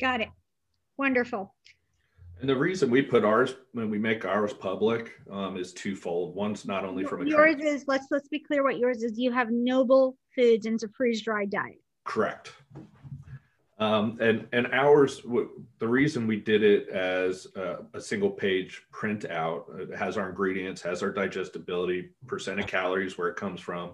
Got 0.00 0.20
it. 0.20 0.28
Wonderful. 0.96 1.54
And 2.40 2.48
the 2.48 2.56
reason 2.56 2.90
we 2.90 3.02
put 3.02 3.24
ours 3.24 3.54
when 3.72 3.88
we 3.88 3.98
make 3.98 4.24
ours 4.24 4.52
public 4.52 5.12
um, 5.30 5.56
is 5.56 5.72
twofold. 5.72 6.34
One's 6.34 6.64
not 6.64 6.84
only 6.84 7.04
from 7.04 7.22
a 7.22 7.24
yours 7.24 7.60
is 7.60 7.84
let's 7.86 8.06
let's 8.10 8.28
be 8.28 8.40
clear 8.40 8.64
what 8.64 8.78
yours 8.78 9.04
is. 9.04 9.16
You 9.16 9.30
have 9.30 9.50
noble 9.50 10.16
foods 10.34 10.66
into 10.66 10.88
freeze 10.88 11.22
dried 11.22 11.50
diet. 11.50 11.80
Correct. 12.04 12.52
Um, 13.78 14.18
and 14.20 14.46
and 14.52 14.66
ours, 14.72 15.22
the 15.78 15.88
reason 15.88 16.26
we 16.26 16.36
did 16.36 16.62
it 16.64 16.88
as 16.88 17.46
a, 17.56 17.78
a, 17.94 18.00
single 18.00 18.30
page 18.30 18.82
printout, 18.92 19.90
it 19.90 19.96
has 19.96 20.16
our 20.16 20.28
ingredients, 20.28 20.82
has 20.82 21.02
our 21.02 21.10
digestibility, 21.10 22.10
percent 22.26 22.60
of 22.60 22.66
calories, 22.66 23.18
where 23.18 23.28
it 23.28 23.36
comes 23.36 23.60
from, 23.60 23.92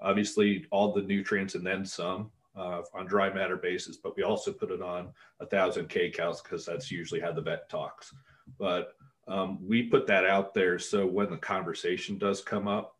obviously 0.00 0.64
all 0.70 0.92
the 0.92 1.02
nutrients 1.02 1.54
and 1.54 1.66
then 1.66 1.84
some 1.84 2.30
uh, 2.60 2.82
on 2.94 3.06
dry 3.06 3.32
matter 3.32 3.56
basis, 3.56 3.96
but 3.96 4.16
we 4.16 4.22
also 4.22 4.52
put 4.52 4.70
it 4.70 4.82
on 4.82 5.08
a 5.40 5.46
thousand 5.46 5.88
kcals 5.88 6.42
because 6.42 6.66
that's 6.66 6.90
usually 6.90 7.20
how 7.20 7.32
the 7.32 7.40
vet 7.40 7.68
talks. 7.68 8.14
But 8.58 8.94
um, 9.26 9.58
we 9.66 9.84
put 9.84 10.06
that 10.08 10.26
out 10.26 10.52
there 10.52 10.78
so 10.78 11.06
when 11.06 11.30
the 11.30 11.36
conversation 11.36 12.18
does 12.18 12.42
come 12.42 12.68
up, 12.68 12.96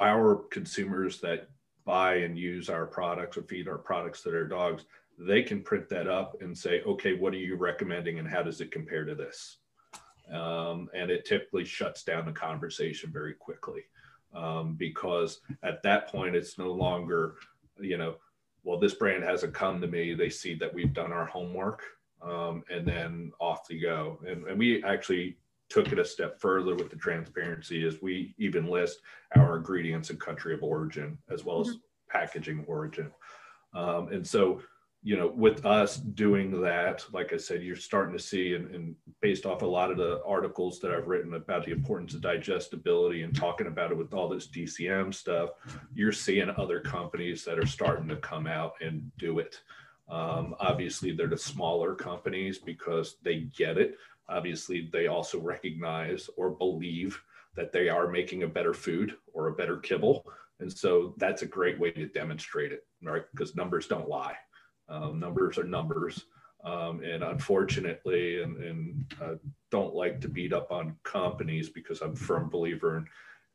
our 0.00 0.44
consumers 0.50 1.20
that 1.20 1.48
buy 1.84 2.16
and 2.16 2.38
use 2.38 2.68
our 2.68 2.86
products 2.86 3.36
or 3.36 3.42
feed 3.42 3.66
our 3.66 3.78
products 3.78 4.22
to 4.22 4.30
their 4.30 4.46
dogs, 4.46 4.84
they 5.18 5.42
can 5.42 5.62
print 5.62 5.88
that 5.88 6.06
up 6.06 6.40
and 6.42 6.56
say, 6.56 6.82
okay, 6.82 7.14
what 7.14 7.32
are 7.32 7.38
you 7.38 7.56
recommending 7.56 8.18
and 8.18 8.28
how 8.28 8.42
does 8.42 8.60
it 8.60 8.70
compare 8.70 9.04
to 9.04 9.14
this? 9.14 9.58
Um, 10.32 10.88
and 10.94 11.10
it 11.10 11.24
typically 11.24 11.64
shuts 11.64 12.04
down 12.04 12.26
the 12.26 12.32
conversation 12.32 13.10
very 13.10 13.34
quickly 13.34 13.84
um, 14.34 14.74
because 14.74 15.40
at 15.62 15.82
that 15.82 16.08
point 16.08 16.36
it's 16.36 16.58
no 16.58 16.70
longer, 16.70 17.36
you 17.80 17.96
know, 17.96 18.16
well, 18.64 18.78
this 18.78 18.94
brand 18.94 19.24
hasn't 19.24 19.54
come 19.54 19.80
to 19.80 19.86
me. 19.86 20.14
They 20.14 20.28
see 20.28 20.54
that 20.54 20.72
we've 20.72 20.92
done 20.92 21.12
our 21.12 21.26
homework, 21.26 21.82
um, 22.22 22.64
and 22.70 22.86
then 22.86 23.32
off 23.40 23.66
they 23.68 23.78
go. 23.78 24.18
And, 24.26 24.46
and 24.46 24.58
we 24.58 24.82
actually 24.84 25.36
took 25.68 25.92
it 25.92 25.98
a 25.98 26.04
step 26.04 26.40
further 26.40 26.74
with 26.74 26.90
the 26.90 26.96
transparency 26.96 27.86
as 27.86 28.00
we 28.00 28.34
even 28.38 28.66
list 28.66 29.00
our 29.36 29.56
ingredients 29.56 30.10
and 30.10 30.18
country 30.18 30.54
of 30.54 30.62
origin 30.62 31.18
as 31.30 31.44
well 31.44 31.60
mm-hmm. 31.60 31.70
as 31.70 31.76
packaging 32.10 32.64
origin. 32.66 33.10
Um, 33.74 34.08
and 34.08 34.26
so 34.26 34.62
you 35.08 35.16
know, 35.16 35.32
with 35.34 35.64
us 35.64 35.96
doing 35.96 36.60
that, 36.60 37.02
like 37.14 37.32
I 37.32 37.38
said, 37.38 37.62
you're 37.62 37.76
starting 37.76 38.14
to 38.14 38.22
see, 38.22 38.52
and, 38.54 38.74
and, 38.74 38.94
based 39.22 39.46
off 39.46 39.62
a 39.62 39.66
lot 39.66 39.90
of 39.90 39.96
the 39.96 40.22
articles 40.26 40.80
that 40.80 40.90
I've 40.90 41.08
written 41.08 41.32
about 41.32 41.64
the 41.64 41.72
importance 41.72 42.12
of 42.12 42.20
digestibility 42.20 43.22
and 43.22 43.34
talking 43.34 43.68
about 43.68 43.90
it 43.90 43.96
with 43.96 44.12
all 44.12 44.28
this 44.28 44.48
DCM 44.48 45.14
stuff, 45.14 45.52
you're 45.94 46.12
seeing 46.12 46.50
other 46.58 46.78
companies 46.78 47.42
that 47.44 47.58
are 47.58 47.66
starting 47.66 48.06
to 48.08 48.16
come 48.16 48.46
out 48.46 48.74
and 48.82 49.10
do 49.16 49.38
it. 49.38 49.62
Um, 50.10 50.54
obviously, 50.60 51.12
they're 51.12 51.26
the 51.26 51.38
smaller 51.38 51.94
companies 51.94 52.58
because 52.58 53.16
they 53.22 53.48
get 53.56 53.78
it. 53.78 53.96
Obviously, 54.28 54.90
they 54.92 55.06
also 55.06 55.40
recognize 55.40 56.28
or 56.36 56.50
believe 56.50 57.18
that 57.56 57.72
they 57.72 57.88
are 57.88 58.08
making 58.08 58.42
a 58.42 58.46
better 58.46 58.74
food 58.74 59.16
or 59.32 59.48
a 59.48 59.54
better 59.54 59.78
kibble. 59.78 60.26
And 60.60 60.70
so 60.70 61.14
that's 61.16 61.40
a 61.40 61.46
great 61.46 61.80
way 61.80 61.92
to 61.92 62.08
demonstrate 62.08 62.72
it, 62.72 62.86
right? 63.02 63.22
Because 63.32 63.56
numbers 63.56 63.86
don't 63.86 64.06
lie. 64.06 64.36
Um, 64.88 65.18
numbers 65.20 65.58
are 65.58 65.64
numbers. 65.64 66.24
Um, 66.64 67.02
and 67.04 67.22
unfortunately, 67.22 68.42
and, 68.42 68.56
and 68.56 69.14
uh, 69.22 69.34
don't 69.70 69.94
like 69.94 70.20
to 70.20 70.28
beat 70.28 70.52
up 70.52 70.72
on 70.72 70.96
companies 71.04 71.68
because 71.68 72.00
I'm 72.00 72.12
a 72.12 72.16
firm 72.16 72.48
believer 72.48 72.96
in 72.98 73.06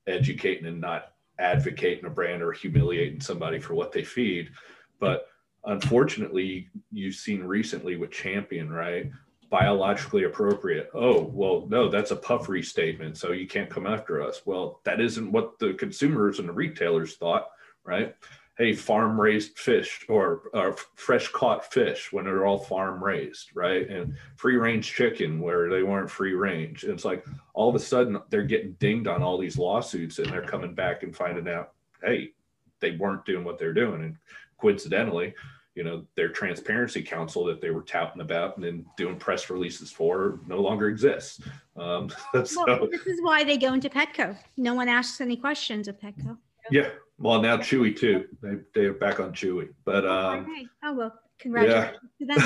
educating 0.08 0.68
and 0.68 0.80
not 0.80 1.14
advocating 1.40 2.06
a 2.06 2.10
brand 2.10 2.42
or 2.42 2.52
humiliating 2.52 3.20
somebody 3.20 3.60
for 3.60 3.74
what 3.74 3.92
they 3.92 4.04
feed. 4.04 4.52
But 5.00 5.28
unfortunately, 5.66 6.70
you've 6.92 7.16
seen 7.16 7.44
recently 7.44 7.98
with 7.98 8.12
Champion, 8.12 8.72
right? 8.72 9.12
Biologically 9.50 10.24
appropriate. 10.24 10.90
Oh, 10.94 11.22
well, 11.22 11.66
no, 11.68 11.90
that's 11.90 12.12
a 12.12 12.16
puffery 12.16 12.64
statement. 12.64 13.18
So 13.18 13.32
you 13.32 13.48
can't 13.48 13.70
come 13.70 13.86
after 13.86 14.22
us. 14.22 14.44
Well, 14.46 14.80
that 14.86 15.02
isn't 15.02 15.32
what 15.32 15.60
the 15.60 15.74
consumers 15.74 16.40
and 16.40 16.48
the 16.48 16.54
retailers 16.54 17.16
thought, 17.16 17.50
right? 17.84 18.16
Hey, 18.58 18.74
farm 18.74 19.20
raised 19.20 19.58
fish 19.58 20.06
or, 20.08 20.44
or 20.54 20.76
fresh 20.96 21.28
caught 21.30 21.74
fish 21.74 22.12
when 22.12 22.26
they're 22.26 22.46
all 22.46 22.60
farm 22.60 23.04
raised, 23.04 23.50
right? 23.56 23.90
And 23.90 24.16
free 24.36 24.58
range 24.58 24.94
chicken 24.94 25.40
where 25.40 25.70
they 25.70 25.82
weren't 25.82 26.12
free 26.12 26.34
range. 26.34 26.84
And 26.84 26.94
it's 26.94 27.06
like 27.06 27.26
all 27.56 27.70
of 27.70 27.76
a 27.76 27.80
sudden 27.80 28.20
they're 28.30 28.44
getting 28.44 28.74
dinged 28.74 29.08
on 29.08 29.24
all 29.24 29.40
these 29.40 29.58
lawsuits 29.58 30.20
and 30.20 30.32
they're 30.32 30.46
coming 30.46 30.76
back 30.76 31.02
and 31.02 31.16
finding 31.16 31.52
out, 31.52 31.72
hey, 32.04 32.32
they 32.80 32.92
weren't 32.92 33.26
doing 33.26 33.44
what 33.44 33.58
they're 33.58 33.74
doing. 33.74 34.04
And 34.04 34.18
coincidentally, 34.60 35.34
you 35.74 35.84
know, 35.84 36.06
their 36.16 36.30
transparency 36.30 37.02
council 37.02 37.44
that 37.46 37.60
they 37.60 37.72
were 37.72 37.82
touting 37.82 38.22
about 38.22 38.56
and 38.56 38.64
then 38.64 38.86
doing 38.98 39.18
press 39.18 39.50
releases 39.50 39.92
for 39.92 40.40
no 40.46 40.62
longer 40.62 40.90
exists. 40.90 41.42
Um, 41.76 42.12
so, 42.46 42.64
well, 42.68 42.88
this 42.88 43.08
is 43.08 43.20
why 43.24 43.44
they 43.44 43.58
go 43.58 43.74
into 43.74 43.90
Petco. 43.90 44.38
No 44.58 44.76
one 44.76 44.88
asks 44.88 45.20
any 45.22 45.38
questions 45.38 45.88
of 45.88 46.00
Petco. 46.00 46.38
Yeah, 46.70 46.90
well, 47.18 47.42
now 47.42 47.58
Chewy 47.58 47.98
too. 47.98 48.26
They 48.42 48.58
they're 48.74 48.94
back 48.94 49.20
on 49.20 49.34
Chewy, 49.34 49.70
but 49.86 50.06
um, 50.06 50.40
okay. 50.40 50.68
oh 50.84 50.94
well, 50.94 51.20
congratulations 51.40 51.98
yeah. 52.20 52.36
to 52.36 52.42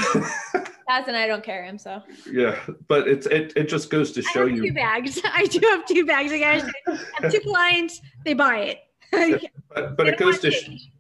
them. 0.54 0.68
As 0.90 1.08
and 1.08 1.18
I 1.18 1.28
don't 1.28 1.44
carry 1.44 1.68
him, 1.68 1.78
so 1.78 2.02
yeah. 2.32 2.58
But 2.88 3.08
it's 3.08 3.28
it, 3.28 3.54
it 3.56 3.68
just 3.68 3.90
goes 3.90 4.12
to 4.14 4.22
show 4.22 4.46
you 4.46 4.68
two 4.68 4.74
bags. 4.74 5.20
I 5.34 5.46
do 5.46 5.60
have 5.68 5.86
two 5.86 6.06
bags. 6.06 6.32
I, 6.32 6.36
I 6.38 6.98
have 7.22 7.32
two 7.32 7.42
clients. 7.42 8.02
They 8.24 8.34
buy 8.34 8.60
it. 8.60 8.80
but, 9.74 9.96
but 9.96 10.08
it 10.08 10.18
goes 10.18 10.40
to 10.40 10.52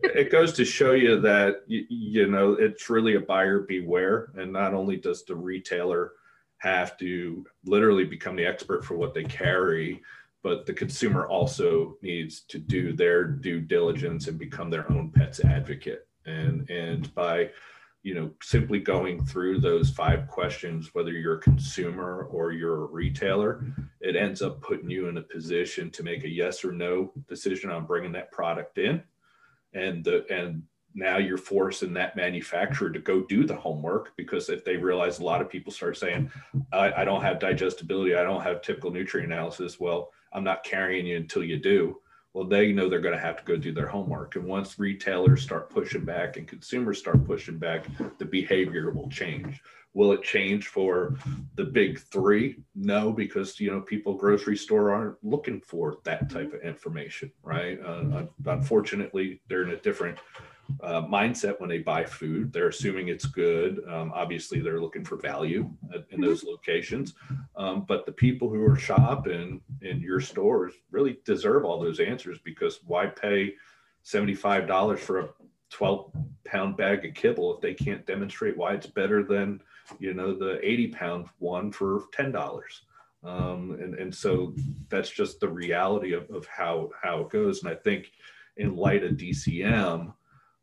it 0.02 0.32
goes 0.32 0.54
to 0.54 0.64
show 0.64 0.94
you 0.94 1.20
that 1.20 1.64
you, 1.68 1.86
you 1.90 2.28
know 2.28 2.54
it's 2.54 2.90
really 2.90 3.16
a 3.16 3.20
buyer 3.20 3.60
beware 3.60 4.30
and 4.36 4.52
not 4.52 4.74
only 4.74 4.96
does 4.96 5.26
the 5.26 5.36
retailer 5.36 6.14
have 6.60 6.98
to 6.98 7.46
literally 7.66 8.06
become 8.06 8.36
the 8.36 8.46
expert 8.46 8.86
for 8.86 8.96
what 8.96 9.14
they 9.14 9.26
carry 9.26 10.02
but 10.48 10.66
the 10.66 10.72
consumer 10.72 11.28
also 11.28 11.98
needs 12.02 12.40
to 12.40 12.58
do 12.58 12.94
their 12.94 13.26
due 13.26 13.60
diligence 13.60 14.30
and 14.30 14.40
become 14.40 14.70
their 14.70 14.90
own 14.90 15.12
pet's 15.12 15.42
advocate. 15.44 16.08
And 16.26 16.70
and 16.70 17.14
by 17.14 17.50
you 18.02 18.16
know 18.16 18.32
simply 18.42 18.80
going 18.80 19.26
through 19.26 19.60
those 19.60 19.90
five 19.90 20.30
questions 20.30 20.92
whether 20.94 21.12
you're 21.12 21.40
a 21.40 21.42
consumer 21.42 22.30
or 22.32 22.54
you're 22.54 22.86
a 22.86 22.92
retailer 23.02 23.66
it 24.00 24.16
ends 24.16 24.42
up 24.42 24.62
putting 24.62 24.90
you 24.90 25.10
in 25.10 25.18
a 25.18 25.22
position 25.22 25.92
to 25.92 26.04
make 26.04 26.24
a 26.24 26.30
yes 26.30 26.64
or 26.64 26.72
no 26.72 27.12
decision 27.28 27.70
on 27.70 27.86
bringing 27.86 28.14
that 28.14 28.32
product 28.32 28.78
in. 28.78 29.04
And 29.74 30.02
the 30.02 30.26
and 30.32 30.64
now 30.96 31.18
you're 31.18 31.38
forcing 31.38 31.94
that 31.94 32.16
manufacturer 32.16 32.90
to 32.90 33.00
go 33.00 33.20
do 33.24 33.44
the 33.46 33.56
homework 33.56 34.16
because 34.16 34.48
if 34.48 34.64
they 34.64 34.78
realize 34.78 35.20
a 35.20 35.26
lot 35.26 35.42
of 35.42 35.50
people 35.50 35.74
start 35.74 35.98
saying 35.98 36.32
I, 36.72 37.02
I 37.02 37.04
don't 37.04 37.22
have 37.22 37.38
digestibility 37.38 38.16
i 38.16 38.24
don't 38.24 38.42
have 38.42 38.62
typical 38.62 38.90
nutrient 38.90 39.32
analysis 39.32 39.80
well 39.80 40.12
i'm 40.38 40.44
not 40.44 40.64
carrying 40.64 41.06
you 41.06 41.18
until 41.18 41.44
you 41.44 41.58
do 41.58 41.98
well, 42.38 42.46
they 42.46 42.72
know 42.72 42.88
they're 42.88 43.00
going 43.00 43.16
to 43.16 43.20
have 43.20 43.38
to 43.38 43.44
go 43.46 43.58
do 43.58 43.72
their 43.72 43.88
homework. 43.88 44.36
And 44.36 44.46
once 44.46 44.78
retailers 44.78 45.42
start 45.42 45.72
pushing 45.72 46.06
back 46.06 46.38
and 46.38 46.48
consumers 46.48 47.00
start 47.00 47.26
pushing 47.26 47.58
back, 47.58 47.88
the 48.20 48.26
behavior 48.26 48.92
will 48.92 49.10
change. 49.10 49.60
Will 49.96 50.12
it 50.12 50.22
change 50.22 50.68
for 50.68 51.18
the 51.56 51.64
big 51.64 51.98
three? 51.98 52.58
No, 52.76 53.12
because 53.12 53.60
you 53.60 53.72
know 53.72 53.82
people 53.82 54.14
grocery 54.14 54.56
store 54.56 54.94
aren't 54.94 55.16
looking 55.24 55.60
for 55.62 55.98
that 56.04 56.30
type 56.30 56.54
of 56.54 56.62
information, 56.62 57.32
right? 57.42 57.80
Uh, 57.84 58.26
unfortunately, 58.46 59.42
they're 59.50 59.64
in 59.64 59.72
a 59.72 59.78
different 59.78 60.20
uh, 60.82 61.02
mindset 61.02 61.60
when 61.60 61.70
they 61.70 61.80
buy 61.80 62.04
food. 62.04 62.54
They're 62.54 62.68
assuming 62.68 63.08
it's 63.08 63.26
good. 63.26 63.82
Um, 63.90 64.12
obviously, 64.14 64.60
they're 64.60 64.82
looking 64.82 65.06
for 65.06 65.18
value 65.18 65.72
in 65.92 66.02
mm-hmm. 66.02 66.22
those 66.22 66.44
locations. 66.44 67.16
Um, 67.58 67.86
but 67.88 68.06
the 68.06 68.12
people 68.12 68.50
who 68.50 68.64
are 68.64 68.78
shopping 68.78 69.62
in 69.82 70.00
your 70.00 70.22
stores 70.22 70.74
really 70.92 71.18
deserve 71.26 71.66
all 71.66 71.80
those 71.80 72.00
answers 72.00 72.38
because 72.44 72.80
why 72.86 73.08
pay 73.08 73.56
$75 74.06 75.00
for 75.00 75.20
a 75.20 75.30
12 75.72 76.12
pound 76.46 76.78
bag 76.78 77.04
of 77.04 77.14
kibble 77.16 77.56
if 77.56 77.62
they 77.62 77.74
can't 77.74 78.06
demonstrate 78.06 78.56
why 78.56 78.74
it's 78.74 78.86
better 78.86 79.24
than, 79.24 79.60
you 80.00 80.14
know, 80.14 80.34
the 80.36 80.60
80 80.64 80.88
pound 80.90 81.26
one 81.40 81.72
for 81.72 82.04
$10? 82.16 82.62
Um, 83.24 83.78
and, 83.82 83.96
and 83.96 84.14
so 84.14 84.54
that's 84.90 85.10
just 85.10 85.40
the 85.40 85.50
reality 85.50 86.14
of, 86.14 86.30
of 86.30 86.46
how, 86.46 86.92
how 87.02 87.22
it 87.22 87.30
goes. 87.30 87.64
And 87.64 87.72
I 87.72 87.76
think 87.76 88.12
in 88.58 88.76
light 88.76 89.04
of 89.04 89.14
DCM, 89.14 90.14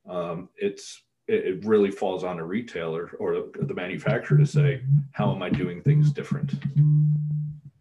um, 0.08 0.48
it's 0.56 1.02
it, 1.26 1.46
it, 1.46 1.64
really 1.64 1.90
falls 1.90 2.24
on 2.24 2.38
a 2.38 2.44
retailer 2.44 3.10
or 3.18 3.46
the 3.58 3.74
manufacturer 3.74 4.38
to 4.38 4.46
say, 4.46 4.82
how 5.12 5.34
am 5.34 5.42
I 5.42 5.50
doing 5.50 5.82
things 5.82 6.12
different? 6.12 6.52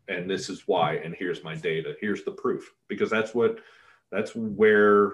And 0.07 0.29
this 0.29 0.49
is 0.49 0.63
why, 0.67 0.95
and 0.95 1.15
here's 1.15 1.43
my 1.43 1.55
data, 1.55 1.95
here's 1.99 2.23
the 2.23 2.31
proof, 2.31 2.73
because 2.87 3.09
that's 3.09 3.33
what 3.33 3.59
that's 4.11 4.35
where 4.35 5.13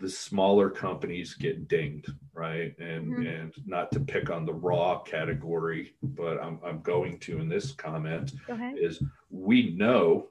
the 0.00 0.08
smaller 0.08 0.70
companies 0.70 1.34
get 1.34 1.68
dinged, 1.68 2.10
right? 2.34 2.76
And 2.78 3.12
mm-hmm. 3.12 3.26
and 3.26 3.54
not 3.66 3.92
to 3.92 4.00
pick 4.00 4.30
on 4.30 4.44
the 4.44 4.54
raw 4.54 5.00
category, 5.00 5.94
but 6.02 6.42
I'm 6.42 6.58
I'm 6.64 6.80
going 6.80 7.18
to 7.20 7.38
in 7.40 7.48
this 7.48 7.72
comment 7.72 8.32
is 8.76 9.02
we 9.30 9.74
know, 9.74 10.28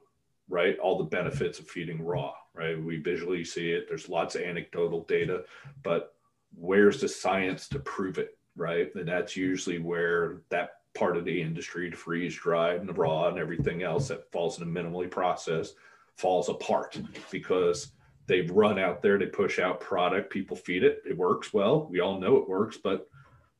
right, 0.48 0.78
all 0.78 0.98
the 0.98 1.04
benefits 1.04 1.58
of 1.58 1.68
feeding 1.68 2.02
raw 2.02 2.32
right? 2.54 2.82
We 2.82 2.98
visually 2.98 3.44
see 3.44 3.70
it. 3.70 3.86
There's 3.88 4.08
lots 4.08 4.34
of 4.34 4.42
anecdotal 4.42 5.04
data, 5.04 5.44
but 5.82 6.14
where's 6.56 7.00
the 7.00 7.08
science 7.08 7.68
to 7.68 7.78
prove 7.78 8.18
it, 8.18 8.36
right? 8.56 8.94
And 8.94 9.08
that's 9.08 9.36
usually 9.36 9.78
where 9.78 10.42
that 10.50 10.70
part 10.94 11.16
of 11.16 11.24
the 11.24 11.40
industry, 11.40 11.88
the 11.90 11.96
freeze 11.96 12.34
dried 12.34 12.80
and 12.80 12.88
the 12.88 12.92
raw 12.92 13.28
and 13.28 13.38
everything 13.38 13.82
else 13.82 14.08
that 14.08 14.30
falls 14.30 14.60
in 14.60 14.68
a 14.68 14.70
minimally 14.70 15.10
processed 15.10 15.74
falls 16.16 16.48
apart 16.48 17.00
because 17.30 17.92
they've 18.26 18.50
run 18.50 18.78
out 18.78 19.02
there, 19.02 19.18
they 19.18 19.26
push 19.26 19.58
out 19.58 19.80
product, 19.80 20.30
people 20.30 20.56
feed 20.56 20.84
it, 20.84 21.02
it 21.08 21.16
works 21.16 21.52
well. 21.52 21.88
We 21.90 22.00
all 22.00 22.20
know 22.20 22.36
it 22.36 22.48
works, 22.48 22.76
but 22.82 23.08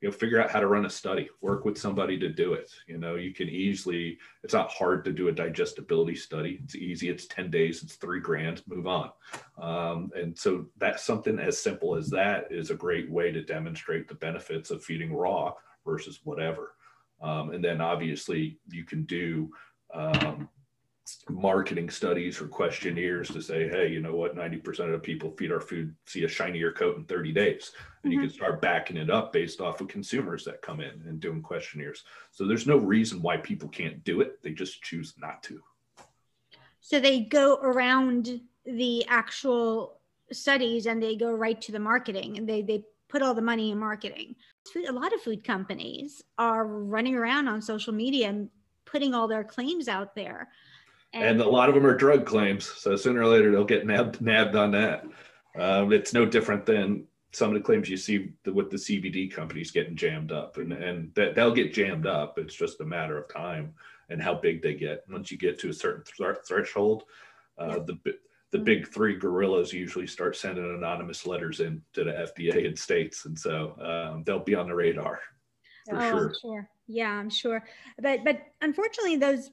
you 0.02 0.08
know 0.08 0.12
figure 0.12 0.42
out 0.42 0.50
how 0.50 0.60
to 0.60 0.66
run 0.66 0.84
a 0.84 0.90
study 0.90 1.30
work 1.40 1.64
with 1.64 1.78
somebody 1.78 2.18
to 2.18 2.28
do 2.28 2.52
it. 2.54 2.70
You 2.88 2.98
know 2.98 3.14
you 3.14 3.32
can 3.32 3.48
easily 3.48 4.18
it's 4.42 4.52
not 4.52 4.70
hard 4.70 5.04
to 5.04 5.12
do 5.12 5.28
a 5.28 5.32
digestibility 5.32 6.16
study. 6.16 6.60
It's 6.64 6.74
easy. 6.74 7.08
It's 7.08 7.26
10 7.28 7.50
days. 7.50 7.82
It's 7.82 7.94
three 7.94 8.20
grand. 8.20 8.62
Move 8.66 8.88
on. 8.88 9.10
Um, 9.60 10.10
and 10.14 10.36
so 10.36 10.66
that's 10.76 11.04
something 11.04 11.38
as 11.38 11.62
simple 11.62 11.94
as 11.94 12.10
that 12.10 12.48
is 12.50 12.70
a 12.70 12.74
great 12.74 13.08
way 13.10 13.30
to 13.30 13.42
demonstrate 13.42 14.08
the 14.08 14.16
benefits 14.16 14.70
of 14.70 14.84
feeding 14.84 15.14
raw 15.14 15.52
versus 15.86 16.20
whatever. 16.24 16.74
Um, 17.22 17.50
and 17.52 17.64
then 17.64 17.80
obviously 17.80 18.58
you 18.68 18.84
can 18.84 19.04
do 19.04 19.50
um, 19.94 20.48
marketing 21.28 21.88
studies 21.88 22.40
or 22.40 22.48
questionnaires 22.48 23.28
to 23.28 23.40
say, 23.40 23.68
hey, 23.68 23.88
you 23.88 24.00
know 24.00 24.14
what, 24.14 24.36
90% 24.36 24.80
of 24.86 24.92
the 24.92 24.98
people 24.98 25.30
feed 25.32 25.52
our 25.52 25.60
food 25.60 25.94
see 26.06 26.24
a 26.24 26.28
shinier 26.28 26.72
coat 26.72 26.96
in 26.96 27.04
30 27.04 27.32
days. 27.32 27.72
And 28.02 28.12
mm-hmm. 28.12 28.20
you 28.20 28.26
can 28.26 28.34
start 28.34 28.60
backing 28.60 28.96
it 28.96 29.10
up 29.10 29.32
based 29.32 29.60
off 29.60 29.80
of 29.80 29.88
consumers 29.88 30.44
that 30.44 30.62
come 30.62 30.80
in 30.80 31.02
and 31.06 31.20
doing 31.20 31.42
questionnaires. 31.42 32.04
So 32.32 32.46
there's 32.46 32.66
no 32.66 32.76
reason 32.76 33.22
why 33.22 33.36
people 33.36 33.68
can't 33.68 34.02
do 34.04 34.20
it. 34.20 34.42
They 34.42 34.50
just 34.50 34.82
choose 34.82 35.14
not 35.18 35.42
to. 35.44 35.60
So 36.80 36.98
they 36.98 37.20
go 37.20 37.56
around 37.62 38.40
the 38.64 39.06
actual 39.06 40.00
studies 40.32 40.86
and 40.86 41.00
they 41.00 41.16
go 41.16 41.32
right 41.32 41.60
to 41.62 41.72
the 41.72 41.78
marketing 41.78 42.38
and 42.38 42.48
they, 42.48 42.62
they 42.62 42.84
put 43.08 43.22
all 43.22 43.34
the 43.34 43.42
money 43.42 43.70
in 43.70 43.78
marketing. 43.78 44.34
A 44.88 44.92
lot 44.92 45.12
of 45.12 45.20
food 45.20 45.44
companies 45.44 46.22
are 46.38 46.66
running 46.66 47.14
around 47.14 47.46
on 47.46 47.62
social 47.62 47.92
media 47.92 48.28
and 48.28 48.48
putting 48.84 49.14
all 49.14 49.28
their 49.28 49.44
claims 49.44 49.86
out 49.86 50.14
there 50.14 50.48
and, 51.12 51.24
and 51.24 51.40
a 51.40 51.48
lot 51.48 51.68
of 51.68 51.74
them 51.74 51.86
are 51.86 51.96
drug 51.96 52.26
claims. 52.26 52.64
So 52.66 52.96
sooner 52.96 53.22
or 53.22 53.26
later 53.26 53.50
they'll 53.50 53.64
get 53.64 53.86
nabbed, 53.86 54.20
nabbed 54.20 54.56
on 54.56 54.70
that. 54.72 55.04
Um, 55.58 55.92
it's 55.92 56.12
no 56.14 56.24
different 56.24 56.64
than 56.66 57.06
some 57.32 57.48
of 57.48 57.54
the 57.54 57.64
claims 57.64 57.88
you 57.88 57.96
see 57.96 58.32
with 58.46 58.70
the 58.70 58.76
CBD 58.76 59.32
companies 59.32 59.70
getting 59.70 59.96
jammed 59.96 60.32
up, 60.32 60.58
and 60.58 60.72
and 60.72 61.14
that 61.14 61.34
they'll 61.34 61.54
get 61.54 61.72
jammed 61.72 62.06
up. 62.06 62.38
It's 62.38 62.54
just 62.54 62.80
a 62.80 62.84
matter 62.84 63.18
of 63.18 63.32
time 63.32 63.74
and 64.08 64.22
how 64.22 64.34
big 64.34 64.62
they 64.62 64.74
get. 64.74 65.04
Once 65.10 65.30
you 65.30 65.38
get 65.38 65.58
to 65.60 65.70
a 65.70 65.74
certain 65.74 66.04
th- 66.04 66.36
threshold, 66.46 67.04
uh, 67.58 67.80
the 67.80 67.98
the 68.50 68.58
big 68.58 68.86
three 68.88 69.16
gorillas 69.16 69.72
usually 69.72 70.06
start 70.06 70.36
sending 70.36 70.64
anonymous 70.64 71.26
letters 71.26 71.60
in 71.60 71.82
to 71.94 72.04
the 72.04 72.12
FDA 72.12 72.66
and 72.66 72.78
states, 72.78 73.24
and 73.24 73.38
so 73.38 73.74
um, 73.80 74.24
they'll 74.24 74.38
be 74.38 74.54
on 74.54 74.68
the 74.68 74.74
radar 74.74 75.20
for 75.88 75.96
oh, 75.96 76.10
sure. 76.10 76.26
I'm 76.26 76.34
sure. 76.40 76.70
Yeah, 76.86 77.10
I'm 77.10 77.30
sure. 77.30 77.64
But 78.00 78.24
but 78.24 78.40
unfortunately, 78.60 79.16
those 79.16 79.50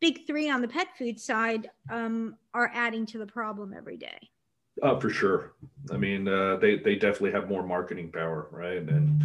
big 0.00 0.26
three 0.26 0.50
on 0.50 0.60
the 0.60 0.68
pet 0.68 0.88
food 0.96 1.18
side 1.18 1.70
um, 1.90 2.36
are 2.54 2.70
adding 2.74 3.06
to 3.06 3.18
the 3.18 3.26
problem 3.26 3.74
every 3.76 3.96
day. 3.96 4.30
Oh, 4.82 4.98
for 5.00 5.10
sure. 5.10 5.52
I 5.90 5.96
mean, 5.96 6.28
uh, 6.28 6.56
they 6.56 6.76
they 6.76 6.94
definitely 6.94 7.32
have 7.32 7.48
more 7.48 7.62
marketing 7.62 8.10
power, 8.10 8.48
right? 8.50 8.78
And 8.78 9.22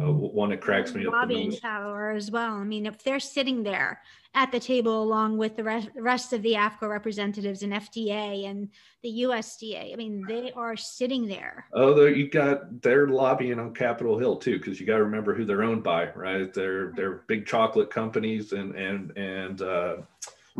uh, 0.00 0.12
one 0.12 0.50
that 0.50 0.60
cracks 0.60 0.94
me 0.94 1.06
up. 1.06 1.12
Lobbying 1.12 1.56
power 1.56 2.10
as 2.10 2.30
well. 2.30 2.54
I 2.54 2.64
mean, 2.64 2.86
if 2.86 3.02
they're 3.02 3.20
sitting 3.20 3.62
there 3.62 4.02
at 4.34 4.52
the 4.52 4.60
table 4.60 5.02
along 5.02 5.38
with 5.38 5.56
the 5.56 5.64
rest, 5.64 5.88
rest 5.96 6.32
of 6.32 6.42
the 6.42 6.52
AAFCO 6.52 6.88
representatives 6.88 7.62
and 7.62 7.72
FDA 7.72 8.46
and 8.46 8.68
the 9.02 9.22
USDA, 9.22 9.92
I 9.92 9.96
mean, 9.96 10.22
they 10.28 10.52
are 10.52 10.76
sitting 10.76 11.26
there. 11.26 11.66
Oh, 11.72 12.04
you 12.04 12.28
got 12.28 12.82
they're 12.82 13.08
lobbying 13.08 13.58
on 13.58 13.74
Capitol 13.74 14.18
Hill 14.18 14.36
too, 14.36 14.58
because 14.58 14.78
you 14.80 14.86
got 14.86 14.98
to 14.98 15.04
remember 15.04 15.34
who 15.34 15.44
they're 15.44 15.62
owned 15.62 15.82
by, 15.82 16.10
right? 16.12 16.52
They're 16.52 16.92
they're 16.92 17.22
big 17.26 17.46
chocolate 17.46 17.90
companies 17.90 18.52
and 18.52 18.74
and 18.74 19.16
and. 19.16 19.62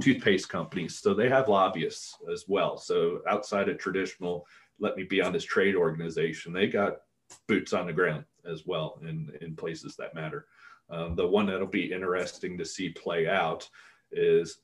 Toothpaste 0.00 0.48
companies. 0.48 0.98
So 0.98 1.14
they 1.14 1.28
have 1.28 1.48
lobbyists 1.48 2.16
as 2.32 2.44
well. 2.48 2.76
So 2.76 3.20
outside 3.28 3.68
of 3.68 3.78
traditional, 3.78 4.46
let 4.78 4.96
me 4.96 5.04
be 5.04 5.20
on 5.20 5.32
this 5.32 5.44
trade 5.44 5.74
organization, 5.74 6.52
they 6.52 6.66
got 6.66 6.98
boots 7.48 7.72
on 7.72 7.86
the 7.86 7.92
ground 7.92 8.24
as 8.50 8.66
well 8.66 8.98
in, 9.02 9.32
in 9.40 9.56
places 9.56 9.96
that 9.96 10.14
matter. 10.14 10.46
Um, 10.90 11.16
the 11.16 11.26
one 11.26 11.46
that'll 11.46 11.66
be 11.66 11.92
interesting 11.92 12.56
to 12.58 12.64
see 12.64 12.90
play 12.90 13.26
out 13.26 13.68
is 14.12 14.58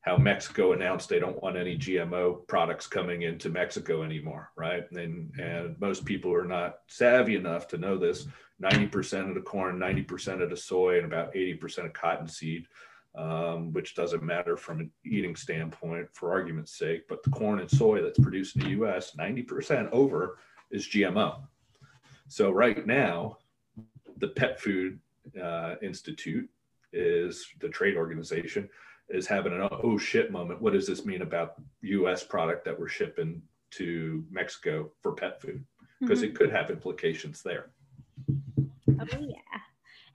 how 0.00 0.16
Mexico 0.16 0.72
announced 0.72 1.08
they 1.08 1.20
don't 1.20 1.40
want 1.40 1.56
any 1.56 1.78
GMO 1.78 2.46
products 2.48 2.88
coming 2.88 3.22
into 3.22 3.48
Mexico 3.48 4.02
anymore, 4.02 4.50
right? 4.56 4.90
And 4.90 5.32
and 5.38 5.80
most 5.80 6.04
people 6.04 6.34
are 6.34 6.44
not 6.44 6.78
savvy 6.88 7.36
enough 7.36 7.68
to 7.68 7.78
know 7.78 7.96
this. 7.96 8.26
90% 8.60 9.28
of 9.28 9.34
the 9.34 9.40
corn, 9.40 9.78
90% 9.78 10.40
of 10.40 10.50
the 10.50 10.56
soy, 10.56 10.96
and 10.96 11.06
about 11.06 11.34
80% 11.34 11.86
of 11.86 11.92
cottonseed 11.92 12.66
um, 13.14 13.72
which 13.72 13.94
doesn't 13.94 14.22
matter 14.22 14.56
from 14.56 14.80
an 14.80 14.90
eating 15.04 15.36
standpoint 15.36 16.08
for 16.12 16.32
argument's 16.32 16.76
sake, 16.78 17.08
but 17.08 17.22
the 17.22 17.30
corn 17.30 17.60
and 17.60 17.70
soy 17.70 18.02
that's 18.02 18.18
produced 18.18 18.56
in 18.56 18.62
the 18.62 18.70
US, 18.86 19.14
90% 19.16 19.90
over 19.92 20.38
is 20.70 20.88
GMO. 20.88 21.40
So 22.28 22.50
right 22.50 22.86
now, 22.86 23.38
the 24.18 24.28
Pet 24.28 24.60
Food 24.60 24.98
uh, 25.40 25.74
Institute 25.82 26.48
is 26.92 27.46
the 27.60 27.68
trade 27.68 27.96
organization 27.96 28.68
is 29.08 29.26
having 29.26 29.52
an 29.52 29.68
oh 29.70 29.98
shit 29.98 30.30
moment. 30.30 30.62
What 30.62 30.72
does 30.72 30.86
this 30.86 31.04
mean 31.04 31.22
about 31.22 31.60
US 31.82 32.24
product 32.24 32.64
that 32.64 32.78
we're 32.78 32.88
shipping 32.88 33.42
to 33.72 34.24
Mexico 34.30 34.90
for 35.02 35.12
pet 35.12 35.40
food 35.40 35.64
because 36.00 36.20
mm-hmm. 36.20 36.28
it 36.28 36.34
could 36.34 36.50
have 36.50 36.70
implications 36.70 37.42
there. 37.42 37.70
Oh, 38.28 39.06
yeah. 39.20 39.51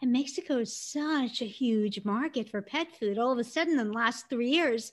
And 0.01 0.11
Mexico 0.11 0.59
is 0.59 0.75
such 0.75 1.41
a 1.41 1.45
huge 1.45 2.05
market 2.05 2.49
for 2.49 2.61
pet 2.61 2.87
food. 2.99 3.17
All 3.17 3.31
of 3.31 3.39
a 3.39 3.43
sudden, 3.43 3.79
in 3.79 3.87
the 3.87 3.93
last 3.93 4.29
three 4.29 4.49
years, 4.49 4.91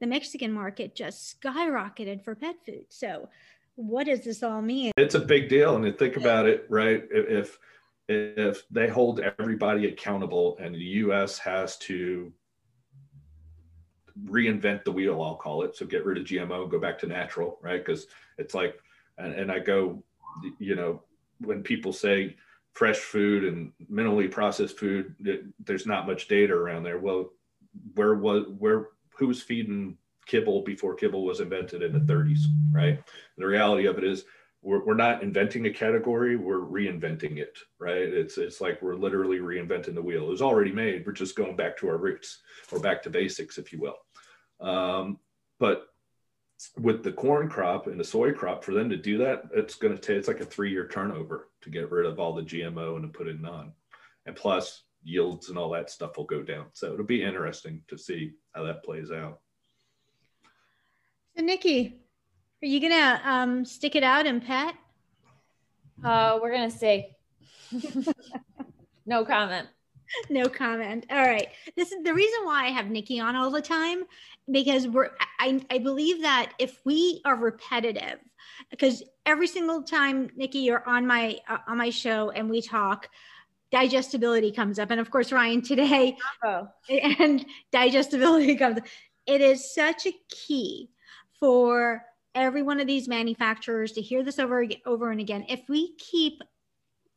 the 0.00 0.06
Mexican 0.06 0.52
market 0.52 0.94
just 0.94 1.38
skyrocketed 1.40 2.24
for 2.24 2.34
pet 2.34 2.56
food. 2.64 2.86
So, 2.88 3.28
what 3.74 4.06
does 4.06 4.24
this 4.24 4.42
all 4.42 4.62
mean? 4.62 4.92
It's 4.96 5.14
a 5.14 5.20
big 5.20 5.50
deal. 5.50 5.76
And 5.76 5.98
think 5.98 6.16
about 6.16 6.46
it, 6.46 6.64
right? 6.70 7.04
If 7.10 7.58
if 8.08 8.62
they 8.70 8.88
hold 8.88 9.20
everybody 9.20 9.88
accountable 9.88 10.56
and 10.60 10.74
the 10.74 10.78
US 10.78 11.38
has 11.38 11.76
to 11.78 12.32
reinvent 14.24 14.84
the 14.84 14.92
wheel, 14.92 15.20
I'll 15.22 15.36
call 15.36 15.62
it. 15.64 15.76
So 15.76 15.84
get 15.86 16.04
rid 16.04 16.18
of 16.18 16.24
GMO, 16.24 16.70
go 16.70 16.78
back 16.78 16.98
to 17.00 17.06
natural, 17.06 17.58
right? 17.60 17.84
Because 17.84 18.06
it's 18.38 18.54
like, 18.54 18.78
and, 19.18 19.34
and 19.34 19.52
I 19.52 19.58
go, 19.58 20.02
you 20.58 20.76
know, 20.76 21.02
when 21.40 21.62
people 21.62 21.92
say 21.92 22.36
fresh 22.76 22.98
food 22.98 23.44
and 23.44 23.72
minimally 23.90 24.30
processed 24.30 24.78
food, 24.78 25.14
there's 25.64 25.86
not 25.86 26.06
much 26.06 26.28
data 26.28 26.52
around 26.52 26.82
there. 26.82 26.98
Well, 26.98 27.30
where 27.94 28.14
was 28.14 28.44
where 28.58 28.88
who 29.16 29.28
was 29.28 29.42
feeding 29.42 29.96
kibble 30.26 30.60
before 30.62 30.94
kibble 30.94 31.24
was 31.24 31.40
invented 31.40 31.82
in 31.82 31.92
the 31.92 32.12
30s, 32.12 32.40
right? 32.70 33.02
The 33.38 33.46
reality 33.46 33.86
of 33.86 33.96
it 33.96 34.04
is 34.04 34.24
we're, 34.60 34.84
we're 34.84 34.94
not 34.94 35.22
inventing 35.22 35.64
a 35.64 35.70
category, 35.70 36.36
we're 36.36 36.58
reinventing 36.58 37.38
it, 37.38 37.56
right? 37.78 37.96
It's 37.96 38.36
it's 38.36 38.60
like 38.60 38.82
we're 38.82 38.94
literally 38.94 39.38
reinventing 39.38 39.94
the 39.94 40.02
wheel. 40.02 40.24
It 40.24 40.30
was 40.30 40.42
already 40.42 40.72
made. 40.72 41.06
We're 41.06 41.12
just 41.12 41.34
going 41.34 41.56
back 41.56 41.78
to 41.78 41.88
our 41.88 41.96
roots 41.96 42.40
or 42.70 42.78
back 42.78 43.02
to 43.04 43.10
basics, 43.10 43.56
if 43.56 43.72
you 43.72 43.80
will. 43.80 44.68
Um, 44.68 45.18
but 45.58 45.88
with 46.78 47.02
the 47.02 47.12
corn 47.12 47.48
crop 47.48 47.86
and 47.86 47.98
the 47.98 48.04
soy 48.04 48.32
crop, 48.32 48.64
for 48.64 48.72
them 48.72 48.90
to 48.90 48.96
do 48.96 49.18
that, 49.18 49.44
it's 49.54 49.74
going 49.74 49.94
to 49.94 50.00
take 50.00 50.16
it's 50.16 50.28
like 50.28 50.40
a 50.40 50.44
three 50.44 50.70
year 50.70 50.88
turnover 50.88 51.48
to 51.62 51.70
get 51.70 51.90
rid 51.90 52.06
of 52.06 52.18
all 52.18 52.34
the 52.34 52.42
GMO 52.42 52.96
and 52.96 53.02
to 53.02 53.18
put 53.18 53.28
in 53.28 53.42
none. 53.42 53.72
And 54.26 54.34
plus, 54.34 54.82
yields 55.06 55.48
and 55.48 55.56
all 55.56 55.70
that 55.70 55.88
stuff 55.88 56.16
will 56.16 56.24
go 56.24 56.42
down. 56.42 56.66
So 56.72 56.92
it'll 56.92 57.06
be 57.06 57.22
interesting 57.22 57.82
to 57.88 57.96
see 57.96 58.32
how 58.54 58.64
that 58.64 58.84
plays 58.84 59.10
out. 59.10 59.40
So, 61.36 61.42
Nicci, 61.42 61.92
are 62.62 62.66
you 62.66 62.80
gonna 62.80 63.20
um, 63.24 63.64
stick 63.64 63.94
it 63.94 64.02
out 64.02 64.26
and 64.26 64.44
pet? 64.44 64.74
Uh, 66.02 66.38
we're 66.42 66.52
gonna 66.52 66.70
see. 66.70 67.08
no 69.06 69.24
comment. 69.24 69.68
No 70.30 70.48
comment. 70.48 71.06
All 71.10 71.26
right. 71.26 71.48
This 71.76 71.92
is 71.92 72.02
the 72.02 72.14
reason 72.14 72.44
why 72.44 72.66
I 72.66 72.70
have 72.70 72.86
Nicci 72.86 73.22
on 73.22 73.36
all 73.36 73.50
the 73.50 73.62
time 73.62 74.04
because 74.50 74.86
we're 74.86 75.10
I, 75.40 75.60
I 75.70 75.78
believe 75.78 76.22
that 76.22 76.52
if 76.58 76.80
we 76.84 77.20
are 77.24 77.36
repetitive 77.36 78.18
because 78.70 79.02
every 79.24 79.46
single 79.46 79.82
time 79.82 80.30
Nicci 80.38 80.64
you're 80.64 80.88
on 80.88 81.06
my 81.06 81.38
uh, 81.48 81.58
on 81.66 81.78
my 81.78 81.90
show 81.90 82.30
and 82.30 82.48
we 82.48 82.62
talk 82.62 83.08
digestibility 83.72 84.52
comes 84.52 84.78
up 84.78 84.90
and 84.90 85.00
of 85.00 85.10
course 85.10 85.32
ryan 85.32 85.60
today 85.60 86.16
oh. 86.44 86.68
and 87.18 87.44
digestibility 87.72 88.54
comes 88.56 88.78
up. 88.78 88.84
it 89.26 89.40
is 89.40 89.74
such 89.74 90.06
a 90.06 90.12
key 90.28 90.88
for 91.40 92.02
every 92.34 92.62
one 92.62 92.78
of 92.78 92.86
these 92.86 93.08
manufacturers 93.08 93.92
to 93.92 94.00
hear 94.00 94.22
this 94.22 94.38
over 94.38 94.64
over 94.86 95.10
and 95.10 95.20
again 95.20 95.44
if 95.48 95.62
we 95.68 95.96
keep 95.96 96.42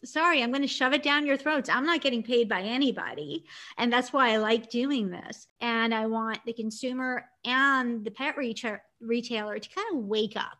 sorry, 0.06 0.42
I'm 0.42 0.52
going 0.52 0.62
to 0.62 0.68
shove 0.68 0.94
it 0.94 1.04
down 1.04 1.26
your 1.26 1.38
throats. 1.38 1.70
I'm 1.70 1.86
not 1.86 2.02
getting 2.02 2.24
paid 2.24 2.48
by 2.48 2.62
anybody. 2.62 3.46
And 3.78 3.92
that's 3.92 4.14
why 4.14 4.32
I 4.32 4.38
like 4.38 4.70
doing 4.70 5.10
this. 5.10 5.48
And 5.62 5.94
I 5.94 6.08
want 6.08 6.40
the 6.46 6.54
consumer 6.54 7.26
and 7.46 8.04
the 8.04 8.12
pet 8.12 8.36
retailer 8.38 9.60
to 9.60 9.70
kind 9.70 9.88
of 9.94 10.06
wake 10.06 10.36
up 10.36 10.60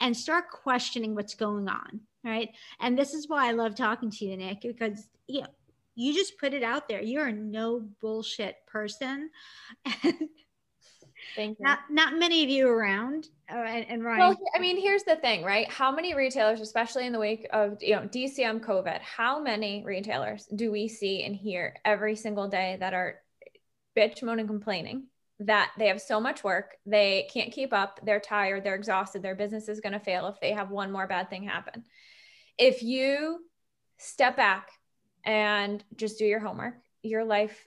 and 0.00 0.16
start 0.16 0.50
questioning 0.50 1.14
what's 1.14 1.34
going 1.34 1.68
on. 1.68 2.00
Right. 2.24 2.50
And 2.80 2.98
this 2.98 3.12
is 3.12 3.28
why 3.28 3.48
I 3.48 3.52
love 3.52 3.74
talking 3.74 4.10
to 4.10 4.24
you, 4.24 4.36
Nick, 4.36 4.62
because 4.62 5.08
you 5.26 5.42
know, 5.42 5.46
you 5.94 6.14
just 6.14 6.38
put 6.38 6.54
it 6.54 6.62
out 6.62 6.88
there. 6.88 7.02
You're 7.02 7.26
a 7.26 7.32
no 7.32 7.86
bullshit 8.00 8.56
person. 8.66 9.30
Thank 11.34 11.58
you. 11.58 11.64
Not, 11.64 11.80
not 11.90 12.16
many 12.18 12.44
of 12.44 12.50
you 12.50 12.68
around. 12.68 13.28
Uh, 13.50 13.56
and, 13.56 13.86
and 13.88 14.04
Ryan. 14.04 14.20
Well, 14.20 14.36
I 14.54 14.58
mean, 14.58 14.80
here's 14.80 15.02
the 15.02 15.16
thing, 15.16 15.44
right? 15.44 15.70
How 15.70 15.92
many 15.92 16.14
retailers, 16.14 16.60
especially 16.60 17.06
in 17.06 17.12
the 17.12 17.18
wake 17.18 17.46
of 17.52 17.82
you 17.82 17.94
know 17.94 18.02
DCM 18.02 18.60
COVID, 18.60 19.00
how 19.00 19.40
many 19.40 19.84
retailers 19.84 20.46
do 20.54 20.70
we 20.72 20.88
see 20.88 21.24
and 21.24 21.36
hear 21.36 21.76
every 21.84 22.16
single 22.16 22.48
day 22.48 22.76
that 22.80 22.94
are 22.94 23.20
bitch 23.96 24.22
moaning, 24.22 24.46
complaining 24.46 25.08
that 25.40 25.72
they 25.78 25.88
have 25.88 26.00
so 26.00 26.20
much 26.20 26.44
work, 26.44 26.76
they 26.86 27.28
can't 27.32 27.52
keep 27.52 27.72
up, 27.72 28.00
they're 28.04 28.20
tired, 28.20 28.64
they're 28.64 28.74
exhausted, 28.74 29.22
their 29.22 29.34
business 29.34 29.68
is 29.68 29.80
going 29.80 29.92
to 29.92 29.98
fail 29.98 30.28
if 30.28 30.40
they 30.40 30.52
have 30.52 30.70
one 30.70 30.92
more 30.92 31.06
bad 31.06 31.28
thing 31.28 31.42
happen. 31.42 31.84
If 32.56 32.82
you 32.82 33.40
step 33.98 34.36
back 34.36 34.68
and 35.24 35.82
just 35.96 36.18
do 36.18 36.24
your 36.24 36.40
homework, 36.40 36.74
your 37.02 37.24
life 37.24 37.66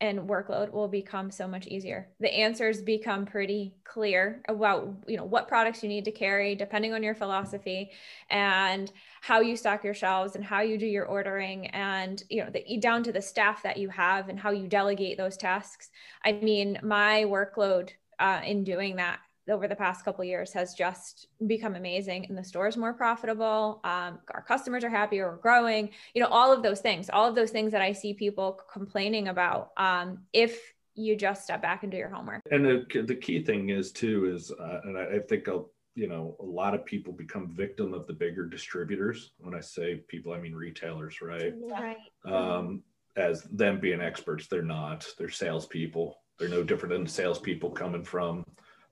and 0.00 0.20
workload 0.20 0.72
will 0.72 0.88
become 0.88 1.30
so 1.30 1.46
much 1.46 1.66
easier. 1.66 2.08
The 2.20 2.32
answers 2.32 2.80
become 2.80 3.26
pretty 3.26 3.74
clear 3.84 4.42
about, 4.48 4.94
you 5.06 5.16
know, 5.16 5.24
what 5.24 5.48
products 5.48 5.82
you 5.82 5.88
need 5.88 6.04
to 6.06 6.12
carry 6.12 6.54
depending 6.54 6.94
on 6.94 7.02
your 7.02 7.14
philosophy 7.14 7.90
and 8.30 8.90
how 9.20 9.40
you 9.40 9.56
stock 9.56 9.84
your 9.84 9.94
shelves 9.94 10.36
and 10.36 10.44
how 10.44 10.62
you 10.62 10.78
do 10.78 10.86
your 10.86 11.04
ordering 11.04 11.66
and, 11.68 12.22
you 12.30 12.42
know, 12.42 12.50
the, 12.50 12.78
down 12.78 13.02
to 13.02 13.12
the 13.12 13.20
staff 13.20 13.62
that 13.62 13.76
you 13.76 13.88
have 13.90 14.28
and 14.28 14.38
how 14.38 14.50
you 14.50 14.66
delegate 14.66 15.18
those 15.18 15.36
tasks. 15.36 15.90
I 16.24 16.32
mean, 16.32 16.78
my 16.82 17.24
workload 17.24 17.90
uh, 18.18 18.40
in 18.44 18.64
doing 18.64 18.96
that 18.96 19.20
over 19.50 19.68
the 19.68 19.76
past 19.76 20.04
couple 20.04 20.24
years 20.24 20.52
has 20.52 20.74
just 20.74 21.28
become 21.46 21.74
amazing 21.74 22.26
and 22.26 22.36
the 22.36 22.44
store 22.44 22.68
is 22.68 22.76
more 22.76 22.92
profitable 22.92 23.80
um, 23.84 24.18
our 24.32 24.44
customers 24.46 24.84
are 24.84 24.90
happier 24.90 25.30
we're 25.30 25.36
growing 25.36 25.90
you 26.14 26.22
know 26.22 26.28
all 26.28 26.52
of 26.52 26.62
those 26.62 26.80
things 26.80 27.10
all 27.10 27.28
of 27.28 27.34
those 27.34 27.50
things 27.50 27.72
that 27.72 27.82
i 27.82 27.92
see 27.92 28.14
people 28.14 28.58
complaining 28.72 29.28
about 29.28 29.70
um, 29.76 30.18
if 30.32 30.74
you 30.94 31.16
just 31.16 31.44
step 31.44 31.62
back 31.62 31.82
and 31.82 31.90
do 31.92 31.98
your 31.98 32.08
homework. 32.08 32.42
And 32.50 32.64
the, 32.64 33.02
the 33.02 33.14
key 33.14 33.42
thing 33.42 33.70
is 33.70 33.92
too 33.92 34.32
is 34.32 34.50
uh, 34.52 34.80
and 34.84 34.98
I, 34.98 35.16
I 35.16 35.18
think 35.20 35.48
I'll, 35.48 35.70
you 35.94 36.06
know 36.06 36.36
a 36.40 36.44
lot 36.44 36.74
of 36.74 36.84
people 36.84 37.12
become 37.12 37.48
victim 37.48 37.92
of 37.94 38.06
the 38.06 38.12
bigger 38.12 38.46
distributors. 38.46 39.32
When 39.38 39.54
i 39.54 39.60
say 39.60 39.96
people 40.08 40.32
i 40.32 40.38
mean 40.38 40.54
retailers 40.54 41.20
right? 41.20 41.52
Right. 41.56 41.96
Um, 42.24 42.82
as 43.16 43.42
them 43.44 43.80
being 43.80 44.00
experts 44.00 44.46
they're 44.46 44.62
not. 44.62 45.06
They're 45.18 45.28
salespeople. 45.28 46.16
They're 46.38 46.48
no 46.48 46.62
different 46.62 46.94
than 46.94 47.06
salespeople 47.06 47.70
coming 47.70 48.04
from 48.04 48.44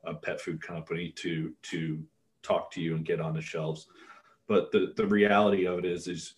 a 0.08 0.14
pet 0.14 0.40
food 0.40 0.60
company 0.62 1.12
to 1.16 1.52
to 1.62 2.02
talk 2.42 2.70
to 2.72 2.80
you 2.80 2.94
and 2.94 3.04
get 3.04 3.20
on 3.20 3.34
the 3.34 3.42
shelves. 3.42 3.86
But 4.46 4.72
the 4.72 4.92
the 4.96 5.06
reality 5.06 5.66
of 5.66 5.78
it 5.78 5.84
is 5.84 6.08
is 6.08 6.34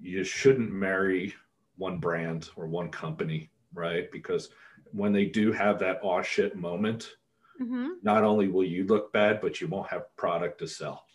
you 0.00 0.24
shouldn't 0.24 0.72
marry 0.72 1.34
one 1.76 1.98
brand 1.98 2.50
or 2.56 2.66
one 2.66 2.90
company, 2.90 3.50
right? 3.74 4.10
Because 4.10 4.50
when 4.92 5.12
they 5.12 5.26
do 5.26 5.52
have 5.52 5.78
that 5.78 6.00
aw 6.02 6.22
shit 6.22 6.56
moment, 6.56 7.16
mm-hmm. 7.60 7.88
not 8.02 8.24
only 8.24 8.48
will 8.48 8.64
you 8.64 8.86
look 8.86 9.12
bad, 9.12 9.40
but 9.40 9.60
you 9.60 9.68
won't 9.68 9.88
have 9.88 10.14
product 10.16 10.58
to 10.60 10.66
sell. 10.66 11.06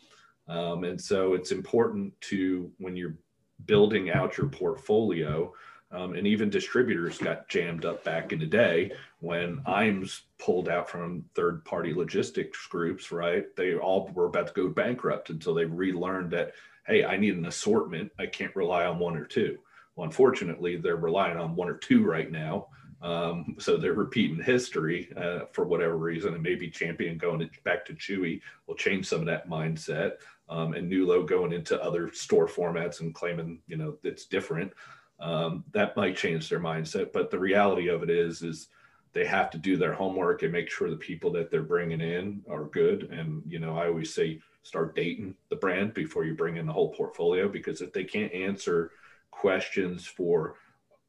Um, 0.47 0.84
and 0.84 0.99
so 0.99 1.34
it's 1.34 1.51
important 1.51 2.14
to 2.22 2.72
when 2.78 2.95
you're 2.95 3.18
building 3.66 4.12
out 4.12 4.38
your 4.38 4.47
portfolio 4.47 5.51
um, 5.91 6.14
and 6.14 6.28
even 6.28 6.49
distributors 6.49 7.18
got 7.18 7.47
jammed 7.47 7.86
up 7.86 8.03
back 8.03 8.34
in 8.34 8.39
the 8.39 8.45
day 8.45 8.91
when 9.26 9.57
IAMS 9.65 10.21
pulled 10.38 10.69
out 10.69 10.88
from 10.88 11.26
third 11.34 11.65
party 11.65 11.95
logistics 11.95 12.67
groups, 12.67 13.11
right? 13.11 13.43
They 13.57 13.73
all 13.73 14.11
were 14.13 14.28
about 14.28 14.47
to 14.47 14.53
go 14.53 14.69
bankrupt 14.69 15.32
until 15.32 15.55
they 15.55 15.65
relearned 15.65 16.30
that, 16.32 16.51
hey, 16.86 17.03
I 17.03 17.17
need 17.17 17.36
an 17.36 17.47
assortment. 17.47 18.11
I 18.19 18.28
can't 18.28 18.55
rely 18.55 18.86
on 18.86 18.99
one 18.99 19.17
or 19.17 19.26
two. 19.26 19.57
Well, 19.95 20.05
unfortunately, 20.05 20.78
they're 20.78 20.95
relying 20.95 21.38
on 21.38 21.55
one 21.55 21.69
or 21.69 21.78
two 21.78 22.05
right 22.05 22.32
now. 22.32 22.67
Um, 23.01 23.55
so 23.57 23.78
they're 23.78 23.93
repeating 23.93 24.43
history 24.43 25.11
uh, 25.17 25.45
for 25.53 25.65
whatever 25.65 25.97
reason. 25.97 26.36
And 26.36 26.43
maybe 26.43 26.69
Champion 26.69 27.17
going 27.17 27.49
back 27.63 27.84
to 27.86 27.93
Chewy 27.93 28.41
will 28.67 28.76
change 28.76 29.07
some 29.07 29.21
of 29.21 29.26
that 29.26 29.49
mindset. 29.49 30.17
Um, 30.49 30.76
and 30.76 30.91
Nulo 30.91 31.28
going 31.28 31.51
into 31.51 31.82
other 31.82 32.13
store 32.13 32.47
formats 32.47 33.01
and 33.01 33.15
claiming, 33.15 33.59
you 33.67 33.78
know, 33.78 33.97
it's 34.03 34.28
different 34.28 34.71
um, 35.19 35.63
that 35.71 35.95
might 35.95 36.15
change 36.15 36.49
their 36.49 36.59
mindset. 36.59 37.11
But 37.11 37.32
the 37.32 37.39
reality 37.39 37.88
of 37.88 38.03
it 38.03 38.09
is, 38.09 38.41
is 38.41 38.67
they 39.16 39.26
have 39.26 39.49
to 39.49 39.57
do 39.57 39.78
their 39.78 39.93
homework 39.93 40.43
and 40.43 40.51
make 40.51 40.70
sure 40.70 40.89
the 40.89 40.97
people 40.97 41.32
that 41.32 41.49
they're 41.49 41.63
bringing 41.63 42.01
in 42.01 42.43
are 42.49 42.66
good. 42.66 43.03
And 43.03 43.41
you 43.47 43.59
know, 43.59 43.78
I 43.78 43.88
always 43.88 44.13
say 44.13 44.41
start 44.61 44.93
dating 44.93 45.36
the 45.49 45.55
brand 45.55 45.93
before 45.93 46.26
you 46.26 46.36
bring 46.36 46.57
in 46.57 46.66
the 46.66 46.74
whole 46.74 46.93
portfolio 46.93 47.47
because 47.47 47.82
if 47.82 47.93
they 47.93 48.03
can't 48.03 48.34
answer 48.34 48.91
questions 49.32 50.05
for 50.05 50.55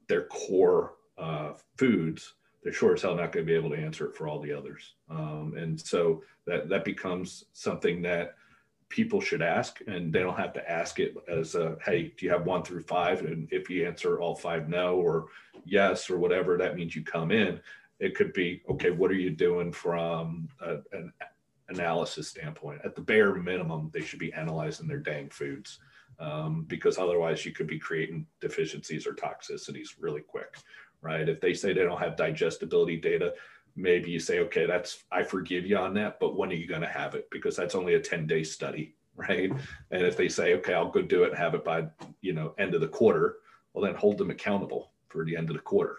their 0.07 0.27
core 0.27 0.95
uh, 1.19 1.55
foods, 1.77 2.35
they're 2.63 2.73
sure 2.73 2.95
as 2.95 3.03
hell 3.03 3.17
not 3.17 3.33
going 3.33 3.45
to 3.45 3.53
be 3.53 3.59
able 3.59 3.71
to 3.71 3.77
answer 3.77 4.07
it 4.07 4.15
for 4.15 4.29
all 4.29 4.41
the 4.41 4.53
others. 4.53 4.95
Um, 5.11 5.55
and 5.57 5.81
so 5.81 6.23
that 6.47 6.69
that 6.69 6.85
becomes 6.85 7.47
something 7.55 8.03
that 8.03 8.37
people 8.89 9.21
should 9.21 9.43
ask 9.43 9.81
and 9.89 10.13
they 10.13 10.21
don't 10.21 10.39
have 10.39 10.53
to 10.53 10.71
ask 10.71 11.01
it 11.01 11.17
as 11.27 11.57
a 11.57 11.77
hey 11.85 12.15
do 12.17 12.25
you 12.25 12.31
have 12.31 12.47
one 12.47 12.63
through 12.63 12.81
five 12.83 13.23
and 13.23 13.49
if 13.51 13.69
you 13.69 13.85
answer 13.85 14.21
all 14.21 14.37
five 14.37 14.69
no 14.69 14.95
or 14.95 15.27
yes 15.65 16.09
or 16.09 16.19
whatever 16.19 16.57
that 16.57 16.77
means 16.77 16.95
you 16.95 17.03
come 17.03 17.33
in 17.33 17.59
it 17.99 18.15
could 18.15 18.33
be 18.33 18.63
okay 18.69 18.91
what 18.91 19.11
are 19.11 19.15
you 19.15 19.31
doing 19.31 19.73
from 19.73 20.49
a, 20.61 20.77
an 20.93 21.13
analysis 21.69 22.29
standpoint. 22.29 22.81
At 22.85 22.95
the 22.95 23.01
bare 23.01 23.35
minimum, 23.35 23.91
they 23.93 24.03
should 24.03 24.19
be 24.19 24.33
analyzing 24.33 24.87
their 24.87 24.99
dang 24.99 25.29
foods 25.31 25.79
um, 26.19 26.65
because 26.69 26.99
otherwise 26.99 27.45
you 27.45 27.53
could 27.53 27.67
be 27.67 27.79
creating 27.79 28.27
deficiencies 28.41 29.07
or 29.07 29.15
toxicities 29.15 29.91
really 29.99 30.23
quick, 30.23 30.59
right? 31.01 31.29
If 31.29 31.41
they 31.41 31.55
say 31.55 31.73
they 31.73 31.85
don't 31.85 32.01
have 32.01 32.17
digestibility 32.17 32.97
data, 32.97 33.35
maybe 33.75 34.11
you 34.11 34.21
say, 34.21 34.41
okay, 34.41 34.67
that's 34.67 35.05
I 35.11 35.23
forgive 35.23 35.67
you 35.67 35.77
on 35.77 35.95
that, 35.95 36.21
but 36.21 36.37
when 36.37 36.51
are 36.51 36.55
you 36.55 36.67
going 36.67 36.83
to 36.83 36.87
have 36.87 37.15
it? 37.15 37.29
Because 37.31 37.57
that's 37.57 37.75
only 37.75 37.95
a 37.95 38.01
10 38.01 38.27
day 38.27 38.43
study, 38.43 38.95
right? 39.17 39.51
And 39.91 40.03
if 40.03 40.17
they 40.17 40.29
say, 40.29 40.55
okay, 40.55 40.75
I'll 40.75 40.91
go 40.91 41.03
do 41.03 41.25
it 41.25 41.31
and 41.31 41.39
have 41.39 41.55
it 41.55 41.65
by 41.65 41.87
you 42.21 42.33
know 42.33 42.55
end 42.59 42.75
of 42.75 42.81
the 42.81 42.89
quarter, 42.89 43.37
well 43.73 43.85
then 43.85 43.95
hold 43.95 44.19
them 44.19 44.31
accountable 44.31 44.93
for 45.09 45.25
the 45.25 45.37
end 45.37 45.51
of 45.51 45.57
the 45.57 45.63
quarter, 45.63 45.99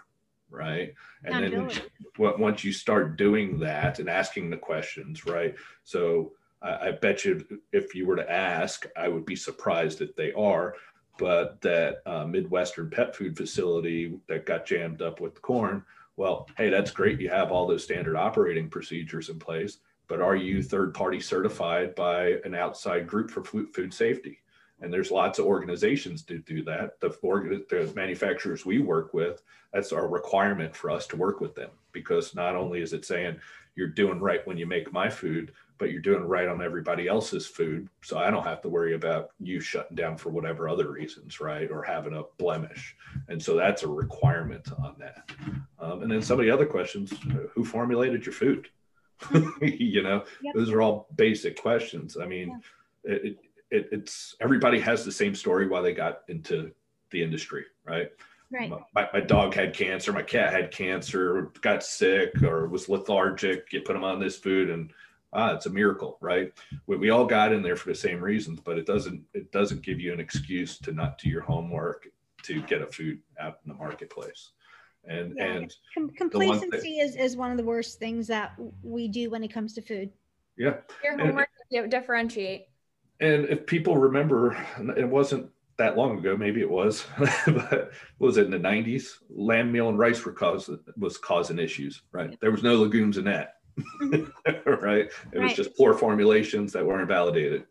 right? 0.50 0.94
And 1.26 1.44
then 1.44 1.62
once 1.62 1.80
you, 2.18 2.34
once 2.38 2.64
you 2.64 2.72
start 2.72 3.18
doing 3.18 3.60
that 3.60 4.00
and 4.00 4.10
asking 4.10 4.50
the 4.50 4.58
questions, 4.58 5.26
right? 5.26 5.56
So 5.84 6.34
I, 6.62 6.88
I 6.88 6.92
bet 6.92 7.26
you 7.26 7.46
if 7.72 7.94
you 7.96 8.06
were 8.06 8.16
to 8.16 8.32
ask, 8.32 8.86
I 8.96 9.08
would 9.08 9.26
be 9.26 9.36
surprised 9.36 10.02
if 10.02 10.16
they 10.16 10.32
are. 10.34 10.76
But 11.20 11.62
that 11.62 12.04
uh, 12.06 12.26
Midwestern 12.26 12.92
pet 12.92 13.16
food 13.16 13.36
facility 13.36 14.20
that 14.28 14.46
got 14.46 14.68
jammed 14.68 15.02
up 15.02 15.20
with 15.20 15.34
the 15.34 15.42
corn, 15.42 15.84
well, 16.16 16.48
hey, 16.58 16.70
that's 16.70 16.92
great. 16.92 17.20
You 17.20 17.30
have 17.30 17.52
all 17.52 17.68
those 17.68 17.84
standard 17.84 18.16
operating 18.16 18.70
procedures 18.70 19.30
in 19.30 19.40
place, 19.40 19.80
but 20.08 20.22
are 20.22 20.36
you 20.36 20.62
third 20.62 20.94
party 20.94 21.20
certified 21.20 21.96
by 21.96 22.36
an 22.46 22.54
outside 22.54 23.08
group 23.08 23.32
for 23.32 23.44
food, 23.44 23.74
food 23.74 23.94
safety? 23.94 24.40
And 24.82 24.94
there's 24.94 25.12
lots 25.12 25.40
of 25.40 25.46
organizations 25.46 26.22
to 26.24 26.38
do 26.40 26.64
that. 26.66 27.00
The, 27.00 27.10
the 27.10 27.92
manufacturers 27.96 28.66
we 28.66 28.80
work 28.80 29.14
with, 29.14 29.42
that's 29.74 29.92
our 29.92 30.08
requirement 30.08 30.76
for 30.76 30.92
us 30.92 31.08
to 31.08 31.16
work 31.16 31.42
with 31.42 31.56
them 31.56 31.70
because 31.92 32.36
not 32.36 32.56
only 32.56 32.82
is 32.82 32.94
it 32.94 33.06
saying 33.06 33.40
you're 33.76 33.88
doing 33.88 34.20
right 34.20 34.46
when 34.46 34.58
you 34.58 34.66
make 34.66 34.94
my 34.94 35.10
food, 35.10 35.54
but 35.78 35.92
you're 35.92 36.02
doing 36.02 36.24
right 36.24 36.48
on 36.48 36.62
everybody 36.62 37.08
else's 37.08 37.46
food. 37.46 37.88
So 38.02 38.18
I 38.18 38.32
don't 38.32 38.44
have 38.44 38.62
to 38.62 38.70
worry 38.70 38.96
about 38.96 39.30
you 39.40 39.60
shutting 39.60 39.96
down 39.96 40.18
for 40.18 40.30
whatever 40.30 40.68
other 40.68 40.92
reasons, 40.92 41.40
right? 41.40 41.70
Or 41.70 41.84
having 41.84 42.16
a 42.16 42.24
blemish. 42.38 42.96
And 43.28 43.42
so 43.42 43.56
that's 43.56 43.84
a 43.84 43.88
requirement 43.88 44.68
on 44.80 44.96
that. 45.00 45.32
Um, 45.80 46.02
and 46.02 46.12
then 46.12 46.22
some 46.22 46.40
of 46.40 46.46
the 46.46 46.52
other 46.52 46.66
questions 46.66 47.14
who 47.54 47.64
formulated 47.64 48.26
your 48.26 48.34
food? 48.34 48.70
you 49.62 50.04
know, 50.04 50.24
yep. 50.42 50.56
those 50.56 50.72
are 50.72 50.82
all 50.82 51.08
basic 51.16 51.60
questions. 51.60 52.18
I 52.22 52.26
mean, 52.26 52.60
yeah. 53.04 53.14
it, 53.14 53.38
it, 53.72 53.90
it's 53.92 54.36
everybody 54.42 54.80
has 54.80 55.04
the 55.04 55.12
same 55.12 55.36
story 55.36 55.68
why 55.68 55.82
they 55.82 55.94
got 55.94 56.22
into 56.28 56.72
the 57.12 57.22
industry, 57.22 57.66
right? 57.86 58.10
Right. 58.50 58.72
My, 58.96 59.10
my, 59.12 59.20
dog 59.20 59.54
had 59.54 59.74
cancer, 59.74 60.14
my 60.14 60.22
cat 60.22 60.54
had 60.54 60.72
cancer, 60.72 61.52
got 61.60 61.84
sick 61.84 62.42
or 62.44 62.68
was 62.68 62.88
lethargic. 62.88 63.74
You 63.74 63.82
put 63.82 63.94
them 63.94 64.06
on 64.06 64.22
this 64.22 64.38
food 64.38 64.70
and 64.70 64.94
ah, 65.34 65.54
it's 65.54 65.66
a 65.66 65.70
miracle, 65.70 66.18
right? 66.22 66.54
We, 66.86 66.96
we 66.96 67.10
all 67.10 67.26
got 67.26 67.52
in 67.52 67.62
there 67.62 67.76
for 67.76 67.90
the 67.90 67.96
same 67.96 68.24
reasons, 68.24 68.62
but 68.62 68.78
it 68.78 68.86
doesn't 68.86 69.22
it 69.34 69.52
doesn't 69.52 69.82
give 69.82 70.00
you 70.00 70.14
an 70.14 70.22
excuse 70.22 70.80
to 70.80 70.94
not 70.94 71.18
do 71.18 71.30
your 71.30 71.42
homework 71.42 72.08
to 72.44 72.62
get 72.64 72.82
a 72.82 72.88
food 72.88 73.20
out 73.40 73.60
in 73.66 73.72
the 73.72 73.78
marketplace. 73.78 74.52
And 75.06 75.34
yeah, 75.38 75.46
and 75.46 75.76
com- 75.94 76.10
complacency 76.10 77.00
is, 77.00 77.16
is 77.16 77.38
one 77.38 77.52
of 77.52 77.58
the 77.58 77.64
worst 77.64 78.00
things 78.00 78.28
that 78.28 78.54
we 78.84 79.08
do 79.08 79.30
when 79.30 79.44
it 79.44 79.50
comes 79.50 79.74
to 79.74 79.82
food. 79.82 80.12
Yeah. 80.58 80.78
Your 81.04 81.18
homework 81.18 81.50
and, 81.72 81.92
differentiate. 81.92 82.68
And 83.20 83.46
if 83.46 83.66
people 83.66 83.98
remember, 83.98 84.58
it 84.96 85.08
wasn't 85.08 85.50
that 85.78 85.98
long 85.98 86.18
ago, 86.18 86.36
maybe 86.36 86.62
it 86.62 86.70
was, 86.70 87.06
but 87.48 87.92
was 88.20 88.38
it 88.38 88.46
in 88.46 88.52
the 88.52 88.58
90s? 88.58 89.18
Lamb 89.30 89.72
meal 89.72 89.90
and 89.90 89.98
rice 89.98 90.24
were 90.26 90.32
cause 90.32 90.70
was 90.98 91.18
causing 91.18 91.60
issues, 91.60 92.02
right? 92.12 92.40
There 92.40 92.52
was 92.52 92.64
no 92.64 92.76
legumes 92.76 93.18
in 93.18 93.26
that. 93.26 93.56
right? 94.66 95.10
It 95.32 95.40
was 95.40 95.54
just 95.54 95.78
poor 95.78 95.94
formulations 95.94 96.74
that 96.74 96.86
weren't 96.86 97.08
validated. 97.08 97.66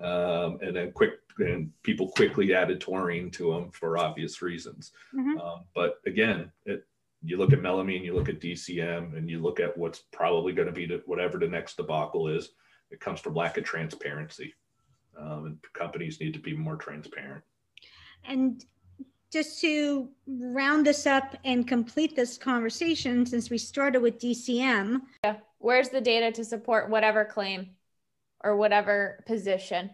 Um, 0.00 0.58
and 0.62 0.74
then 0.76 0.92
quick 0.92 1.14
and 1.38 1.70
people 1.82 2.08
quickly 2.10 2.54
added 2.54 2.80
taurine 2.80 3.30
to 3.32 3.52
them 3.52 3.70
for 3.70 3.98
obvious 3.98 4.42
reasons. 4.42 4.92
Mm-hmm. 5.14 5.38
Um, 5.38 5.64
but 5.74 5.96
again, 6.06 6.50
it, 6.66 6.84
you 7.22 7.36
look 7.36 7.52
at 7.52 7.60
melamine, 7.60 8.04
you 8.04 8.14
look 8.14 8.28
at 8.28 8.40
DCM, 8.40 9.16
and 9.16 9.28
you 9.28 9.40
look 9.40 9.60
at 9.60 9.76
what's 9.76 10.04
probably 10.12 10.52
going 10.52 10.66
to 10.66 10.72
be 10.72 10.86
the, 10.86 11.02
whatever 11.06 11.38
the 11.38 11.48
next 11.48 11.76
debacle 11.76 12.28
is. 12.28 12.50
It 12.90 13.00
comes 13.00 13.20
from 13.20 13.34
lack 13.34 13.58
of 13.58 13.64
transparency, 13.64 14.54
um, 15.20 15.46
and 15.46 15.58
companies 15.72 16.20
need 16.20 16.34
to 16.34 16.40
be 16.40 16.56
more 16.56 16.76
transparent. 16.76 17.42
And 18.24 18.64
just 19.32 19.60
to 19.60 20.08
round 20.26 20.86
this 20.86 21.06
up 21.06 21.36
and 21.44 21.66
complete 21.66 22.16
this 22.16 22.38
conversation, 22.38 23.26
since 23.26 23.50
we 23.50 23.58
started 23.58 24.00
with 24.00 24.18
DCM. 24.18 25.00
Yeah. 25.24 25.36
Where's 25.58 25.88
the 25.88 26.00
data 26.00 26.30
to 26.32 26.44
support 26.44 26.88
whatever 26.88 27.24
claim 27.24 27.70
or 28.42 28.56
whatever 28.56 29.22
position? 29.26 29.90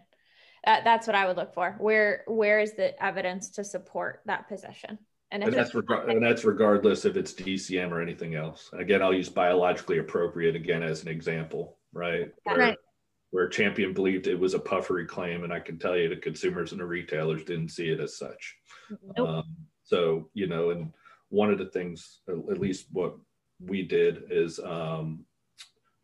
That, 0.63 0.83
that's 0.83 1.07
what 1.07 1.15
I 1.15 1.27
would 1.27 1.37
look 1.37 1.53
for. 1.53 1.75
Where 1.79 2.23
where 2.27 2.59
is 2.59 2.73
the 2.73 3.01
evidence 3.03 3.49
to 3.51 3.63
support 3.63 4.21
that 4.25 4.47
position? 4.47 4.97
And, 5.31 5.43
and 5.43 5.53
that's 5.53 5.73
reg- 5.73 6.07
and 6.07 6.23
that's 6.23 6.45
regardless 6.45 7.03
if 7.03 7.17
it's 7.17 7.33
DCM 7.33 7.91
or 7.91 8.01
anything 8.01 8.35
else. 8.35 8.69
Again, 8.73 9.01
I'll 9.01 9.13
use 9.13 9.29
biologically 9.29 9.97
appropriate 9.97 10.55
again 10.55 10.81
as 10.81 11.01
an 11.01 11.09
example, 11.09 11.77
right? 11.93 12.31
Where, 12.43 12.57
right. 12.57 12.77
Where 13.35 13.49
Champion 13.49 13.91
believed 13.91 14.27
it 14.27 14.39
was 14.39 14.53
a 14.53 14.59
puffery 14.59 15.05
claim, 15.05 15.43
and 15.43 15.51
I 15.51 15.59
can 15.59 15.77
tell 15.77 15.97
you 15.97 16.07
the 16.07 16.15
consumers 16.15 16.71
and 16.71 16.79
the 16.79 16.85
retailers 16.85 17.43
didn't 17.43 17.67
see 17.67 17.89
it 17.89 17.99
as 17.99 18.17
such. 18.17 18.55
Nope. 19.17 19.27
Um, 19.27 19.55
so 19.83 20.29
you 20.33 20.47
know, 20.47 20.69
and 20.69 20.93
one 21.27 21.51
of 21.51 21.57
the 21.57 21.65
things, 21.65 22.21
at 22.29 22.61
least 22.61 22.85
what 22.93 23.17
we 23.59 23.81
did, 23.81 24.23
is 24.29 24.57
um, 24.59 25.25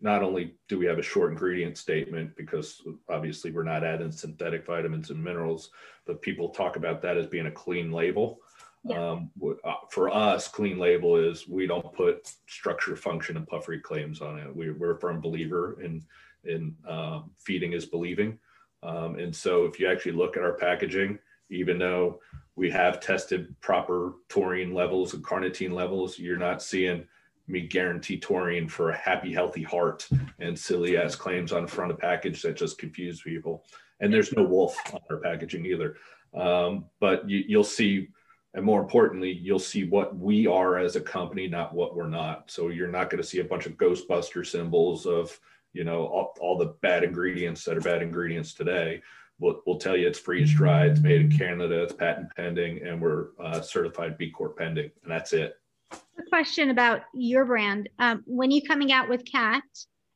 not 0.02 0.24
only 0.24 0.56
do 0.68 0.78
we 0.78 0.86
have 0.88 1.00
a 1.00 1.02
short 1.02 1.32
ingredient 1.32 1.78
statement 1.78 2.36
because 2.36 2.82
obviously 3.10 3.50
we're 3.50 3.64
not 3.64 3.86
adding 3.86 4.12
synthetic 4.12 4.66
vitamins 4.66 5.10
and 5.10 5.24
minerals, 5.24 5.70
but 6.06 6.22
people 6.22 6.50
talk 6.50 6.76
about 6.76 7.02
that 7.02 7.16
as 7.16 7.28
being 7.28 7.46
a 7.46 7.52
clean 7.52 7.94
label. 7.94 8.40
Yeah. 8.84 9.12
Um, 9.12 9.32
uh, 9.64 9.74
for 9.90 10.14
us, 10.14 10.50
clean 10.50 10.80
label 10.80 11.16
is 11.16 11.48
we 11.48 11.66
don't 11.66 11.94
put 11.94 12.30
structure, 12.48 12.98
function, 12.98 13.38
and 13.38 13.48
puffery 13.48 13.80
claims 13.80 14.20
on 14.22 14.38
it. 14.38 14.54
We, 14.54 14.68
are 14.68 14.96
a 14.96 15.00
firm 15.00 15.22
believer 15.22 15.80
in 15.82 16.04
in 16.46 16.76
um, 16.88 17.32
feeding 17.38 17.74
is 17.74 17.86
believing, 17.86 18.40
um, 18.84 19.20
and 19.20 19.36
so 19.36 19.66
if 19.66 19.80
you 19.80 19.88
actually 19.88 20.14
look 20.14 20.38
at 20.38 20.44
our 20.44 20.54
packaging, 20.54 21.20
even 21.50 21.78
though 21.78 22.20
we 22.56 22.70
have 22.70 23.00
tested 23.00 23.54
proper 23.62 24.14
taurine 24.30 24.74
levels 24.74 25.14
and 25.14 25.24
carnitine 25.24 25.72
levels, 25.72 26.18
you're 26.18 26.38
not 26.38 26.62
seeing 26.62 27.08
me 27.48 27.68
guarantee 27.68 28.20
taurine 28.20 28.68
for 28.68 28.90
a 28.90 28.98
happy, 28.98 29.34
healthy 29.34 29.64
heart 29.64 30.08
and 30.40 30.58
silly 30.58 30.98
ass 30.98 31.16
claims 31.16 31.52
on 31.52 31.68
front 31.68 31.92
of 31.92 32.00
package 32.00 32.42
that 32.42 32.56
just 32.56 32.78
confuse 32.78 33.22
people. 33.22 33.66
And 34.00 34.14
there's 34.14 34.34
no 34.34 34.44
wolf 34.44 34.78
on 34.94 35.02
our 35.10 35.18
packaging 35.18 35.66
either. 35.66 35.98
Um, 36.34 36.86
but 37.00 37.30
you, 37.30 37.44
you'll 37.48 37.64
see, 37.64 38.10
and 38.54 38.66
more 38.66 38.82
importantly, 38.82 39.32
you'll 39.32 39.60
see 39.60 39.86
what 39.86 40.16
we 40.16 40.48
are 40.48 40.78
as 40.78 40.96
a 40.96 41.02
company, 41.02 41.48
not 41.48 41.74
what 41.74 41.96
we're 41.96 42.08
not. 42.08 42.50
So 42.50 42.70
you're 42.70 42.88
not 42.88 43.10
going 43.10 43.22
to 43.22 43.28
see 43.28 43.40
a 43.40 43.46
bunch 43.46 43.66
of 43.66 43.74
Ghostbuster 43.74 44.46
symbols 44.46 45.06
of, 45.06 45.38
you 45.74 45.84
know, 45.84 46.06
all, 46.06 46.34
all 46.40 46.58
the 46.58 46.74
bad 46.82 47.04
ingredients 47.04 47.64
that 47.66 47.78
are 47.78 47.82
bad 47.82 48.02
ingredients 48.02 48.54
today. 48.54 49.02
We'll, 49.40 49.62
we'll 49.66 49.80
tell 49.80 49.98
you 49.98 50.08
it's 50.08 50.20
freeze 50.20 50.54
dried, 50.54 50.92
it's 50.92 51.00
made 51.00 51.22
in 51.22 51.32
Canada, 51.36 51.82
it's 51.82 51.94
patent 51.94 52.28
pending, 52.36 52.86
and 52.86 53.02
we're 53.02 53.30
uh, 53.44 53.62
certified 53.62 54.18
B 54.18 54.30
Corp 54.30 54.58
pending, 54.58 54.92
and 55.04 55.12
that's 55.12 55.34
it 55.34 55.56
a 55.92 56.30
question 56.30 56.70
about 56.70 57.02
your 57.14 57.46
brand. 57.46 57.90
Um, 58.00 58.24
when 58.26 58.52
you 58.52 58.62
coming 58.62 58.92
out 58.92 59.10
with 59.10 59.26
Cat, 59.26 59.64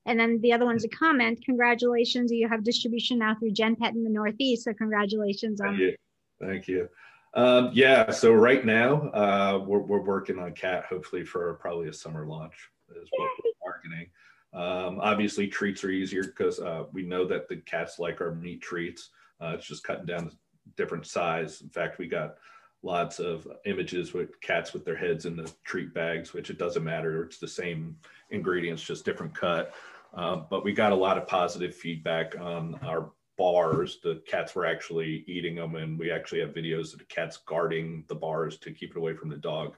and 0.06 0.20
then 0.20 0.40
the 0.42 0.54
other 0.54 0.66
one's 0.66 0.86
a 0.86 0.90
comment. 0.90 1.44
Congratulations, 1.46 2.32
you 2.32 2.48
have 2.48 2.64
distribution 2.64 3.20
now 3.20 3.36
through 3.36 3.52
Gen 3.52 3.76
Pet 3.76 3.94
in 3.94 4.04
the 4.04 4.10
Northeast. 4.10 4.66
So 4.66 4.74
congratulations 4.74 5.60
on. 5.62 5.70
Thank 5.70 5.80
you. 5.80 5.96
Thank 6.40 6.68
you. 6.68 6.90
Um, 7.34 7.72
yeah. 7.74 8.12
So 8.12 8.34
right 8.34 8.66
now 8.66 9.10
uh, 9.10 9.64
we're 9.66 9.80
we're 9.80 10.02
working 10.02 10.40
on 10.40 10.54
Cat. 10.54 10.86
Hopefully 10.86 11.26
for 11.26 11.56
probably 11.56 11.90
a 11.90 11.94
summer 11.94 12.26
launch 12.26 12.54
is 12.92 13.10
what 13.12 13.30
Yay. 13.44 13.52
Um, 14.56 15.00
obviously, 15.02 15.48
treats 15.48 15.84
are 15.84 15.90
easier 15.90 16.24
because 16.24 16.60
uh, 16.60 16.86
we 16.94 17.04
know 17.04 17.26
that 17.28 17.50
the 17.50 17.58
cats 17.58 18.00
like 18.00 18.22
our 18.22 18.34
meat 18.34 18.62
treats. 18.62 19.10
Uh, 19.42 19.54
it's 19.56 19.68
just 19.68 19.84
cutting 19.84 20.06
down 20.06 20.32
different 20.78 21.06
size. 21.06 21.62
In 21.62 21.70
fact, 21.70 22.00
we 22.00 22.08
got 22.08 22.36
lots 22.82 23.20
of 23.20 23.48
images 23.66 24.14
with 24.14 24.40
cats 24.40 24.74
with 24.74 24.86
their 24.86 24.96
heads 24.96 25.26
in 25.26 25.36
the 25.36 25.52
treat 25.66 25.94
bags, 25.94 26.34
which 26.34 26.50
it 26.50 26.58
doesn't 26.58 26.84
matter. 26.84 27.24
It's 27.24 27.38
the 27.38 27.48
same 27.48 27.98
ingredients, 28.30 28.84
just 28.84 29.04
different 29.04 29.36
cut. 29.36 29.74
Um, 30.14 30.46
but 30.50 30.64
we 30.64 30.72
got 30.72 30.94
a 30.94 30.96
lot 30.96 31.18
of 31.18 31.28
positive 31.28 31.76
feedback 31.76 32.40
on 32.40 32.80
our 32.84 33.12
bars. 33.38 34.00
The 34.02 34.22
cats 34.26 34.56
were 34.56 34.66
actually 34.66 35.26
eating 35.28 35.56
them, 35.56 35.76
and 35.76 36.00
we 36.00 36.12
actually 36.12 36.40
have 36.40 36.52
videos 36.52 36.94
of 36.94 37.00
the 37.00 37.06
cats 37.06 37.38
guarding 37.46 38.06
the 38.08 38.16
bars 38.16 38.58
to 38.60 38.72
keep 38.72 38.92
it 38.92 38.98
away 38.98 39.14
from 39.16 39.28
the 39.28 39.38
dog. 39.38 39.76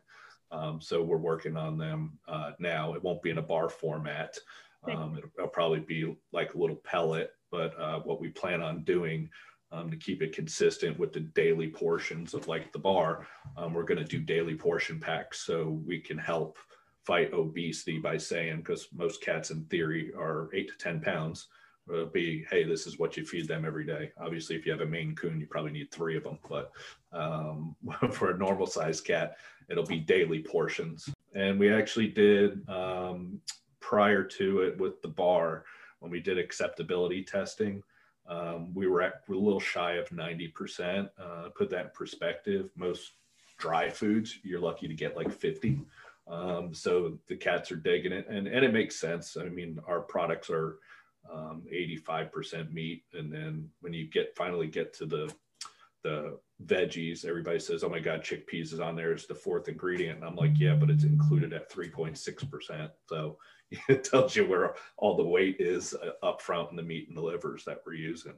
Um, 0.51 0.79
so 0.79 1.01
we're 1.01 1.17
working 1.17 1.57
on 1.57 1.77
them 1.77 2.19
uh, 2.27 2.51
now. 2.59 2.93
It 2.93 3.03
won't 3.03 3.21
be 3.21 3.31
in 3.31 3.37
a 3.37 3.41
bar 3.41 3.69
format. 3.69 4.37
Um, 4.83 5.17
it'll, 5.17 5.29
it'll, 5.37 5.49
probably 5.49 5.79
be 5.79 6.15
like 6.31 6.53
a 6.53 6.57
little 6.57 6.75
pellet. 6.77 7.31
But 7.51 7.79
uh, 7.79 7.99
what 7.99 8.21
we 8.21 8.29
plan 8.29 8.61
on 8.61 8.83
doing 8.83 9.29
um, 9.71 9.91
to 9.91 9.97
keep 9.97 10.21
it 10.21 10.35
consistent 10.35 10.97
with 10.97 11.13
the 11.13 11.19
daily 11.19 11.67
portions 11.67 12.33
of 12.33 12.47
like 12.47 12.71
the 12.71 12.79
bar. 12.79 13.27
Um, 13.57 13.73
we're 13.73 13.83
going 13.83 13.97
to 13.97 14.05
do 14.05 14.19
daily 14.19 14.55
portion 14.55 14.99
packs 14.99 15.45
so 15.45 15.81
we 15.85 15.99
can 15.99 16.17
help 16.17 16.57
fight 17.05 17.33
obesity 17.33 17.99
by 17.99 18.17
saying 18.17 18.57
because 18.57 18.87
most 18.93 19.21
cats 19.21 19.51
in 19.51 19.63
theory 19.65 20.11
are 20.17 20.49
eight 20.53 20.69
to 20.69 20.77
ten 20.77 20.99
pounds 20.99 21.47
it'll 21.89 22.05
be 22.05 22.45
hey 22.49 22.65
this 22.65 22.85
is 22.85 22.99
what 22.99 23.15
you 23.15 23.25
feed 23.25 23.47
them 23.47 23.63
every 23.63 23.85
day 23.85 24.11
obviously 24.19 24.57
if 24.57 24.65
you 24.65 24.73
have 24.73 24.81
a 24.81 24.85
maine 24.85 25.15
coon 25.15 25.39
you 25.39 25.47
probably 25.47 25.71
need 25.71 25.89
three 25.89 26.17
of 26.17 26.23
them 26.23 26.37
but 26.49 26.69
um, 27.13 27.77
for 28.11 28.31
a 28.31 28.37
normal 28.37 28.67
sized 28.67 29.05
cat 29.05 29.37
it'll 29.69 29.85
be 29.85 29.99
daily 29.99 30.39
portions 30.41 31.07
and 31.33 31.57
we 31.57 31.71
actually 31.71 32.09
did 32.09 32.67
um, 32.69 33.39
prior 33.87 34.23
to 34.23 34.61
it 34.61 34.77
with 34.77 35.01
the 35.01 35.07
bar 35.07 35.63
when 35.99 36.11
we 36.11 36.19
did 36.19 36.37
acceptability 36.37 37.23
testing 37.23 37.81
um, 38.27 38.73
we 38.73 38.87
were 38.87 39.01
at 39.01 39.21
a 39.29 39.31
little 39.31 39.59
shy 39.59 39.93
of 39.93 40.09
90% 40.09 41.09
uh, 41.17 41.49
put 41.55 41.69
that 41.69 41.85
in 41.85 41.91
perspective 41.93 42.69
most 42.75 43.13
dry 43.57 43.89
foods 43.89 44.39
you're 44.43 44.59
lucky 44.59 44.87
to 44.87 44.93
get 44.93 45.15
like 45.15 45.31
50 45.31 45.79
um, 46.27 46.73
so 46.73 47.17
the 47.27 47.35
cats 47.35 47.71
are 47.71 47.77
digging 47.77 48.11
it 48.11 48.27
and, 48.27 48.47
and 48.47 48.65
it 48.65 48.73
makes 48.73 48.99
sense 48.99 49.37
i 49.39 49.45
mean 49.45 49.79
our 49.87 50.01
products 50.01 50.49
are 50.49 50.79
um, 51.31 51.63
85% 51.71 52.71
meat. 52.71 53.03
And 53.13 53.31
then 53.31 53.69
when 53.81 53.93
you 53.93 54.09
get 54.09 54.35
finally 54.35 54.67
get 54.67 54.93
to 54.95 55.05
the 55.05 55.33
the 56.03 56.39
veggies, 56.65 57.25
everybody 57.25 57.59
says, 57.59 57.83
"Oh 57.83 57.89
my 57.89 57.99
God, 57.99 58.23
chickpeas 58.23 58.71
is 58.71 58.79
on 58.79 58.95
there 58.95 59.11
It's 59.11 59.25
the 59.25 59.35
fourth 59.35 59.67
ingredient." 59.67 60.19
And 60.19 60.27
I'm 60.27 60.35
like, 60.35 60.57
"Yeah, 60.57 60.75
but 60.75 60.89
it's 60.89 61.03
included 61.03 61.53
at 61.53 61.71
3.6%." 61.71 62.91
So 63.07 63.37
it 63.89 64.03
tells 64.03 64.35
you 64.35 64.47
where 64.47 64.75
all 64.97 65.15
the 65.15 65.23
weight 65.23 65.57
is 65.59 65.93
uh, 65.93 66.25
up 66.25 66.41
front 66.41 66.71
in 66.71 66.75
the 66.75 66.83
meat 66.83 67.07
and 67.07 67.17
the 67.17 67.21
livers 67.21 67.65
that 67.65 67.81
we're 67.85 67.93
using. 67.93 68.33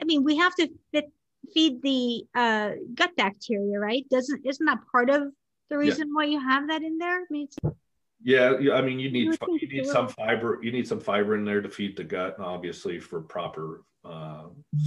I 0.00 0.04
mean, 0.04 0.24
we 0.24 0.36
have 0.36 0.54
to 0.56 0.68
fit, 0.92 1.10
feed 1.52 1.82
the 1.82 2.24
uh, 2.34 2.72
gut 2.94 3.16
bacteria, 3.16 3.78
right? 3.78 4.08
Doesn't 4.10 4.46
isn't 4.46 4.66
that 4.66 4.80
part 4.90 5.10
of 5.10 5.32
the 5.70 5.78
reason 5.78 6.08
yeah. 6.08 6.14
why 6.14 6.24
you 6.24 6.40
have 6.40 6.68
that 6.68 6.82
in 6.82 6.98
there? 6.98 7.20
I 7.20 7.24
mean, 7.30 7.48
yeah, 8.22 8.54
I 8.72 8.82
mean, 8.82 8.98
you 8.98 9.10
need 9.10 9.36
you 9.60 9.68
need 9.68 9.86
some 9.86 10.08
fiber. 10.08 10.60
You 10.62 10.70
need 10.70 10.86
some 10.86 11.00
fiber 11.00 11.34
in 11.34 11.44
there 11.44 11.60
to 11.60 11.68
feed 11.68 11.96
the 11.96 12.04
gut, 12.04 12.36
obviously, 12.38 13.00
for 13.00 13.20
proper 13.20 13.82
uh, 14.04 14.44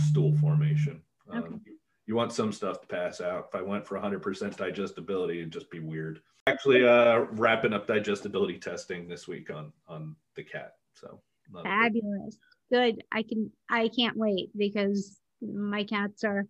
stool 0.08 0.36
formation. 0.38 1.02
Um, 1.30 1.40
okay. 1.44 1.75
You 2.06 2.16
want 2.16 2.32
some 2.32 2.52
stuff 2.52 2.82
to 2.82 2.88
pass 2.88 3.22
out. 3.22 3.48
If 3.50 3.56
I 3.56 3.62
went 3.62 3.86
for 3.86 3.98
100% 3.98 4.58
digestibility, 4.58 5.40
it'd 5.40 5.52
just 5.52 5.72
be 5.72 5.80
weird. 5.80 6.22
Actually, 6.48 6.88
uh, 6.88 7.22
wrapping 7.32 7.74
up 7.74 7.88
digestibility 7.88 8.60
testing 8.60 9.08
this 9.08 9.28
week 9.28 9.50
on 9.50 9.74
on 9.88 10.16
the 10.36 10.44
cat. 10.44 10.76
So 10.94 11.20
fabulous, 11.64 12.38
good. 12.72 13.04
I 13.12 13.24
can 13.24 13.52
I 13.70 13.88
can't 13.88 14.16
wait 14.16 14.52
because 14.56 15.18
my 15.42 15.84
cats 15.84 16.24
are 16.24 16.46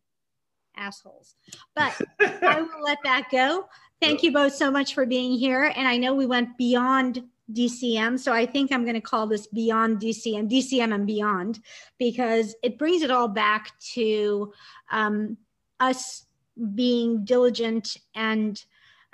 assholes. 0.76 1.36
But 1.76 2.00
I 2.20 2.62
will 2.62 2.84
let 2.84 2.98
that 3.06 3.28
go. 3.32 3.68
Thank 4.02 4.24
you 4.24 4.34
both 4.34 4.54
so 4.54 4.70
much 4.70 4.94
for 4.94 5.06
being 5.06 5.38
here. 5.38 5.72
And 5.76 5.88
I 5.88 5.96
know 5.98 6.14
we 6.14 6.26
went 6.26 6.58
beyond 6.58 7.24
DCM. 7.54 8.20
So 8.20 8.34
I 8.34 8.46
think 8.46 8.72
I'm 8.72 8.84
going 8.84 8.96
to 8.96 9.02
call 9.02 9.28
this 9.28 9.48
Beyond 9.48 10.00
DCM, 10.00 10.50
DCM 10.50 10.94
and 10.94 11.06
Beyond, 11.06 11.60
because 12.00 12.56
it 12.64 12.78
brings 12.78 13.04
it 13.04 13.12
all 13.12 13.28
back 13.28 13.72
to 13.94 14.52
um, 14.92 15.38
us 15.80 16.26
being 16.74 17.26
diligent 17.26 17.98
and 18.16 18.64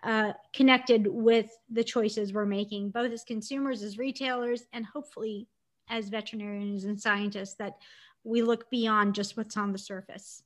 uh, 0.03 0.34
connected 0.53 1.07
with 1.07 1.49
the 1.70 1.84
choices 1.84 2.34
we're 2.34 2.45
making, 2.45 2.89
both 2.89 3.12
as 3.12 3.24
consumers, 3.24 3.84
as 3.84 3.97
retailers, 3.97 4.64
and 4.74 4.86
hopefully 4.86 5.47
as 5.89 6.09
veterinarians 6.09 6.86
and 6.86 6.99
scientists, 6.99 7.55
that 7.55 7.78
we 8.24 8.41
look 8.41 8.70
beyond 8.70 9.14
just 9.14 9.38
what's 9.38 9.57
on 9.57 9.72
the 9.72 9.78
surface. 9.78 10.43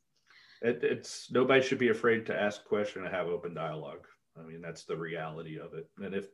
It, 0.61 0.83
it's 0.83 1.31
nobody 1.31 1.61
should 1.61 1.79
be 1.79 1.89
afraid 1.89 2.25
to 2.25 2.39
ask 2.39 2.61
a 2.61 2.67
question 2.67 3.05
and 3.05 3.13
have 3.13 3.27
open 3.27 3.53
dialogue. 3.53 4.07
I 4.37 4.43
mean, 4.43 4.61
that's 4.61 4.83
the 4.83 4.97
reality 4.97 5.59
of 5.59 5.73
it. 5.73 5.89
And 5.99 6.13
if 6.13 6.27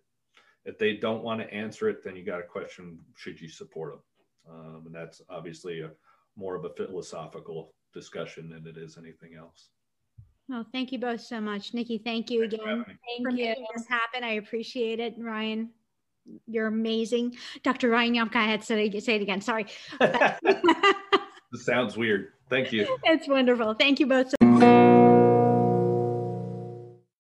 if 0.64 0.78
they 0.78 0.96
don't 0.96 1.24
want 1.24 1.42
to 1.42 1.54
answer 1.54 1.90
it, 1.90 2.04
then 2.04 2.16
you 2.16 2.24
got 2.24 2.40
a 2.40 2.44
question: 2.44 3.00
Should 3.16 3.42
you 3.42 3.50
support 3.50 3.94
them? 3.94 4.02
Um, 4.50 4.84
and 4.86 4.96
that's 4.96 5.22
obviously 5.30 5.82
a 5.82 5.92
more 6.36 6.56
of 6.56 6.66
a 6.66 6.70
philosophical 6.70 7.74
discussion 7.94 8.50
than 8.50 8.66
it 8.68 8.78
is 8.78 8.98
anything 8.98 9.36
else. 9.38 9.70
Well, 10.50 10.66
thank 10.72 10.92
you 10.92 11.00
both 11.00 11.22
so 11.22 11.40
much, 11.40 11.72
Nicci. 11.74 12.04
Thank 12.04 12.30
you 12.30 12.42
Thanks 12.42 12.56
again 12.56 12.86
thank 12.86 13.24
for 13.24 13.30
you. 13.30 13.46
making 13.46 13.66
this 13.76 13.88
happen. 13.88 14.24
I 14.24 14.34
appreciate 14.34 15.00
it, 15.00 15.16
Ryan. 15.18 15.70
You're 16.46 16.68
amazing, 16.68 17.38
Dr. 17.64 17.90
Ryan 17.90 18.16
Yamka. 18.16 18.36
I 18.36 18.46
had 18.46 18.60
to 18.62 18.66
say, 18.66 19.00
say 19.00 19.16
it 19.16 19.22
again. 19.22 19.42
Sorry. 19.42 19.66
this 20.00 21.66
sounds 21.66 21.98
weird. 21.98 22.34
Thank 22.50 22.72
you. 22.74 22.98
It's 23.06 23.28
wonderful. 23.28 23.74
Thank 23.76 24.00
you 24.00 24.08
both. 24.08 24.30
So 24.30 24.51